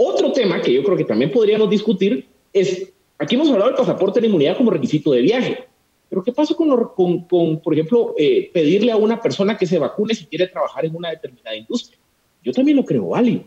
Otro 0.00 0.32
tema 0.32 0.62
que 0.62 0.72
yo 0.72 0.84
creo 0.84 0.96
que 0.96 1.04
también 1.04 1.32
podríamos 1.32 1.68
discutir 1.68 2.28
es, 2.52 2.92
aquí 3.18 3.34
hemos 3.34 3.50
hablado 3.50 3.70
del 3.70 3.76
pasaporte 3.76 4.20
de 4.20 4.28
inmunidad 4.28 4.56
como 4.56 4.70
requisito 4.70 5.10
de 5.10 5.20
viaje, 5.20 5.66
pero 6.08 6.22
¿qué 6.22 6.32
pasa 6.32 6.54
con, 6.54 7.26
con, 7.26 7.60
por 7.60 7.74
ejemplo, 7.74 8.14
eh, 8.16 8.48
pedirle 8.54 8.92
a 8.92 8.96
una 8.96 9.20
persona 9.20 9.58
que 9.58 9.66
se 9.66 9.76
vacune 9.76 10.14
si 10.14 10.26
quiere 10.26 10.46
trabajar 10.46 10.84
en 10.84 10.94
una 10.94 11.10
determinada 11.10 11.56
industria? 11.56 11.98
Yo 12.44 12.52
también 12.52 12.76
lo 12.76 12.84
creo 12.84 13.08
válido. 13.08 13.42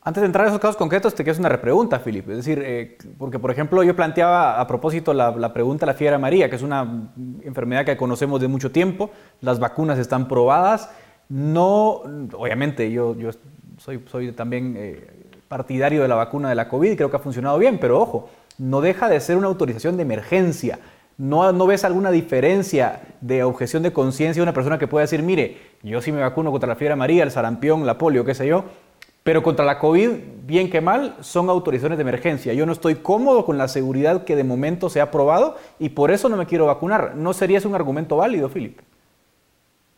Antes 0.00 0.22
de 0.22 0.26
entrar 0.26 0.46
en 0.46 0.52
esos 0.52 0.60
casos 0.60 0.76
concretos, 0.76 1.14
te 1.14 1.22
quiero 1.22 1.32
hacer 1.32 1.42
una 1.42 1.50
repregunta, 1.50 2.00
Filipe. 2.00 2.30
Es 2.30 2.38
decir, 2.38 2.62
eh, 2.64 2.96
porque 3.18 3.38
por 3.38 3.50
ejemplo 3.50 3.82
yo 3.82 3.94
planteaba 3.94 4.58
a 4.58 4.66
propósito 4.66 5.12
la, 5.12 5.32
la 5.32 5.52
pregunta 5.52 5.84
de 5.84 5.92
la 5.92 5.98
fiebre 5.98 6.14
amarilla, 6.16 6.48
que 6.48 6.56
es 6.56 6.62
una 6.62 7.12
enfermedad 7.42 7.84
que 7.84 7.98
conocemos 7.98 8.40
de 8.40 8.48
mucho 8.48 8.72
tiempo, 8.72 9.10
las 9.42 9.60
vacunas 9.60 9.98
están 9.98 10.26
probadas, 10.26 10.90
no, 11.28 12.02
obviamente 12.32 12.90
yo, 12.90 13.14
yo 13.16 13.30
soy, 13.76 14.00
soy 14.10 14.32
también 14.32 14.74
eh, 14.78 15.06
partidario 15.48 16.02
de 16.02 16.08
la 16.08 16.14
vacuna 16.14 16.48
de 16.48 16.54
la 16.54 16.68
COVID 16.68 16.92
y 16.92 16.96
creo 16.96 17.10
que 17.10 17.16
ha 17.16 17.20
funcionado 17.20 17.58
bien, 17.58 17.78
pero 17.78 18.00
ojo, 18.00 18.28
no 18.58 18.80
deja 18.80 19.08
de 19.08 19.20
ser 19.20 19.36
una 19.36 19.46
autorización 19.48 19.96
de 19.96 20.02
emergencia. 20.02 20.78
No, 21.16 21.50
no 21.52 21.66
ves 21.66 21.84
alguna 21.84 22.10
diferencia 22.10 23.00
de 23.20 23.42
objeción 23.42 23.82
de 23.82 23.92
conciencia 23.92 24.40
de 24.40 24.44
una 24.44 24.52
persona 24.52 24.78
que 24.78 24.86
pueda 24.86 25.02
decir, 25.02 25.22
mire, 25.22 25.58
yo 25.82 26.00
sí 26.00 26.12
me 26.12 26.20
vacuno 26.20 26.52
contra 26.52 26.68
la 26.68 26.76
fiebre 26.76 26.92
amarilla, 26.92 27.24
el 27.24 27.30
sarampión, 27.30 27.86
la 27.86 27.98
polio, 27.98 28.24
qué 28.24 28.34
sé 28.34 28.46
yo, 28.46 28.64
pero 29.24 29.42
contra 29.42 29.64
la 29.64 29.78
COVID, 29.78 30.10
bien 30.44 30.70
que 30.70 30.80
mal, 30.80 31.16
son 31.20 31.50
autorizaciones 31.50 31.98
de 31.98 32.02
emergencia. 32.02 32.54
Yo 32.54 32.66
no 32.66 32.72
estoy 32.72 32.96
cómodo 32.96 33.44
con 33.44 33.58
la 33.58 33.68
seguridad 33.68 34.24
que 34.24 34.36
de 34.36 34.44
momento 34.44 34.88
se 34.88 35.00
ha 35.00 35.10
probado 35.10 35.56
y 35.78 35.90
por 35.90 36.10
eso 36.10 36.28
no 36.28 36.36
me 36.36 36.46
quiero 36.46 36.66
vacunar. 36.66 37.14
¿No 37.16 37.32
sería 37.32 37.58
ese 37.58 37.68
un 37.68 37.74
argumento 37.74 38.16
válido, 38.16 38.48
Philip? 38.48 38.78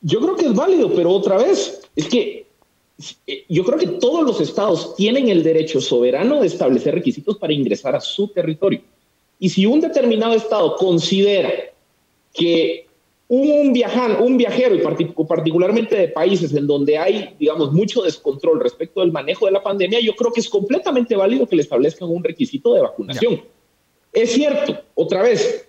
Yo 0.01 0.21
creo 0.21 0.35
que 0.35 0.47
es 0.47 0.55
válido, 0.55 0.93
pero 0.95 1.11
otra 1.11 1.37
vez, 1.37 1.83
es 1.95 2.09
que 2.09 2.50
yo 3.49 3.65
creo 3.65 3.79
que 3.79 3.87
todos 3.87 4.25
los 4.25 4.41
estados 4.41 4.95
tienen 4.97 5.29
el 5.29 5.43
derecho 5.43 5.81
soberano 5.81 6.41
de 6.41 6.47
establecer 6.47 6.95
requisitos 6.95 7.39
para 7.39 7.53
ingresar 7.53 7.95
a 7.95 8.01
su 8.01 8.29
territorio. 8.29 8.81
Y 9.39 9.49
si 9.49 9.65
un 9.67 9.81
determinado 9.81 10.35
estado 10.35 10.77
considera 10.77 11.51
que 12.35 12.87
un, 13.29 13.73
viajan, 13.73 14.21
un 14.21 14.37
viajero, 14.37 14.75
y 14.75 14.83
particularmente 15.25 15.97
de 15.97 16.09
países 16.09 16.53
en 16.53 16.67
donde 16.67 16.99
hay, 16.99 17.35
digamos, 17.39 17.73
mucho 17.73 18.03
descontrol 18.03 18.61
respecto 18.61 19.01
del 19.01 19.13
manejo 19.13 19.47
de 19.47 19.53
la 19.53 19.63
pandemia, 19.63 20.01
yo 20.01 20.15
creo 20.15 20.33
que 20.33 20.41
es 20.41 20.49
completamente 20.49 21.15
válido 21.17 21.47
que 21.47 21.57
le 21.57 21.63
establezcan 21.63 22.11
un 22.11 22.25
requisito 22.25 22.75
de 22.75 22.83
vacunación. 22.83 23.41
Es 24.13 24.33
cierto, 24.33 24.77
otra 24.95 25.23
vez, 25.23 25.69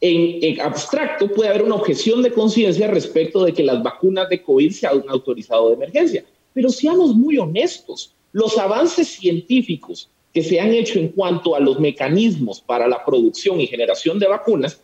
en, 0.00 0.42
en, 0.42 0.60
abstracto 0.62 1.28
puede 1.28 1.50
haber 1.50 1.62
una 1.62 1.74
objeción 1.74 2.22
de 2.22 2.32
conciencia 2.32 2.88
respecto 2.88 3.44
de 3.44 3.52
que 3.52 3.62
las 3.62 3.82
vacunas 3.82 4.28
de 4.30 4.42
COVID 4.42 4.72
se 4.72 4.86
han 4.86 5.04
autorizado 5.08 5.68
de 5.68 5.74
emergencia. 5.74 6.24
Pero 6.54 6.70
seamos 6.70 7.14
muy 7.14 7.36
honestos, 7.36 8.14
los 8.32 8.56
avances 8.56 9.08
científicos 9.08 10.08
que 10.32 10.42
se 10.42 10.58
han 10.60 10.72
hecho 10.72 10.98
en 10.98 11.08
cuanto 11.08 11.54
a 11.54 11.60
los 11.60 11.78
mecanismos 11.78 12.60
para 12.60 12.88
la 12.88 13.04
producción 13.04 13.60
y 13.60 13.66
generación 13.66 14.18
de 14.18 14.26
vacunas 14.26 14.80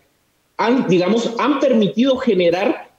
han, 0.57 0.87
digamos, 0.89 1.31
han 1.39 1.59
permitido 1.59 2.17
generar 2.17 2.91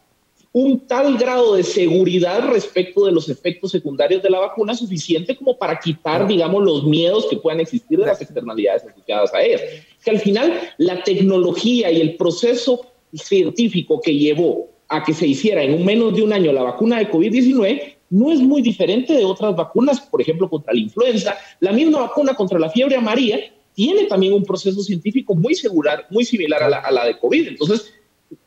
un 0.54 0.80
tal 0.86 1.18
grado 1.18 1.56
de 1.56 1.64
seguridad 1.64 2.50
respecto 2.50 3.06
de 3.06 3.14
los 3.14 3.30
efectos 3.30 3.72
secundarios 3.72 4.22
de 4.22 4.30
la 4.30 4.40
vacuna 4.40 4.76
suficiente 4.76 5.38
como 5.38 5.58
para 5.58 5.80
quitar, 5.80 6.28
digamos, 6.28 6.64
los 6.64 6.84
miedos 6.84 7.28
que 7.30 7.38
puedan 7.38 7.62
existir 7.62 8.00
de 8.00 8.06
las 8.06 8.22
externalidades 8.22 8.84
asociadas 8.84 9.34
a 9.34 9.42
ellas. 9.42 9.62
Que 10.04 10.12
al 10.12 10.20
final 10.20 10.60
la 10.78 11.04
tecnología 11.04 11.90
y 11.90 12.02
el 12.02 12.16
proceso 12.18 12.86
científico 13.14 14.02
que 14.02 14.14
llevó 14.16 14.70
a 14.90 15.04
que 15.04 15.14
se 15.14 15.28
hiciera 15.28 15.64
en 15.64 15.86
menos 15.86 16.16
de 16.16 16.24
un 16.24 16.34
año 16.34 16.52
la 16.52 16.64
vacuna 16.64 16.98
de 16.98 17.10
COVID-19 17.10 17.96
no 18.12 18.30
es 18.30 18.40
muy 18.40 18.62
diferente 18.62 19.14
de 19.14 19.26
otras 19.26 19.56
vacunas, 19.56 20.02
por 20.02 20.22
ejemplo, 20.22 20.50
contra 20.50 20.74
la 20.74 20.80
influenza. 20.80 21.36
La 21.62 21.72
misma 21.72 22.02
vacuna 22.02 22.36
contra 22.36 22.60
la 22.60 22.70
fiebre 22.70 22.98
amarilla 22.98 23.40
tiene 23.74 24.04
también 24.04 24.34
un 24.34 24.44
proceso 24.44 24.84
científico 24.84 25.34
muy, 25.34 25.56
segurar, 25.56 26.06
muy 26.10 26.26
similar 26.26 26.62
a 26.62 26.92
la, 26.92 27.06
de 27.06 27.18
COVID. 27.18 27.48
Entonces, 27.48 27.94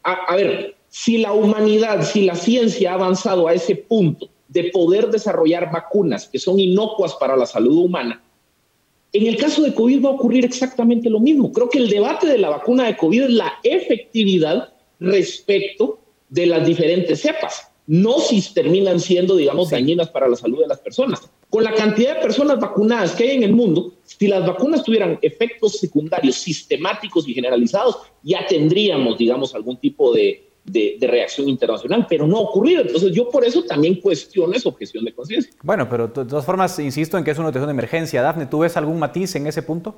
a, 0.03 0.37
ver, 0.37 0.77
si 0.89 1.17
la 1.17 1.33
humanidad, 1.33 2.03
si 2.03 2.23
la 2.23 2.35
ciencia 2.35 2.93
ha 2.93 2.95
avanzado 2.95 3.49
a 3.49 3.55
ese 3.55 3.75
punto 3.75 4.29
de 4.49 4.65
poder 4.65 5.09
desarrollar 5.09 5.73
vacunas 5.73 6.29
que 6.29 6.39
son 6.39 6.61
inocuas 6.61 7.15
para 7.15 7.35
la 7.35 7.47
salud 7.47 7.79
humana, 7.79 8.23
en 9.15 9.27
el 9.27 9.39
caso 9.39 9.63
de 9.63 9.73
COVID 9.73 10.05
va 10.05 10.11
a 10.11 10.13
ocurrir 10.13 10.45
exactamente 10.45 11.09
lo 11.09 11.21
mismo. 11.21 11.53
Creo 11.53 11.71
que 11.71 11.79
el 11.79 11.89
debate 11.89 12.27
de 12.27 12.37
la 12.37 12.51
vacuna 12.51 12.85
de 12.85 12.97
COVID 12.99 13.23
es 13.23 13.31
la 13.31 13.55
efectividad 13.63 14.75
respecto 15.01 16.01
de 16.29 16.47
las 16.47 16.67
diferentes 16.67 17.23
cepas 17.23 17.71
no 17.87 18.19
si 18.19 18.43
terminan 18.55 18.99
siendo, 19.01 19.37
digamos, 19.37 19.71
dañinas 19.71 20.09
para 20.09 20.29
la 20.29 20.37
salud 20.37 20.61
de 20.61 20.69
las 20.69 20.79
personas. 20.79 21.21
Con 21.51 21.65
la 21.65 21.73
cantidad 21.73 22.17
de 22.17 22.23
personas 22.23 22.59
vacunadas 22.59 23.13
que 23.13 23.25
hay 23.25 23.37
en 23.37 23.43
el 23.43 23.53
mundo, 23.53 23.93
si 24.05 24.27
las 24.27 24.47
vacunas 24.47 24.83
tuvieran 24.83 25.19
efectos 25.23 25.79
secundarios 25.79 26.37
sistemáticos 26.37 27.29
y 27.29 27.35
generalizados, 27.35 27.99
ya 28.23 28.47
tendríamos, 28.47 29.19
digamos, 29.19 29.55
algún 29.55 29.77
tipo 29.77 30.13
de, 30.13 30.49
de, 30.65 31.07
reacción 31.07 31.49
internacional, 31.49 32.07
pero 32.09 32.27
no 32.27 32.39
ha 32.39 32.41
ocurrido. 32.41 32.83
Entonces 32.83 33.13
yo 33.13 33.29
por 33.29 33.45
eso 33.45 33.65
también 33.65 34.01
cuestiono 34.01 34.55
esa 34.55 34.69
objeción 34.69 35.05
de 35.05 35.15
conciencia. 35.15 35.53
Bueno, 35.63 35.89
pero 35.89 36.09
de 36.09 36.25
todas 36.25 36.45
formas, 36.45 36.79
insisto 36.79 37.19
en 37.19 37.25
que 37.25 37.31
es 37.31 37.39
una 37.39 37.49
situación 37.49 37.69
de 37.69 37.73
emergencia. 37.73 38.23
Dafne, 38.23 38.47
¿tú 38.47 38.61
ves 38.61 38.77
algún 38.77 38.99
matiz 38.99 39.35
en 39.37 39.47
ese 39.47 39.63
punto? 39.63 39.97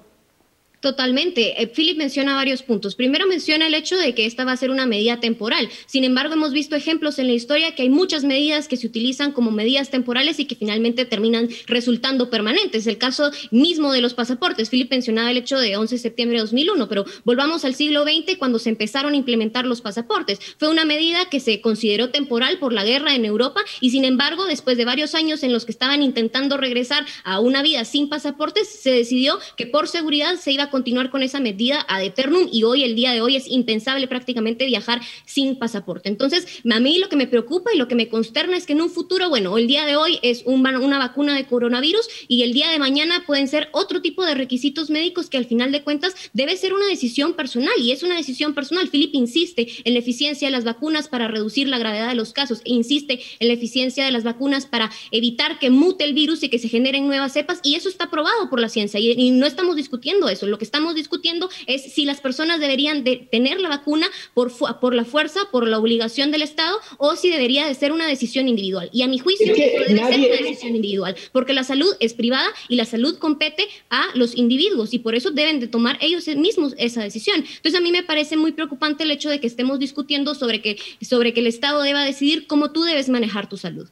Totalmente. 0.81 1.63
Eh, 1.63 1.69
Philip 1.69 1.97
menciona 1.97 2.35
varios 2.35 2.63
puntos. 2.63 2.95
Primero 2.95 3.27
menciona 3.27 3.67
el 3.67 3.75
hecho 3.75 3.97
de 3.97 4.15
que 4.15 4.27
esta 4.27 4.45
va 4.45 4.53
a 4.53 4.57
ser 4.57 4.71
una 4.71 4.85
medida 4.85 5.21
temporal. 5.21 5.69
Sin 5.87 6.05
embargo, 6.05 6.35
hemos 6.35 6.53
visto 6.53 6.77
ejemplos 6.77 7.19
en 7.19 7.29
la 7.29 7.33
historia 7.33 7.75
que 7.75 7.83
hay 7.83 7.89
muchas 7.89 8.25
medidas 8.25 8.69
que 8.69 8.77
se 8.77 8.87
utilizan 8.87 9.33
como 9.33 9.51
medidas 9.51 9.91
temporales 9.91 10.39
y 10.39 10.45
que 10.45 10.55
finalmente 10.55 11.07
terminan 11.07 11.49
resultando 11.67 12.29
permanentes. 12.29 12.87
El 12.87 12.99
caso 12.99 13.31
mismo 13.51 13.93
de 13.93 14.03
los 14.03 14.13
pasaportes. 14.13 14.69
Philip 14.69 14.91
mencionaba 14.91 15.31
el 15.31 15.39
hecho 15.39 15.59
de 15.59 15.77
11 15.77 15.95
de 15.95 15.99
septiembre 15.99 16.37
de 16.37 16.43
2001, 16.43 16.89
pero 16.89 17.07
volvamos 17.25 17.65
al 17.65 17.75
siglo 17.75 18.05
XX 18.05 18.37
cuando 18.39 18.59
se 18.59 18.69
empezaron 18.69 19.15
a 19.15 19.17
implementar 19.17 19.65
los 19.65 19.81
pasaportes. 19.81 20.39
Fue 20.59 20.69
una 20.69 20.85
medida 20.85 21.31
que 21.31 21.41
se 21.41 21.63
consideró 21.63 22.11
temporal 22.11 22.59
por 22.59 22.75
la 22.75 22.85
guerra 22.85 23.15
en 23.15 23.25
Europa 23.25 23.63
y 23.81 23.91
sin 23.91 24.05
embargo, 24.05 24.45
después 24.45 24.77
de 24.77 24.85
varios 24.85 25.15
años 25.15 25.43
en 25.43 25.55
los 25.55 25.65
que 25.65 25.73
estaban 25.73 26.03
intentando 26.03 26.59
regresar 26.59 27.07
a 27.25 27.41
una 27.41 27.63
vida 27.63 27.85
sin 27.87 28.11
pasaportes, 28.11 28.69
se 28.69 28.91
decidió 28.91 29.39
que 29.57 29.67
por 29.67 29.89
seguridad 29.89 30.37
se 30.37 30.53
iba 30.53 30.66
continuar 30.71 31.11
con 31.11 31.23
esa 31.23 31.41
medida 31.41 31.85
ad 31.89 32.03
eternum 32.03 32.49
y 32.51 32.65
hoy, 32.65 32.85
el 32.85 32.95
día 32.95 33.13
de 33.13 33.21
hoy, 33.21 33.37
es 33.37 33.49
impensable 33.49 34.09
prácticamente 34.09 34.67
viajar 34.67 35.01
sin 35.25 35.57
pasaporte. 35.57 36.09
Entonces, 36.09 36.47
a 36.71 36.81
mí 36.81 36.99
lo 36.99 37.09
que 37.09 37.17
me 37.17 37.27
preocupa 37.27 37.71
y 37.73 37.79
lo 37.79 37.89
que 37.89 37.95
me 37.95 38.09
consterna 38.09 38.57
es 38.57 38.67
que 38.67 38.73
en 38.73 38.83
un 38.83 38.91
futuro, 38.91 39.29
bueno, 39.29 39.57
el 39.59 39.67
día 39.67 39.87
de 39.87 39.97
hoy 39.97 40.19
es 40.23 40.43
una 40.47 40.99
vacuna 40.99 41.35
de 41.35 41.47
coronavirus 41.47 42.09
y 42.29 42.43
el 42.43 42.53
día 42.53 42.71
de 42.71 42.79
mañana 42.79 43.25
pueden 43.27 43.49
ser 43.49 43.69
otro 43.73 44.03
tipo 44.03 44.25
de 44.25 44.35
requisitos 44.35 44.91
médicos 44.91 45.31
que 45.31 45.37
al 45.37 45.47
final 45.47 45.73
de 45.73 45.83
cuentas 45.83 46.15
debe 46.33 46.57
ser 46.57 46.73
una 46.73 46.87
decisión 46.87 47.35
personal 47.35 47.75
y 47.81 47.93
es 47.93 48.03
una 48.03 48.17
decisión 48.17 48.55
personal. 48.55 48.89
Philip 48.89 49.15
insiste 49.15 49.69
en 49.85 49.95
la 49.95 50.01
eficiencia 50.01 50.49
de 50.49 50.53
las 50.53 50.65
vacunas 50.65 51.09
para 51.09 51.29
reducir 51.29 51.69
la 51.69 51.79
gravedad 51.79 52.09
de 52.09 52.15
los 52.15 52.33
casos 52.33 52.61
e 52.65 52.73
insiste 52.73 53.21
en 53.39 53.49
la 53.49 53.55
eficiencia 53.55 54.05
de 54.05 54.11
las 54.11 54.25
vacunas 54.25 54.67
para 54.67 54.91
evitar 55.11 55.59
que 55.59 55.71
mute 55.71 56.05
el 56.05 56.15
virus 56.15 56.43
y 56.43 56.49
que 56.49 56.59
se 56.59 56.69
generen 56.69 57.07
nuevas 57.07 57.33
cepas 57.33 57.61
y 57.63 57.75
eso 57.75 57.89
está 57.89 58.11
probado 58.11 58.51
por 58.51 58.61
la 58.61 58.69
ciencia 58.69 59.01
y, 59.01 59.13
y 59.13 59.31
no 59.31 59.47
estamos 59.47 59.77
discutiendo 59.77 60.29
eso. 60.29 60.47
Lo 60.47 60.56
que 60.59 60.65
estamos 60.65 60.95
discutiendo 60.95 61.49
es 61.67 61.93
si 61.93 62.05
las 62.05 62.21
personas 62.21 62.61
deberían 62.61 63.05
de 63.05 63.17
tener 63.31 63.61
la 63.61 63.69
vacuna 63.69 64.09
por, 64.35 64.53
por 64.81 64.95
la 64.95 65.05
fuerza, 65.05 65.41
por 65.51 65.67
la 65.67 65.79
obligación 65.79 66.31
del 66.31 66.43
Estado, 66.43 66.77
o 66.99 67.17
si 67.17 67.31
debería 67.31 67.67
de 67.67 67.75
ser 67.75 67.93
una 67.93 68.07
decisión 68.07 68.49
individual. 68.49 68.91
Y 68.93 69.03
a 69.03 69.09
mi 69.09 69.19
juicio, 69.19 69.47
debe 69.47 69.87
ser 69.87 69.93
una 69.93 70.09
decisión 70.09 70.77
individual, 70.77 71.17
porque 71.33 71.53
la 71.53 71.65
salud 71.65 71.95
es 72.01 72.15
privada 72.15 72.49
y 72.69 72.77
la 72.77 72.85
salud 72.85 73.19
compete 73.19 73.67
a 73.91 74.07
los 74.15 74.37
individuos 74.37 74.95
y 74.95 74.99
por 74.99 75.15
eso 75.15 75.31
deben 75.31 75.61
de 75.61 75.69
tomar 75.69 75.99
ellos 76.01 76.27
mismos 76.29 76.75
esa 76.79 77.03
decisión. 77.03 77.45
Entonces 77.57 77.75
a 77.75 77.81
mí 77.81 77.93
me 77.93 78.03
parece 78.03 78.37
muy 78.37 78.53
preocupante 78.53 79.05
el 79.05 79.11
hecho 79.11 79.31
de 79.31 79.41
que 79.41 79.47
estemos 79.47 79.79
discutiendo 79.79 80.35
sobre 80.35 80.61
que, 80.61 80.79
sobre 81.01 81.33
que 81.33 81.41
el 81.41 81.47
Estado 81.47 81.83
deba 81.83 82.05
decidir 82.05 82.47
cómo 82.47 82.73
tú 82.73 82.85
debes 82.85 83.09
manejar 83.09 83.49
tu 83.49 83.57
salud. 83.57 83.89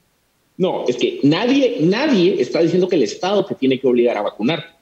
No, 0.57 0.85
es 0.87 0.97
que 0.97 1.19
nadie, 1.23 1.79
nadie 1.81 2.41
está 2.41 2.61
diciendo 2.61 2.89
que 2.89 2.97
el 2.97 3.03
Estado 3.03 3.45
te 3.45 3.55
tiene 3.55 3.81
que 3.81 3.87
obligar 3.87 4.17
a 4.17 4.23
vacunar. 4.23 4.74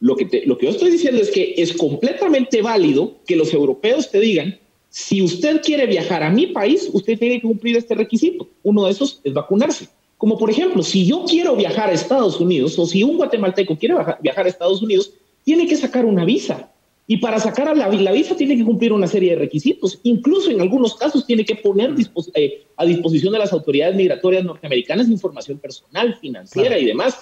Lo 0.00 0.16
que, 0.16 0.42
lo 0.46 0.56
que 0.56 0.66
yo 0.66 0.72
estoy 0.72 0.90
diciendo 0.90 1.20
es 1.20 1.30
que 1.30 1.54
es 1.58 1.74
completamente 1.74 2.62
válido 2.62 3.18
que 3.26 3.36
los 3.36 3.52
europeos 3.52 4.10
te 4.10 4.18
digan, 4.18 4.58
si 4.88 5.22
usted 5.22 5.60
quiere 5.62 5.86
viajar 5.86 6.22
a 6.22 6.30
mi 6.30 6.48
país, 6.48 6.88
usted 6.92 7.18
tiene 7.18 7.36
que 7.36 7.46
cumplir 7.46 7.76
este 7.76 7.94
requisito. 7.94 8.48
Uno 8.62 8.86
de 8.86 8.92
esos 8.92 9.20
es 9.22 9.32
vacunarse. 9.32 9.88
Como 10.18 10.36
por 10.36 10.50
ejemplo, 10.50 10.82
si 10.82 11.06
yo 11.06 11.24
quiero 11.26 11.54
viajar 11.54 11.90
a 11.90 11.92
Estados 11.92 12.40
Unidos 12.40 12.78
o 12.78 12.86
si 12.86 13.02
un 13.02 13.16
guatemalteco 13.16 13.76
quiere 13.76 13.94
viajar 14.20 14.46
a 14.46 14.48
Estados 14.48 14.82
Unidos, 14.82 15.12
tiene 15.44 15.66
que 15.66 15.76
sacar 15.76 16.04
una 16.04 16.24
visa. 16.24 16.70
Y 17.06 17.18
para 17.18 17.40
sacar 17.40 17.76
la, 17.76 17.88
la, 17.88 18.12
visa 18.12 18.36
tiene 18.36 18.56
que 18.56 18.64
cumplir 18.64 18.92
una 18.92 19.06
serie 19.06 19.30
de 19.30 19.36
requisitos. 19.36 19.98
Incluso 20.02 20.50
en 20.50 20.60
algunos 20.60 20.94
casos 20.94 21.26
tiene 21.26 21.44
que 21.44 21.56
poner 21.56 21.94
eh, 22.34 22.64
a 22.76 22.84
disposición 22.84 23.32
de 23.32 23.38
las 23.38 23.52
autoridades 23.52 23.96
migratorias 23.96 24.44
norteamericanas 24.44 25.08
información 25.08 25.58
personal, 25.58 26.16
financiera 26.20 26.78
y 26.78 26.84
demás 26.84 27.18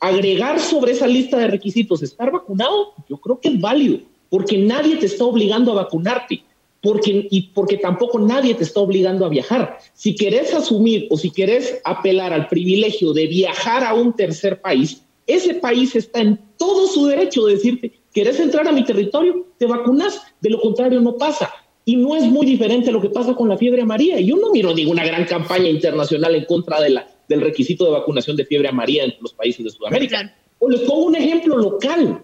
agregar 0.00 0.60
sobre 0.60 0.92
esa 0.92 1.06
lista 1.06 1.38
de 1.38 1.48
requisitos 1.48 2.02
estar 2.02 2.30
vacunado, 2.30 2.94
yo 3.08 3.16
creo 3.18 3.40
que 3.40 3.48
es 3.48 3.60
válido, 3.60 4.00
porque 4.30 4.58
nadie 4.58 4.96
te 4.96 5.06
está 5.06 5.24
obligando 5.24 5.72
a 5.72 5.82
vacunarte, 5.82 6.42
porque, 6.80 7.26
y 7.30 7.42
porque 7.48 7.76
tampoco 7.76 8.18
nadie 8.18 8.54
te 8.54 8.62
está 8.62 8.80
obligando 8.80 9.26
a 9.26 9.28
viajar. 9.28 9.78
Si 9.94 10.14
querés 10.14 10.54
asumir 10.54 11.08
o 11.10 11.16
si 11.16 11.30
querés 11.30 11.80
apelar 11.84 12.32
al 12.32 12.48
privilegio 12.48 13.12
de 13.12 13.26
viajar 13.26 13.84
a 13.84 13.94
un 13.94 14.12
tercer 14.14 14.60
país, 14.60 15.02
ese 15.26 15.54
país 15.54 15.94
está 15.96 16.20
en 16.20 16.38
todo 16.56 16.86
su 16.86 17.06
derecho 17.06 17.46
de 17.46 17.54
decirte, 17.54 17.92
¿querés 18.12 18.38
entrar 18.40 18.66
a 18.68 18.72
mi 18.72 18.84
territorio? 18.84 19.46
Te 19.58 19.66
vacunas, 19.66 20.22
de 20.40 20.50
lo 20.50 20.60
contrario 20.60 21.00
no 21.00 21.16
pasa. 21.16 21.50
Y 21.84 21.96
no 21.96 22.16
es 22.16 22.24
muy 22.24 22.46
diferente 22.46 22.90
a 22.90 22.92
lo 22.92 23.00
que 23.00 23.10
pasa 23.10 23.34
con 23.34 23.48
la 23.48 23.56
fiebre 23.56 23.82
amarilla. 23.82 24.20
Yo 24.20 24.36
no 24.36 24.50
miro 24.50 24.74
ninguna 24.74 25.04
gran 25.04 25.24
campaña 25.24 25.68
internacional 25.68 26.34
en 26.34 26.44
contra 26.44 26.80
de 26.80 26.90
la, 26.90 27.08
del 27.28 27.40
requisito 27.40 27.84
de 27.84 27.92
vacunación 27.92 28.36
de 28.36 28.44
fiebre 28.44 28.68
amarilla 28.68 29.04
en 29.04 29.14
los 29.20 29.32
países 29.32 29.64
de 29.64 29.70
Sudamérica. 29.70 30.34
O 30.58 30.68
les 30.68 30.80
pongo 30.80 31.04
un 31.04 31.16
ejemplo 31.16 31.56
local. 31.56 32.22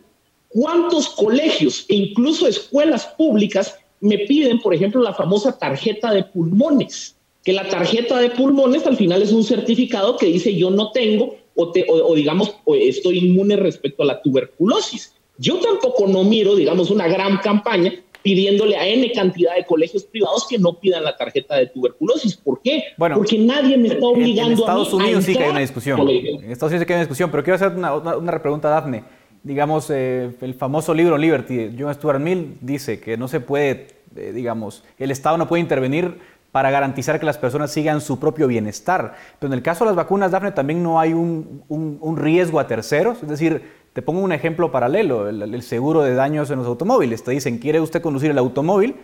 ¿Cuántos 0.48 1.08
colegios 1.10 1.84
e 1.88 1.96
incluso 1.96 2.46
escuelas 2.46 3.06
públicas 3.18 3.76
me 4.00 4.18
piden, 4.18 4.60
por 4.60 4.74
ejemplo, 4.74 5.02
la 5.02 5.14
famosa 5.14 5.58
tarjeta 5.58 6.12
de 6.12 6.24
pulmones? 6.24 7.16
Que 7.44 7.52
la 7.52 7.68
tarjeta 7.68 8.18
de 8.18 8.30
pulmones 8.30 8.86
al 8.86 8.96
final 8.96 9.20
es 9.20 9.32
un 9.32 9.44
certificado 9.44 10.16
que 10.16 10.26
dice 10.26 10.54
yo 10.54 10.70
no 10.70 10.92
tengo 10.92 11.36
o, 11.54 11.72
o 11.88 12.14
digamos 12.14 12.54
estoy 12.66 13.18
inmune 13.18 13.56
respecto 13.56 14.02
a 14.02 14.06
la 14.06 14.22
tuberculosis. 14.22 15.14
Yo 15.38 15.58
tampoco 15.58 16.06
no 16.06 16.22
miro, 16.22 16.54
digamos, 16.54 16.90
una 16.90 17.08
gran 17.08 17.38
campaña 17.38 18.03
pidiéndole 18.24 18.74
a 18.74 18.86
N 18.86 19.12
cantidad 19.12 19.54
de 19.54 19.66
colegios 19.66 20.02
privados 20.04 20.46
que 20.48 20.58
no 20.58 20.80
pidan 20.80 21.04
la 21.04 21.14
tarjeta 21.14 21.56
de 21.56 21.66
tuberculosis. 21.66 22.34
¿Por 22.34 22.62
qué? 22.62 22.84
Bueno, 22.96 23.16
Porque 23.16 23.38
nadie 23.38 23.76
me 23.76 23.88
está 23.88 24.06
obligando 24.06 24.52
en 24.52 24.58
Estados 24.58 24.94
Unidos 24.94 25.24
sí 25.24 25.36
que 25.36 25.44
hay 25.44 25.50
una 25.50 25.60
discusión. 25.60 26.00
En 26.00 26.50
Estados 26.50 26.72
Unidos 26.72 26.80
sí 26.80 26.86
que 26.86 26.92
hay 26.94 26.96
una 26.96 27.04
discusión, 27.04 27.30
pero 27.30 27.44
quiero 27.44 27.56
hacer 27.56 27.72
una, 27.72 27.94
una, 27.94 28.32
repregunta 28.32 28.68
a 28.68 28.70
Dafne. 28.70 29.04
Digamos, 29.42 29.90
eh, 29.90 30.30
el 30.40 30.54
famoso 30.54 30.94
libro 30.94 31.18
Liberty, 31.18 31.76
John 31.78 31.92
Stuart 31.92 32.18
Mill 32.18 32.56
dice 32.62 32.98
que 32.98 33.18
no 33.18 33.28
se 33.28 33.40
puede, 33.40 33.88
eh, 34.16 34.32
digamos, 34.34 34.84
el 34.98 35.10
Estado 35.10 35.36
no 35.36 35.46
puede 35.46 35.60
intervenir 35.60 36.18
para 36.50 36.70
garantizar 36.70 37.20
que 37.20 37.26
las 37.26 37.36
personas 37.36 37.72
sigan 37.72 38.00
su 38.00 38.18
propio 38.18 38.46
bienestar. 38.46 39.16
Pero 39.38 39.52
en 39.52 39.58
el 39.58 39.62
caso 39.62 39.84
de 39.84 39.90
las 39.90 39.96
vacunas, 39.96 40.30
Dafne, 40.30 40.52
también 40.52 40.82
no 40.82 40.98
hay 40.98 41.12
un, 41.12 42.16
riesgo 42.16 42.58
a 42.58 42.66
terceros. 42.66 43.22
Es 43.22 43.28
decir, 43.28 43.83
te 43.94 44.02
pongo 44.02 44.20
un 44.22 44.32
ejemplo 44.32 44.72
paralelo, 44.72 45.28
el, 45.28 45.62
seguro 45.62 46.02
de 46.02 46.14
daños 46.14 46.50
en 46.50 46.58
los 46.58 46.66
automóviles. 46.66 47.22
Te 47.22 47.30
dicen, 47.30 47.58
¿quiere 47.58 47.80
usted 47.80 48.02
conducir 48.02 48.28
el 48.32 48.38
automóvil? 48.38 48.96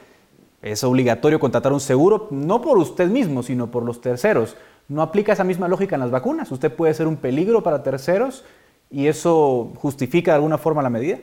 Es 0.62 0.82
obligatorio 0.82 1.38
contratar 1.38 1.72
un 1.72 1.78
seguro, 1.78 2.26
no 2.32 2.61
por 2.61 2.76
usted 2.76 3.09
mismo, 3.09 3.45
sino 3.45 3.70
por 3.70 3.84
los 3.84 4.01
terceros. 4.01 4.57
¿No 4.88 5.01
aplica 5.01 5.32
esa 5.32 5.45
misma 5.45 5.68
lógica 5.68 5.95
en 5.95 6.01
las 6.01 6.11
vacunas? 6.11 6.51
¿Usted 6.51 6.74
puede 6.74 6.93
ser 6.93 7.07
un 7.07 7.16
peligro 7.16 7.62
para 7.62 7.84
terceros 7.84 8.45
y 8.91 9.07
eso 9.07 9.72
justifica 9.76 10.32
de 10.32 10.36
alguna 10.36 10.59
forma 10.59 10.82
la 10.82 10.91
medida? 10.91 11.18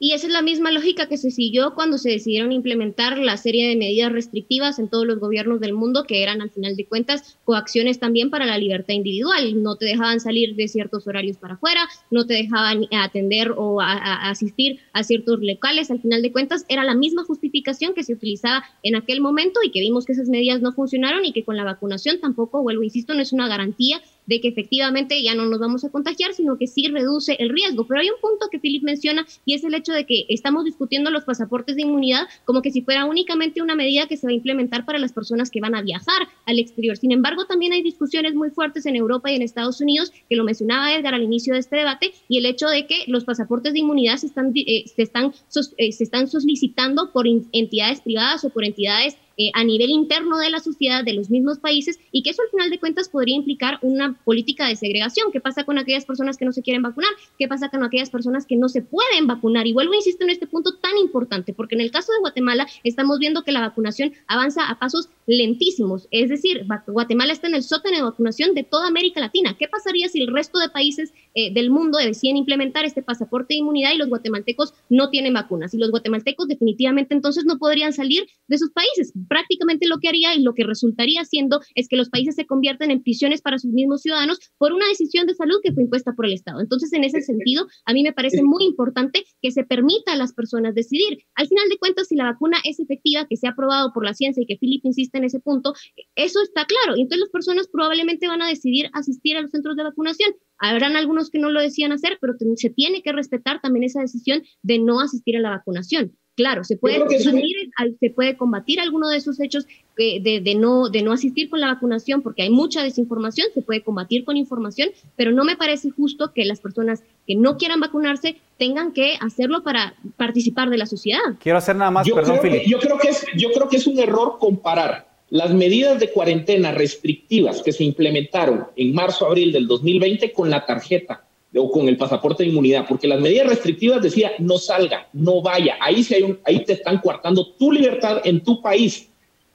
Y 0.00 0.12
esa 0.12 0.28
es 0.28 0.32
la 0.32 0.42
misma 0.42 0.70
lógica 0.70 1.08
que 1.08 1.16
se 1.16 1.32
siguió 1.32 1.74
cuando 1.74 1.98
se 1.98 2.10
decidieron 2.10 2.52
implementar 2.52 3.18
la 3.18 3.36
serie 3.36 3.68
de 3.68 3.74
medidas 3.74 4.12
restrictivas 4.12 4.78
en 4.78 4.88
todos 4.88 5.04
los 5.04 5.18
gobiernos 5.18 5.58
del 5.58 5.72
mundo, 5.72 6.04
que 6.04 6.22
eran 6.22 6.40
al 6.40 6.50
final 6.50 6.76
de 6.76 6.86
cuentas 6.86 7.36
coacciones 7.44 7.98
también 7.98 8.30
para 8.30 8.46
la 8.46 8.58
libertad 8.58 8.94
individual. 8.94 9.60
No 9.60 9.74
te 9.74 9.86
dejaban 9.86 10.20
salir 10.20 10.54
de 10.54 10.68
ciertos 10.68 11.08
horarios 11.08 11.36
para 11.38 11.54
afuera, 11.54 11.88
no 12.12 12.26
te 12.26 12.34
dejaban 12.34 12.86
atender 12.92 13.52
o 13.56 13.80
asistir 13.80 14.78
a 14.92 15.02
ciertos 15.02 15.40
locales. 15.40 15.90
Al 15.90 16.00
final 16.00 16.22
de 16.22 16.30
cuentas 16.30 16.64
era 16.68 16.84
la 16.84 16.94
misma 16.94 17.24
justificación 17.24 17.92
que 17.92 18.04
se 18.04 18.12
utilizaba 18.12 18.64
en 18.84 18.94
aquel 18.94 19.20
momento 19.20 19.58
y 19.64 19.72
que 19.72 19.80
vimos 19.80 20.04
que 20.04 20.12
esas 20.12 20.28
medidas 20.28 20.60
no 20.60 20.72
funcionaron 20.72 21.24
y 21.24 21.32
que 21.32 21.44
con 21.44 21.56
la 21.56 21.64
vacunación 21.64 22.20
tampoco, 22.20 22.62
vuelvo, 22.62 22.84
insisto, 22.84 23.14
no 23.14 23.22
es 23.22 23.32
una 23.32 23.48
garantía 23.48 24.00
de 24.28 24.40
que 24.40 24.48
efectivamente 24.48 25.20
ya 25.22 25.34
no 25.34 25.46
nos 25.46 25.58
vamos 25.58 25.84
a 25.84 25.90
contagiar, 25.90 26.34
sino 26.34 26.58
que 26.58 26.66
sí 26.66 26.86
reduce 26.86 27.36
el 27.38 27.48
riesgo. 27.48 27.86
Pero 27.86 28.00
hay 28.00 28.10
un 28.10 28.20
punto 28.20 28.48
que 28.50 28.60
Philip 28.60 28.84
menciona 28.84 29.26
y 29.44 29.54
es 29.54 29.64
el 29.64 29.74
hecho 29.74 29.92
de 29.92 30.04
que 30.04 30.26
estamos 30.28 30.64
discutiendo 30.64 31.10
los 31.10 31.24
pasaportes 31.24 31.76
de 31.76 31.82
inmunidad 31.82 32.28
como 32.44 32.62
que 32.62 32.70
si 32.70 32.82
fuera 32.82 33.06
únicamente 33.06 33.62
una 33.62 33.74
medida 33.74 34.06
que 34.06 34.16
se 34.16 34.26
va 34.26 34.30
a 34.30 34.34
implementar 34.34 34.84
para 34.84 34.98
las 34.98 35.12
personas 35.12 35.50
que 35.50 35.60
van 35.60 35.74
a 35.74 35.82
viajar 35.82 36.28
al 36.44 36.58
exterior. 36.58 36.96
Sin 36.96 37.10
embargo, 37.10 37.46
también 37.46 37.72
hay 37.72 37.82
discusiones 37.82 38.34
muy 38.34 38.50
fuertes 38.50 38.84
en 38.86 38.96
Europa 38.96 39.32
y 39.32 39.36
en 39.36 39.42
Estados 39.42 39.80
Unidos, 39.80 40.12
que 40.28 40.36
lo 40.36 40.44
mencionaba 40.44 40.94
Edgar 40.94 41.14
al 41.14 41.22
inicio 41.22 41.54
de 41.54 41.60
este 41.60 41.76
debate, 41.76 42.12
y 42.28 42.38
el 42.38 42.46
hecho 42.46 42.68
de 42.68 42.86
que 42.86 43.04
los 43.06 43.24
pasaportes 43.24 43.72
de 43.72 43.78
inmunidad 43.80 44.16
se 44.18 44.26
están, 44.26 44.52
eh, 44.54 44.84
se 44.94 45.02
están, 45.02 45.32
eh, 45.78 45.92
se 45.92 46.04
están 46.04 46.28
solicitando 46.28 47.12
por 47.12 47.26
entidades 47.26 48.00
privadas 48.02 48.44
o 48.44 48.50
por 48.50 48.64
entidades 48.64 49.16
eh, 49.38 49.50
a 49.54 49.64
nivel 49.64 49.90
interno 49.90 50.36
de 50.38 50.50
la 50.50 50.58
sociedad, 50.58 51.04
de 51.04 51.14
los 51.14 51.30
mismos 51.30 51.58
países, 51.58 51.98
y 52.12 52.22
que 52.22 52.30
eso 52.30 52.42
al 52.42 52.50
final 52.50 52.70
de 52.70 52.78
cuentas 52.78 53.08
podría 53.08 53.36
implicar 53.36 53.78
una 53.82 54.18
política 54.24 54.66
de 54.66 54.76
segregación. 54.76 55.30
¿Qué 55.32 55.40
pasa 55.40 55.64
con 55.64 55.78
aquellas 55.78 56.04
personas 56.04 56.36
que 56.36 56.44
no 56.44 56.52
se 56.52 56.62
quieren 56.62 56.82
vacunar? 56.82 57.10
¿Qué 57.38 57.48
pasa 57.48 57.68
con 57.68 57.84
aquellas 57.84 58.10
personas 58.10 58.46
que 58.46 58.56
no 58.56 58.68
se 58.68 58.82
pueden 58.82 59.26
vacunar? 59.26 59.66
Y 59.66 59.72
vuelvo 59.72 59.92
a 59.92 59.96
insistir 59.96 60.24
en 60.24 60.30
este 60.30 60.46
punto 60.46 60.74
tan 60.78 60.96
importante, 60.98 61.52
porque 61.52 61.76
en 61.76 61.80
el 61.80 61.90
caso 61.90 62.12
de 62.12 62.18
Guatemala 62.18 62.66
estamos 62.84 63.18
viendo 63.18 63.44
que 63.44 63.52
la 63.52 63.60
vacunación 63.60 64.12
avanza 64.26 64.68
a 64.68 64.78
pasos 64.78 65.08
lentísimos. 65.26 66.08
Es 66.10 66.30
decir, 66.30 66.66
Guatemala 66.86 67.32
está 67.32 67.46
en 67.46 67.54
el 67.54 67.62
sótano 67.62 67.96
de 67.96 68.02
vacunación 68.02 68.54
de 68.54 68.64
toda 68.64 68.88
América 68.88 69.20
Latina. 69.20 69.56
¿Qué 69.58 69.68
pasaría 69.68 70.08
si 70.08 70.20
el 70.20 70.32
resto 70.32 70.58
de 70.58 70.68
países 70.68 71.12
eh, 71.34 71.52
del 71.52 71.70
mundo 71.70 71.98
deciden 71.98 72.36
implementar 72.36 72.84
este 72.84 73.02
pasaporte 73.02 73.54
de 73.54 73.58
inmunidad 73.58 73.92
y 73.94 73.98
los 73.98 74.08
guatemaltecos 74.08 74.74
no 74.88 75.10
tienen 75.10 75.34
vacunas? 75.34 75.74
Y 75.74 75.78
los 75.78 75.90
guatemaltecos 75.90 76.48
definitivamente 76.48 77.14
entonces 77.14 77.44
no 77.44 77.58
podrían 77.58 77.92
salir 77.92 78.26
de 78.48 78.58
sus 78.58 78.70
países 78.70 79.12
prácticamente 79.28 79.86
lo 79.86 79.98
que 79.98 80.08
haría 80.08 80.34
y 80.34 80.42
lo 80.42 80.54
que 80.54 80.64
resultaría 80.64 81.24
siendo 81.24 81.60
es 81.74 81.88
que 81.88 81.96
los 81.96 82.10
países 82.10 82.34
se 82.34 82.46
convierten 82.46 82.90
en 82.90 83.02
prisiones 83.02 83.42
para 83.42 83.58
sus 83.58 83.72
mismos 83.72 84.02
ciudadanos 84.02 84.38
por 84.58 84.72
una 84.72 84.86
decisión 84.88 85.26
de 85.26 85.34
salud 85.34 85.60
que 85.62 85.72
fue 85.72 85.84
impuesta 85.84 86.14
por 86.14 86.26
el 86.26 86.32
Estado. 86.32 86.60
Entonces, 86.60 86.92
en 86.92 87.04
ese 87.04 87.20
sentido, 87.20 87.66
a 87.84 87.92
mí 87.92 88.02
me 88.02 88.12
parece 88.12 88.42
muy 88.42 88.64
importante 88.64 89.24
que 89.40 89.50
se 89.50 89.64
permita 89.64 90.12
a 90.12 90.16
las 90.16 90.32
personas 90.32 90.74
decidir. 90.74 91.18
Al 91.34 91.46
final 91.46 91.68
de 91.68 91.78
cuentas, 91.78 92.08
si 92.08 92.16
la 92.16 92.24
vacuna 92.24 92.58
es 92.64 92.80
efectiva, 92.80 93.26
que 93.28 93.36
se 93.36 93.46
ha 93.46 93.54
probado 93.54 93.92
por 93.92 94.04
la 94.04 94.14
ciencia 94.14 94.42
y 94.42 94.46
que 94.46 94.56
Philip 94.56 94.84
insiste 94.84 95.18
en 95.18 95.24
ese 95.24 95.40
punto, 95.40 95.74
eso 96.14 96.42
está 96.42 96.64
claro. 96.64 96.96
Y 96.96 97.02
entonces 97.02 97.20
las 97.20 97.30
personas 97.30 97.68
probablemente 97.68 98.26
van 98.26 98.42
a 98.42 98.48
decidir 98.48 98.90
asistir 98.92 99.36
a 99.36 99.42
los 99.42 99.50
centros 99.50 99.76
de 99.76 99.84
vacunación. 99.84 100.32
Habrán 100.58 100.96
algunos 100.96 101.30
que 101.30 101.38
no 101.38 101.50
lo 101.50 101.60
decían 101.60 101.92
hacer, 101.92 102.18
pero 102.20 102.34
se 102.56 102.70
tiene 102.70 103.02
que 103.02 103.12
respetar 103.12 103.60
también 103.60 103.84
esa 103.84 104.00
decisión 104.00 104.42
de 104.62 104.78
no 104.78 105.00
asistir 105.00 105.36
a 105.36 105.40
la 105.40 105.50
vacunación. 105.50 106.16
Claro, 106.38 106.62
se 106.62 106.76
puede, 106.76 107.00
combatir, 107.00 107.50
se 107.98 108.10
puede 108.10 108.36
combatir 108.36 108.78
alguno 108.78 109.08
de 109.08 109.16
esos 109.16 109.40
hechos 109.40 109.66
de, 109.96 110.54
no, 110.56 110.88
de 110.88 111.02
no 111.02 111.10
asistir 111.10 111.50
con 111.50 111.58
la 111.58 111.66
vacunación 111.66 112.22
porque 112.22 112.42
hay 112.42 112.50
mucha 112.50 112.80
desinformación, 112.84 113.48
se 113.52 113.60
puede 113.60 113.82
combatir 113.82 114.24
con 114.24 114.36
información, 114.36 114.90
pero 115.16 115.32
no 115.32 115.42
me 115.42 115.56
parece 115.56 115.90
justo 115.90 116.32
que 116.32 116.44
las 116.44 116.60
personas 116.60 117.02
que 117.26 117.34
no 117.34 117.56
quieran 117.58 117.80
vacunarse 117.80 118.36
tengan 118.56 118.92
que 118.92 119.16
hacerlo 119.20 119.64
para 119.64 119.94
participar 120.16 120.70
de 120.70 120.78
la 120.78 120.86
sociedad. 120.86 121.18
Quiero 121.40 121.58
hacer 121.58 121.74
nada 121.74 121.90
más, 121.90 122.06
yo 122.06 122.14
perdón, 122.14 122.38
creo 122.40 122.62
yo, 122.64 122.78
creo 122.78 122.98
que 122.98 123.08
es, 123.08 123.26
yo 123.36 123.50
creo 123.50 123.68
que 123.68 123.78
es 123.78 123.88
un 123.88 123.98
error 123.98 124.36
comparar 124.38 125.08
las 125.30 125.52
medidas 125.52 125.98
de 125.98 126.12
cuarentena 126.12 126.70
restrictivas 126.70 127.62
que 127.62 127.72
se 127.72 127.82
implementaron 127.82 128.68
en 128.76 128.94
marzo-abril 128.94 129.50
del 129.50 129.66
2020 129.66 130.32
con 130.32 130.50
la 130.50 130.64
tarjeta 130.64 131.24
o 131.54 131.70
con 131.70 131.88
el 131.88 131.96
pasaporte 131.96 132.42
de 132.42 132.50
inmunidad, 132.50 132.86
porque 132.88 133.08
las 133.08 133.20
medidas 133.20 133.48
restrictivas 133.48 134.02
decía 134.02 134.32
no 134.38 134.58
salga, 134.58 135.08
no 135.12 135.40
vaya, 135.40 135.76
ahí, 135.80 136.02
sí 136.02 136.14
hay 136.14 136.22
un, 136.22 136.38
ahí 136.44 136.64
te 136.64 136.74
están 136.74 136.98
coartando 136.98 137.52
tu 137.54 137.72
libertad 137.72 138.20
en 138.24 138.42
tu 138.42 138.60
país. 138.60 139.08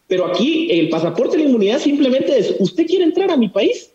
Pero 0.08 0.26
aquí 0.26 0.70
el 0.72 0.90
pasaporte 0.90 1.38
de 1.38 1.44
inmunidad 1.44 1.80
simplemente 1.80 2.38
es, 2.38 2.56
usted 2.60 2.86
quiere 2.86 3.06
entrar 3.06 3.32
a 3.32 3.38
mi 3.38 3.48
país, 3.48 3.92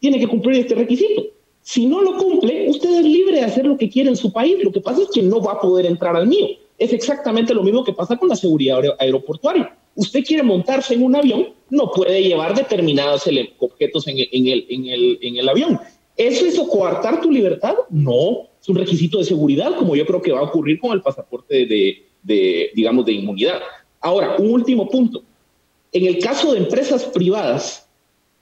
tiene 0.00 0.18
que 0.18 0.26
cumplir 0.26 0.60
este 0.60 0.74
requisito. 0.74 1.26
Si 1.62 1.86
no 1.86 2.00
lo 2.00 2.16
cumple, 2.16 2.68
usted 2.70 2.88
es 3.00 3.04
libre 3.04 3.36
de 3.36 3.44
hacer 3.44 3.66
lo 3.66 3.76
que 3.76 3.90
quiere 3.90 4.08
en 4.08 4.16
su 4.16 4.32
país. 4.32 4.56
Lo 4.62 4.72
que 4.72 4.80
pasa 4.80 5.02
es 5.02 5.08
que 5.12 5.22
no 5.22 5.40
va 5.42 5.52
a 5.52 5.60
poder 5.60 5.86
entrar 5.86 6.16
al 6.16 6.26
mío. 6.26 6.46
Es 6.78 6.92
exactamente 6.92 7.52
lo 7.52 7.62
mismo 7.62 7.84
que 7.84 7.92
pasa 7.92 8.16
con 8.16 8.28
la 8.28 8.36
seguridad 8.36 8.80
aeroportuaria. 8.98 9.76
Usted 9.94 10.24
quiere 10.24 10.44
montarse 10.44 10.94
en 10.94 11.02
un 11.02 11.16
avión, 11.16 11.48
no 11.70 11.90
puede 11.90 12.22
llevar 12.22 12.54
determinados 12.54 13.28
objetos 13.58 14.06
en 14.06 14.18
el, 14.18 14.28
en 14.32 14.86
el, 14.86 15.18
en 15.20 15.36
el 15.36 15.48
avión. 15.48 15.80
¿Eso 16.18 16.44
es 16.46 16.58
coartar 16.58 17.20
tu 17.20 17.30
libertad? 17.30 17.74
No, 17.90 18.48
es 18.60 18.68
un 18.68 18.76
requisito 18.76 19.18
de 19.18 19.24
seguridad, 19.24 19.76
como 19.76 19.94
yo 19.94 20.04
creo 20.04 20.20
que 20.20 20.32
va 20.32 20.40
a 20.40 20.42
ocurrir 20.42 20.80
con 20.80 20.90
el 20.90 21.00
pasaporte 21.00 21.64
de, 21.64 22.70
digamos, 22.74 23.06
de 23.06 23.12
inmunidad. 23.12 23.60
Ahora, 24.00 24.34
un 24.36 24.50
último 24.50 24.88
punto. 24.90 25.22
En 25.92 26.04
el 26.04 26.18
caso 26.18 26.52
de 26.52 26.58
empresas 26.58 27.04
privadas, 27.04 27.88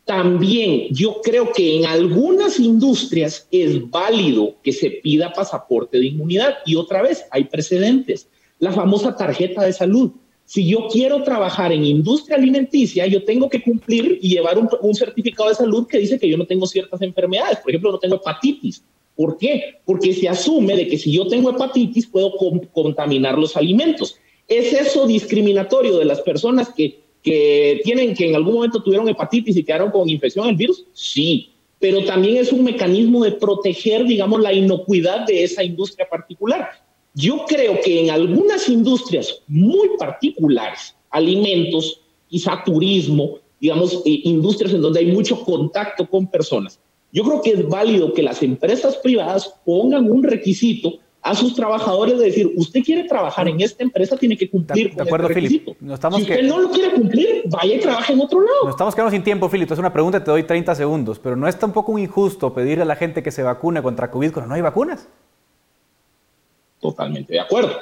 también 0.07 0.89
yo 0.91 1.21
creo 1.21 1.53
que 1.53 1.77
en 1.77 1.85
algunas 1.85 2.59
industrias 2.59 3.47
es 3.51 3.91
válido 3.91 4.55
que 4.63 4.73
se 4.73 4.91
pida 4.91 5.35
pasaporte 5.35 5.99
de 5.99 6.07
inmunidad. 6.07 6.55
Y 6.65 6.77
otra 6.77 7.03
vez, 7.03 7.25
hay 7.31 7.45
precedentes. 7.45 8.27
La 8.59 8.73
famosa 8.73 9.15
tarjeta 9.15 9.65
de 9.65 9.75
salud 9.75 10.13
si 10.47 10.69
yo 10.69 10.87
quiero 10.87 11.25
trabajar 11.25 11.73
en 11.73 11.85
industria 11.85 12.37
alimenticia, 12.37 13.05
yo 13.07 13.25
tengo 13.25 13.51
que 13.51 13.61
cumplir 13.61 14.21
y 14.23 14.29
llevar 14.29 14.57
un, 14.57 14.95
certificado 14.95 15.49
de 15.49 15.57
salud 15.57 15.89
que 15.89 15.99
dice 15.99 16.21
que 16.21 16.29
yo 16.29 16.37
no 16.37 16.47
tengo 16.47 16.67
ciertas 16.67 17.03
enfermedades. 17.03 17.59
Por 17.59 17.73
ejemplo, 17.73 17.91
no 17.91 17.99
tengo 17.99 18.15
hepatitis. 18.15 18.85
¿Por 19.17 19.37
qué? 19.39 19.81
Porque 19.85 20.15
se 20.15 20.29
asume 20.29 20.77
de 20.77 20.87
que 20.87 20.99
si 20.99 21.11
yo 21.13 21.27
tengo 21.27 21.51
hepatitis 21.51 22.07
puedo 22.07 22.33
contaminar 22.73 23.37
los 23.37 23.57
alimentos. 23.57 24.19
¿Es 24.47 24.73
eso 24.73 25.05
discriminatorio 25.09 25.99
de 25.99 26.05
las 26.05 26.21
personas 26.21 26.69
que, 26.69 27.01
que 27.25 27.81
tienen, 27.83 28.15
que 28.15 28.29
en 28.29 28.37
algún 28.37 28.55
momento 28.55 28.81
tuvieron 28.81 29.09
hepatitis 29.09 29.57
y 29.57 29.65
quedaron 29.65 29.91
con 29.91 30.09
infección 30.09 30.47
del 30.47 30.55
virus? 30.55 30.87
Sí, 30.93 31.51
pero 31.81 32.05
también 32.05 32.37
es 32.37 32.53
un 32.53 32.63
mecanismo 32.63 33.25
de 33.25 33.33
proteger, 33.33 34.07
digamos, 34.07 34.41
la 34.41 34.53
inocuidad 34.53 35.27
de 35.27 35.43
esa 35.43 35.65
industria 35.65 36.09
particular. 36.09 36.86
Yo 37.19 37.47
creo 37.49 37.81
que 37.83 38.05
en 38.05 38.11
algunas 38.11 38.69
industrias 38.69 39.43
muy 39.49 39.89
particulares, 39.99 40.95
alimentos, 41.09 42.03
quizá 42.29 42.63
turismo, 42.63 43.39
digamos, 43.59 44.03
eh, 44.05 44.21
industrias 44.25 44.75
en 44.75 44.83
donde 44.83 45.01
hay 45.01 45.07
mucho 45.07 45.43
contacto 45.43 46.07
con 46.07 46.27
personas, 46.27 46.79
yo 47.11 47.25
creo 47.25 47.41
que 47.41 47.53
es 47.53 47.67
válido 47.67 48.13
que 48.13 48.23
las 48.23 48.43
empresas 48.43 48.99
privadas 48.99 49.55
pongan 49.65 50.11
un 50.11 50.23
requisito 50.25 50.99
a 51.23 51.35
sus 51.35 51.55
trabajadores 51.55 52.19
de 52.19 52.27
decir, 52.27 52.53
usted 52.55 52.83
quiere 52.85 53.05
trabajar 53.05 53.49
en 53.49 53.63
esta 53.63 53.83
empresa, 53.83 54.19
tiene 54.19 54.37
que 54.37 54.51
cumplir 54.51 54.95
de, 54.95 55.03
acuerdo, 55.03 55.29
este 55.29 55.41
requisito. 55.41 55.75
No 55.81 55.95
estamos 55.95 56.19
si 56.19 56.31
usted 56.31 56.43
no 56.43 56.61
lo 56.61 56.71
quiere 56.71 56.93
cumplir, 56.93 57.45
vaya 57.47 57.77
y 57.77 57.81
trabaje 57.81 58.13
en 58.13 58.21
otro 58.21 58.43
lado. 58.43 58.65
Nos 58.65 58.75
estamos 58.75 58.95
quedando 58.95 59.11
sin 59.11 59.25
tiempo, 59.25 59.49
Filipe. 59.49 59.73
Es 59.73 59.81
una 59.81 59.93
pregunta, 59.93 60.23
te 60.23 60.31
doy 60.31 60.43
30 60.43 60.75
segundos. 60.75 61.19
Pero 61.19 61.35
¿no 61.35 61.49
es 61.49 61.59
tampoco 61.59 61.99
injusto 61.99 62.53
pedirle 62.53 62.83
a 62.83 62.87
la 62.87 62.95
gente 62.95 63.23
que 63.23 63.31
se 63.31 63.43
vacune 63.43 63.83
contra 63.83 64.11
COVID 64.11 64.33
cuando 64.33 64.51
no 64.51 64.55
hay 64.55 64.61
vacunas? 64.61 65.09
Totalmente 66.81 67.33
de 67.33 67.41
acuerdo. 67.41 67.73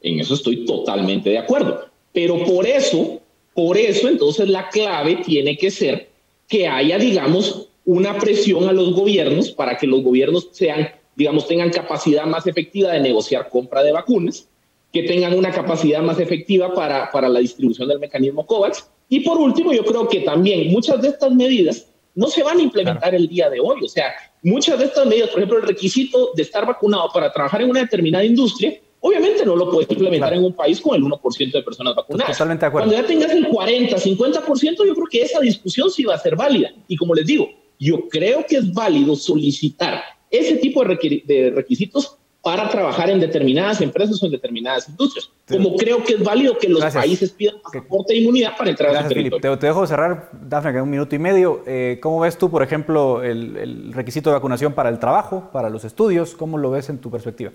En 0.00 0.20
eso 0.20 0.34
estoy 0.34 0.64
totalmente 0.64 1.30
de 1.30 1.38
acuerdo. 1.38 1.86
Pero 2.12 2.44
por 2.44 2.66
eso, 2.66 3.20
por 3.54 3.76
eso 3.76 4.08
entonces 4.08 4.48
la 4.48 4.68
clave 4.68 5.16
tiene 5.24 5.56
que 5.56 5.70
ser 5.70 6.10
que 6.48 6.68
haya, 6.68 6.98
digamos, 6.98 7.68
una 7.84 8.18
presión 8.18 8.68
a 8.68 8.72
los 8.72 8.92
gobiernos 8.92 9.50
para 9.50 9.76
que 9.76 9.86
los 9.86 10.02
gobiernos 10.02 10.48
sean, 10.52 10.88
digamos, 11.16 11.46
tengan 11.46 11.70
capacidad 11.70 12.24
más 12.26 12.46
efectiva 12.46 12.92
de 12.92 13.00
negociar 13.00 13.48
compra 13.48 13.82
de 13.82 13.92
vacunas, 13.92 14.48
que 14.92 15.02
tengan 15.02 15.36
una 15.36 15.50
capacidad 15.50 16.02
más 16.02 16.20
efectiva 16.20 16.72
para, 16.72 17.10
para 17.10 17.28
la 17.28 17.40
distribución 17.40 17.88
del 17.88 17.98
mecanismo 17.98 18.46
COVAX. 18.46 18.88
Y 19.08 19.20
por 19.20 19.38
último, 19.38 19.72
yo 19.72 19.84
creo 19.84 20.08
que 20.08 20.20
también 20.20 20.70
muchas 20.70 21.02
de 21.02 21.08
estas 21.08 21.32
medidas 21.32 21.88
no 22.14 22.28
se 22.28 22.42
van 22.42 22.58
a 22.58 22.62
implementar 22.62 23.14
el 23.14 23.28
día 23.28 23.50
de 23.50 23.60
hoy. 23.60 23.80
O 23.84 23.88
sea, 23.88 24.12
muchas 24.42 24.78
de 24.78 24.86
estas 24.86 25.06
medidas, 25.06 25.30
por 25.30 25.40
ejemplo, 25.40 25.58
el 25.58 25.66
requisito 25.66 26.30
de 26.34 26.42
estar 26.42 26.66
vacunado 26.66 27.10
para 27.12 27.32
trabajar 27.32 27.62
en 27.62 27.70
una 27.70 27.80
determinada 27.80 28.24
industria, 28.24 28.78
Obviamente 29.06 29.44
no 29.44 29.54
lo 29.54 29.70
puedes 29.70 29.90
implementar 29.90 30.32
en 30.32 30.42
un 30.42 30.54
país 30.54 30.80
con 30.80 30.96
el 30.96 31.02
1% 31.02 31.52
de 31.52 31.62
personas 31.62 31.94
vacunadas. 31.94 32.32
Totalmente 32.32 32.62
de 32.62 32.68
acuerdo. 32.68 32.88
Cuando 32.88 33.02
ya 33.02 33.06
tengas 33.06 33.32
el 33.32 33.46
40, 33.48 33.98
50%, 33.98 34.86
yo 34.86 34.94
creo 34.94 35.06
que 35.10 35.20
esa 35.20 35.40
discusión 35.40 35.90
sí 35.90 36.04
va 36.04 36.14
a 36.14 36.18
ser 36.18 36.36
válida. 36.36 36.72
Y 36.88 36.96
como 36.96 37.14
les 37.14 37.26
digo, 37.26 37.50
yo 37.78 38.08
creo 38.08 38.46
que 38.46 38.56
es 38.56 38.72
válido 38.72 39.14
solicitar 39.14 40.02
ese 40.30 40.56
tipo 40.56 40.82
de 40.82 41.52
requisitos 41.54 42.16
para 42.44 42.68
trabajar 42.68 43.08
en 43.08 43.20
determinadas 43.20 43.80
empresas 43.80 44.22
o 44.22 44.26
en 44.26 44.32
determinadas 44.32 44.88
industrias. 44.88 45.30
Como 45.48 45.76
creo 45.76 46.04
que 46.04 46.14
es 46.14 46.22
válido 46.22 46.58
que 46.58 46.68
los 46.68 46.84
países 46.92 47.30
pidan 47.30 47.56
pasaporte 47.62 48.12
de 48.12 48.20
inmunidad 48.20 48.56
para 48.56 48.70
entrar 48.70 48.90
Gracias, 48.90 49.06
a 49.06 49.08
su 49.08 49.14
territorio. 49.14 49.58
Te, 49.58 49.66
dejo 49.66 49.86
cerrar, 49.86 50.28
Dafne, 50.32 50.72
que 50.72 50.80
un 50.80 50.90
minuto 50.90 51.14
y 51.14 51.18
medio. 51.18 51.62
Eh, 51.66 51.98
¿Cómo 52.02 52.20
ves 52.20 52.36
tú, 52.36 52.50
por 52.50 52.62
ejemplo, 52.62 53.22
el 53.22 53.92
requisito 53.94 54.28
de 54.30 54.34
vacunación 54.34 54.74
para 54.74 54.90
el 54.90 54.98
trabajo, 54.98 55.48
para 55.52 55.70
los 55.70 55.84
estudios? 55.84 56.34
¿Cómo 56.34 56.58
lo 56.58 56.70
ves 56.70 56.90
en 56.90 56.98
tu 56.98 57.10
perspectiva? 57.10 57.52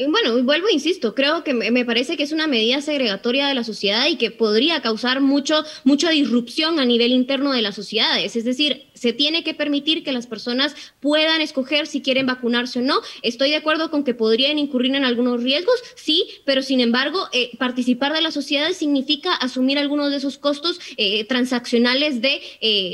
Eh, 0.00 0.06
bueno, 0.08 0.42
vuelvo 0.44 0.68
e 0.68 0.72
insisto, 0.72 1.14
creo 1.14 1.44
que 1.44 1.52
me 1.52 1.84
parece 1.84 2.16
que 2.16 2.22
es 2.22 2.32
una 2.32 2.46
medida 2.46 2.80
segregatoria 2.80 3.48
de 3.48 3.54
la 3.54 3.64
sociedad 3.64 4.06
y 4.08 4.16
que 4.16 4.30
podría 4.30 4.80
causar 4.80 5.20
mucho, 5.20 5.62
mucha 5.84 6.08
disrupción 6.08 6.78
a 6.78 6.86
nivel 6.86 7.12
interno 7.12 7.52
de 7.52 7.60
las 7.60 7.74
sociedades. 7.74 8.34
Es 8.34 8.44
decir, 8.44 8.86
se 9.00 9.12
tiene 9.14 9.42
que 9.42 9.54
permitir 9.54 10.04
que 10.04 10.12
las 10.12 10.26
personas 10.26 10.74
puedan 11.00 11.40
escoger 11.40 11.86
si 11.86 12.02
quieren 12.02 12.26
vacunarse 12.26 12.80
o 12.80 12.82
no. 12.82 13.00
Estoy 13.22 13.50
de 13.50 13.56
acuerdo 13.56 13.90
con 13.90 14.04
que 14.04 14.12
podrían 14.12 14.58
incurrir 14.58 14.94
en 14.94 15.04
algunos 15.04 15.42
riesgos, 15.42 15.80
sí, 15.94 16.26
pero 16.44 16.60
sin 16.62 16.80
embargo, 16.80 17.28
eh, 17.32 17.50
participar 17.56 18.12
de 18.12 18.20
la 18.20 18.30
sociedad 18.30 18.72
significa 18.72 19.34
asumir 19.34 19.78
algunos 19.78 20.10
de 20.10 20.18
esos 20.18 20.36
costos 20.36 20.80
eh, 20.98 21.24
transaccionales 21.24 22.20
de, 22.20 22.40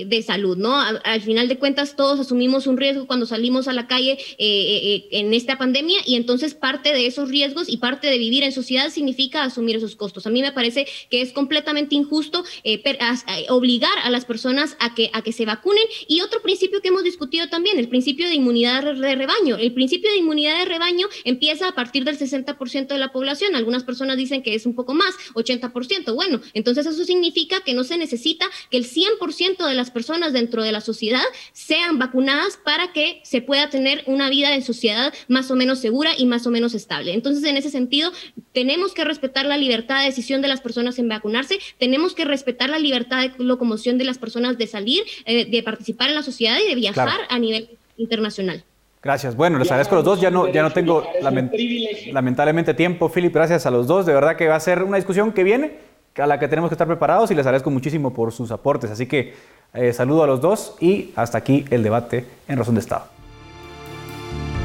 de 0.07 0.22
salud, 0.22 0.57
¿no? 0.57 0.78
al 0.80 1.20
final 1.22 1.48
de 1.48 1.59
cuentas, 1.59 1.96
todos 1.96 2.20
asumimos 2.20 2.66
un 2.66 2.76
riesgo 2.76 3.07
cuando 3.07 3.26
salimos 3.26 3.66
a 3.66 3.72
la 3.72 3.86
calle 3.86 4.18
en 4.38 5.34
esta 5.34 5.59
pandemia 5.59 5.98
y 6.07 6.14
entonces 6.16 6.54
parte 6.54 6.92
de 6.92 7.07
esos 7.07 7.28
riesgos 7.30 7.68
y 7.68 7.78
parte 7.78 8.09
de 8.09 8.18
vivir 8.18 8.44
en 8.44 8.52
sociedad 8.52 8.90
significa 8.90 9.42
asumir 9.42 9.76
esos 9.76 9.96
costos. 9.96 10.26
A 10.26 10.30
mí 10.30 10.42
me 10.42 10.52
parece 10.52 10.86
que 11.11 11.20
es 11.20 11.32
completamente 11.32 11.94
injusto 11.94 12.44
eh, 12.64 12.82
eh, 12.84 13.46
obligar 13.48 13.98
a 14.02 14.11
las 14.11 14.24
personas 14.24 14.76
a 14.80 14.94
que, 14.94 15.11
a 15.12 15.22
que 15.22 15.32
se 15.32 15.44
vacunen. 15.44 15.84
Y 16.07 16.20
otro 16.20 16.42
principio 16.42 16.80
que 16.80 16.88
hemos 16.88 17.05
discutido 17.05 17.49
también, 17.49 17.78
el 17.78 17.88
principio 17.88 18.26
de 18.28 18.34
inmunidad 18.34 18.82
de 18.82 19.14
rebaño. 19.14 19.57
El 19.57 19.72
principio 19.72 20.11
de 20.11 20.18
inmunidad 20.18 20.59
de 20.59 20.64
rebaño 20.64 21.09
empieza 21.24 21.68
a 21.68 21.72
partir 21.72 22.05
del 22.05 22.18
60% 22.18 22.88
de 22.88 22.99
la 22.99 23.12
población. 23.12 23.55
Algunas 23.55 23.84
personas 23.84 24.16
dicen 24.16 24.42
que 24.42 24.55
es 24.55 24.66
un 24.66 24.74
poco 24.74 24.94
más, 24.94 25.14
80%. 25.34 26.14
Bueno, 26.14 26.40
entonces 26.55 26.86
eso 26.86 27.05
significa 27.05 27.61
que 27.61 27.74
no 27.74 27.84
se 27.84 27.99
necesita 27.99 28.47
que 28.70 28.76
el 28.76 28.84
100% 28.84 29.66
de 29.66 29.74
las 29.74 29.90
personas 29.90 30.32
dentro 30.32 30.62
de 30.62 30.72
la 30.72 30.80
sociedad 30.80 31.24
sean 31.53 31.99
vacunadas 31.99 32.59
para 32.62 32.92
que 32.92 33.20
se 33.24 33.40
pueda 33.40 33.70
tener 33.70 34.03
una 34.07 34.30
vida 34.30 34.55
en 34.55 34.62
sociedad 34.62 35.12
más 35.28 35.51
o 35.51 35.57
menos 35.57 35.78
segura 35.78 36.12
y 36.16 36.26
más 36.26 36.47
o 36.47 36.51
menos 36.51 36.74
estable. 36.74 37.12
Entonces, 37.12 37.44
en 37.44 37.57
ese 37.57 37.70
sentido, 37.70 38.12
tenemos 38.53 38.92
que 38.92 39.05
respetar 39.05 39.47
la 39.47 39.57
libertad 39.57 40.01
de 40.01 40.07
decisión 40.07 40.42
de 40.42 40.49
las 40.49 40.61
personas 40.61 40.99
en 40.99 41.09
vacunarse, 41.09 41.59
tenemos 41.78 42.14
que 42.14 42.24
respetar 42.24 42.70
la 42.70 42.78
libertad 42.78 43.28
de 43.28 43.44
locomoción 43.44 43.99
de 43.99 44.05
las 44.05 44.18
personas 44.18 44.59
de 44.59 44.66
salir, 44.66 45.03
eh, 45.24 45.44
de 45.44 45.62
participar 45.62 45.86
en 45.87 46.14
la 46.14 46.22
sociedad 46.22 46.57
y 46.64 46.68
de 46.68 46.74
viajar 46.74 47.20
a 47.28 47.39
nivel 47.39 47.70
internacional. 47.97 48.64
Gracias. 49.03 49.37
Bueno, 49.37 49.59
les 49.59 49.70
agradezco 49.70 49.95
a 49.95 49.99
los 49.99 50.05
dos. 50.05 50.20
Ya 50.20 50.30
no, 50.30 50.49
ya 50.49 50.62
no 50.62 50.72
tengo 50.72 51.05
lamentablemente 51.22 52.74
tiempo, 52.74 53.09
Philip. 53.09 53.32
Gracias 53.32 53.64
a 53.64 53.70
los 53.70 53.87
dos. 53.87 54.05
De 54.05 54.12
verdad 54.12 54.37
que 54.37 54.49
va 54.49 54.57
a 54.57 54.61
ser 54.61 54.82
una 54.82 54.97
discusión 54.97 55.32
que 55.32 55.45
viene, 55.45 55.78
a 56.16 56.26
la 56.26 56.41
que 56.41 56.49
tenemos 56.49 56.70
que 56.70 56.74
estar 56.74 56.89
preparados 56.89 57.30
y 57.30 57.34
les 57.34 57.47
agradezco 57.47 57.70
muchísimo 57.70 58.12
por 58.12 58.32
sus 58.32 58.51
aportes. 58.51 58.91
Así 58.91 59.07
que 59.07 59.34
eh, 59.74 59.93
saludo 59.93 60.24
a 60.24 60.26
los 60.26 60.41
dos 60.41 60.74
y 60.80 61.12
hasta 61.14 61.39
aquí 61.39 61.64
el 61.70 61.82
debate 61.82 62.24
en 62.49 62.59
Razón 62.59 62.74
de 62.74 62.80
Estado. 62.80 63.05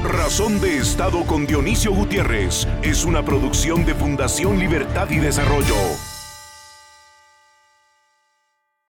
Razón 0.03 0.59
de 0.59 0.77
Estado 0.77 1.23
con 1.27 1.45
Dionisio 1.45 1.93
Gutiérrez 1.93 2.67
es 2.81 3.05
una 3.05 3.23
producción 3.23 3.85
de 3.85 3.93
Fundación 3.93 4.57
Libertad 4.57 5.07
y 5.11 5.17
Desarrollo. 5.17 5.75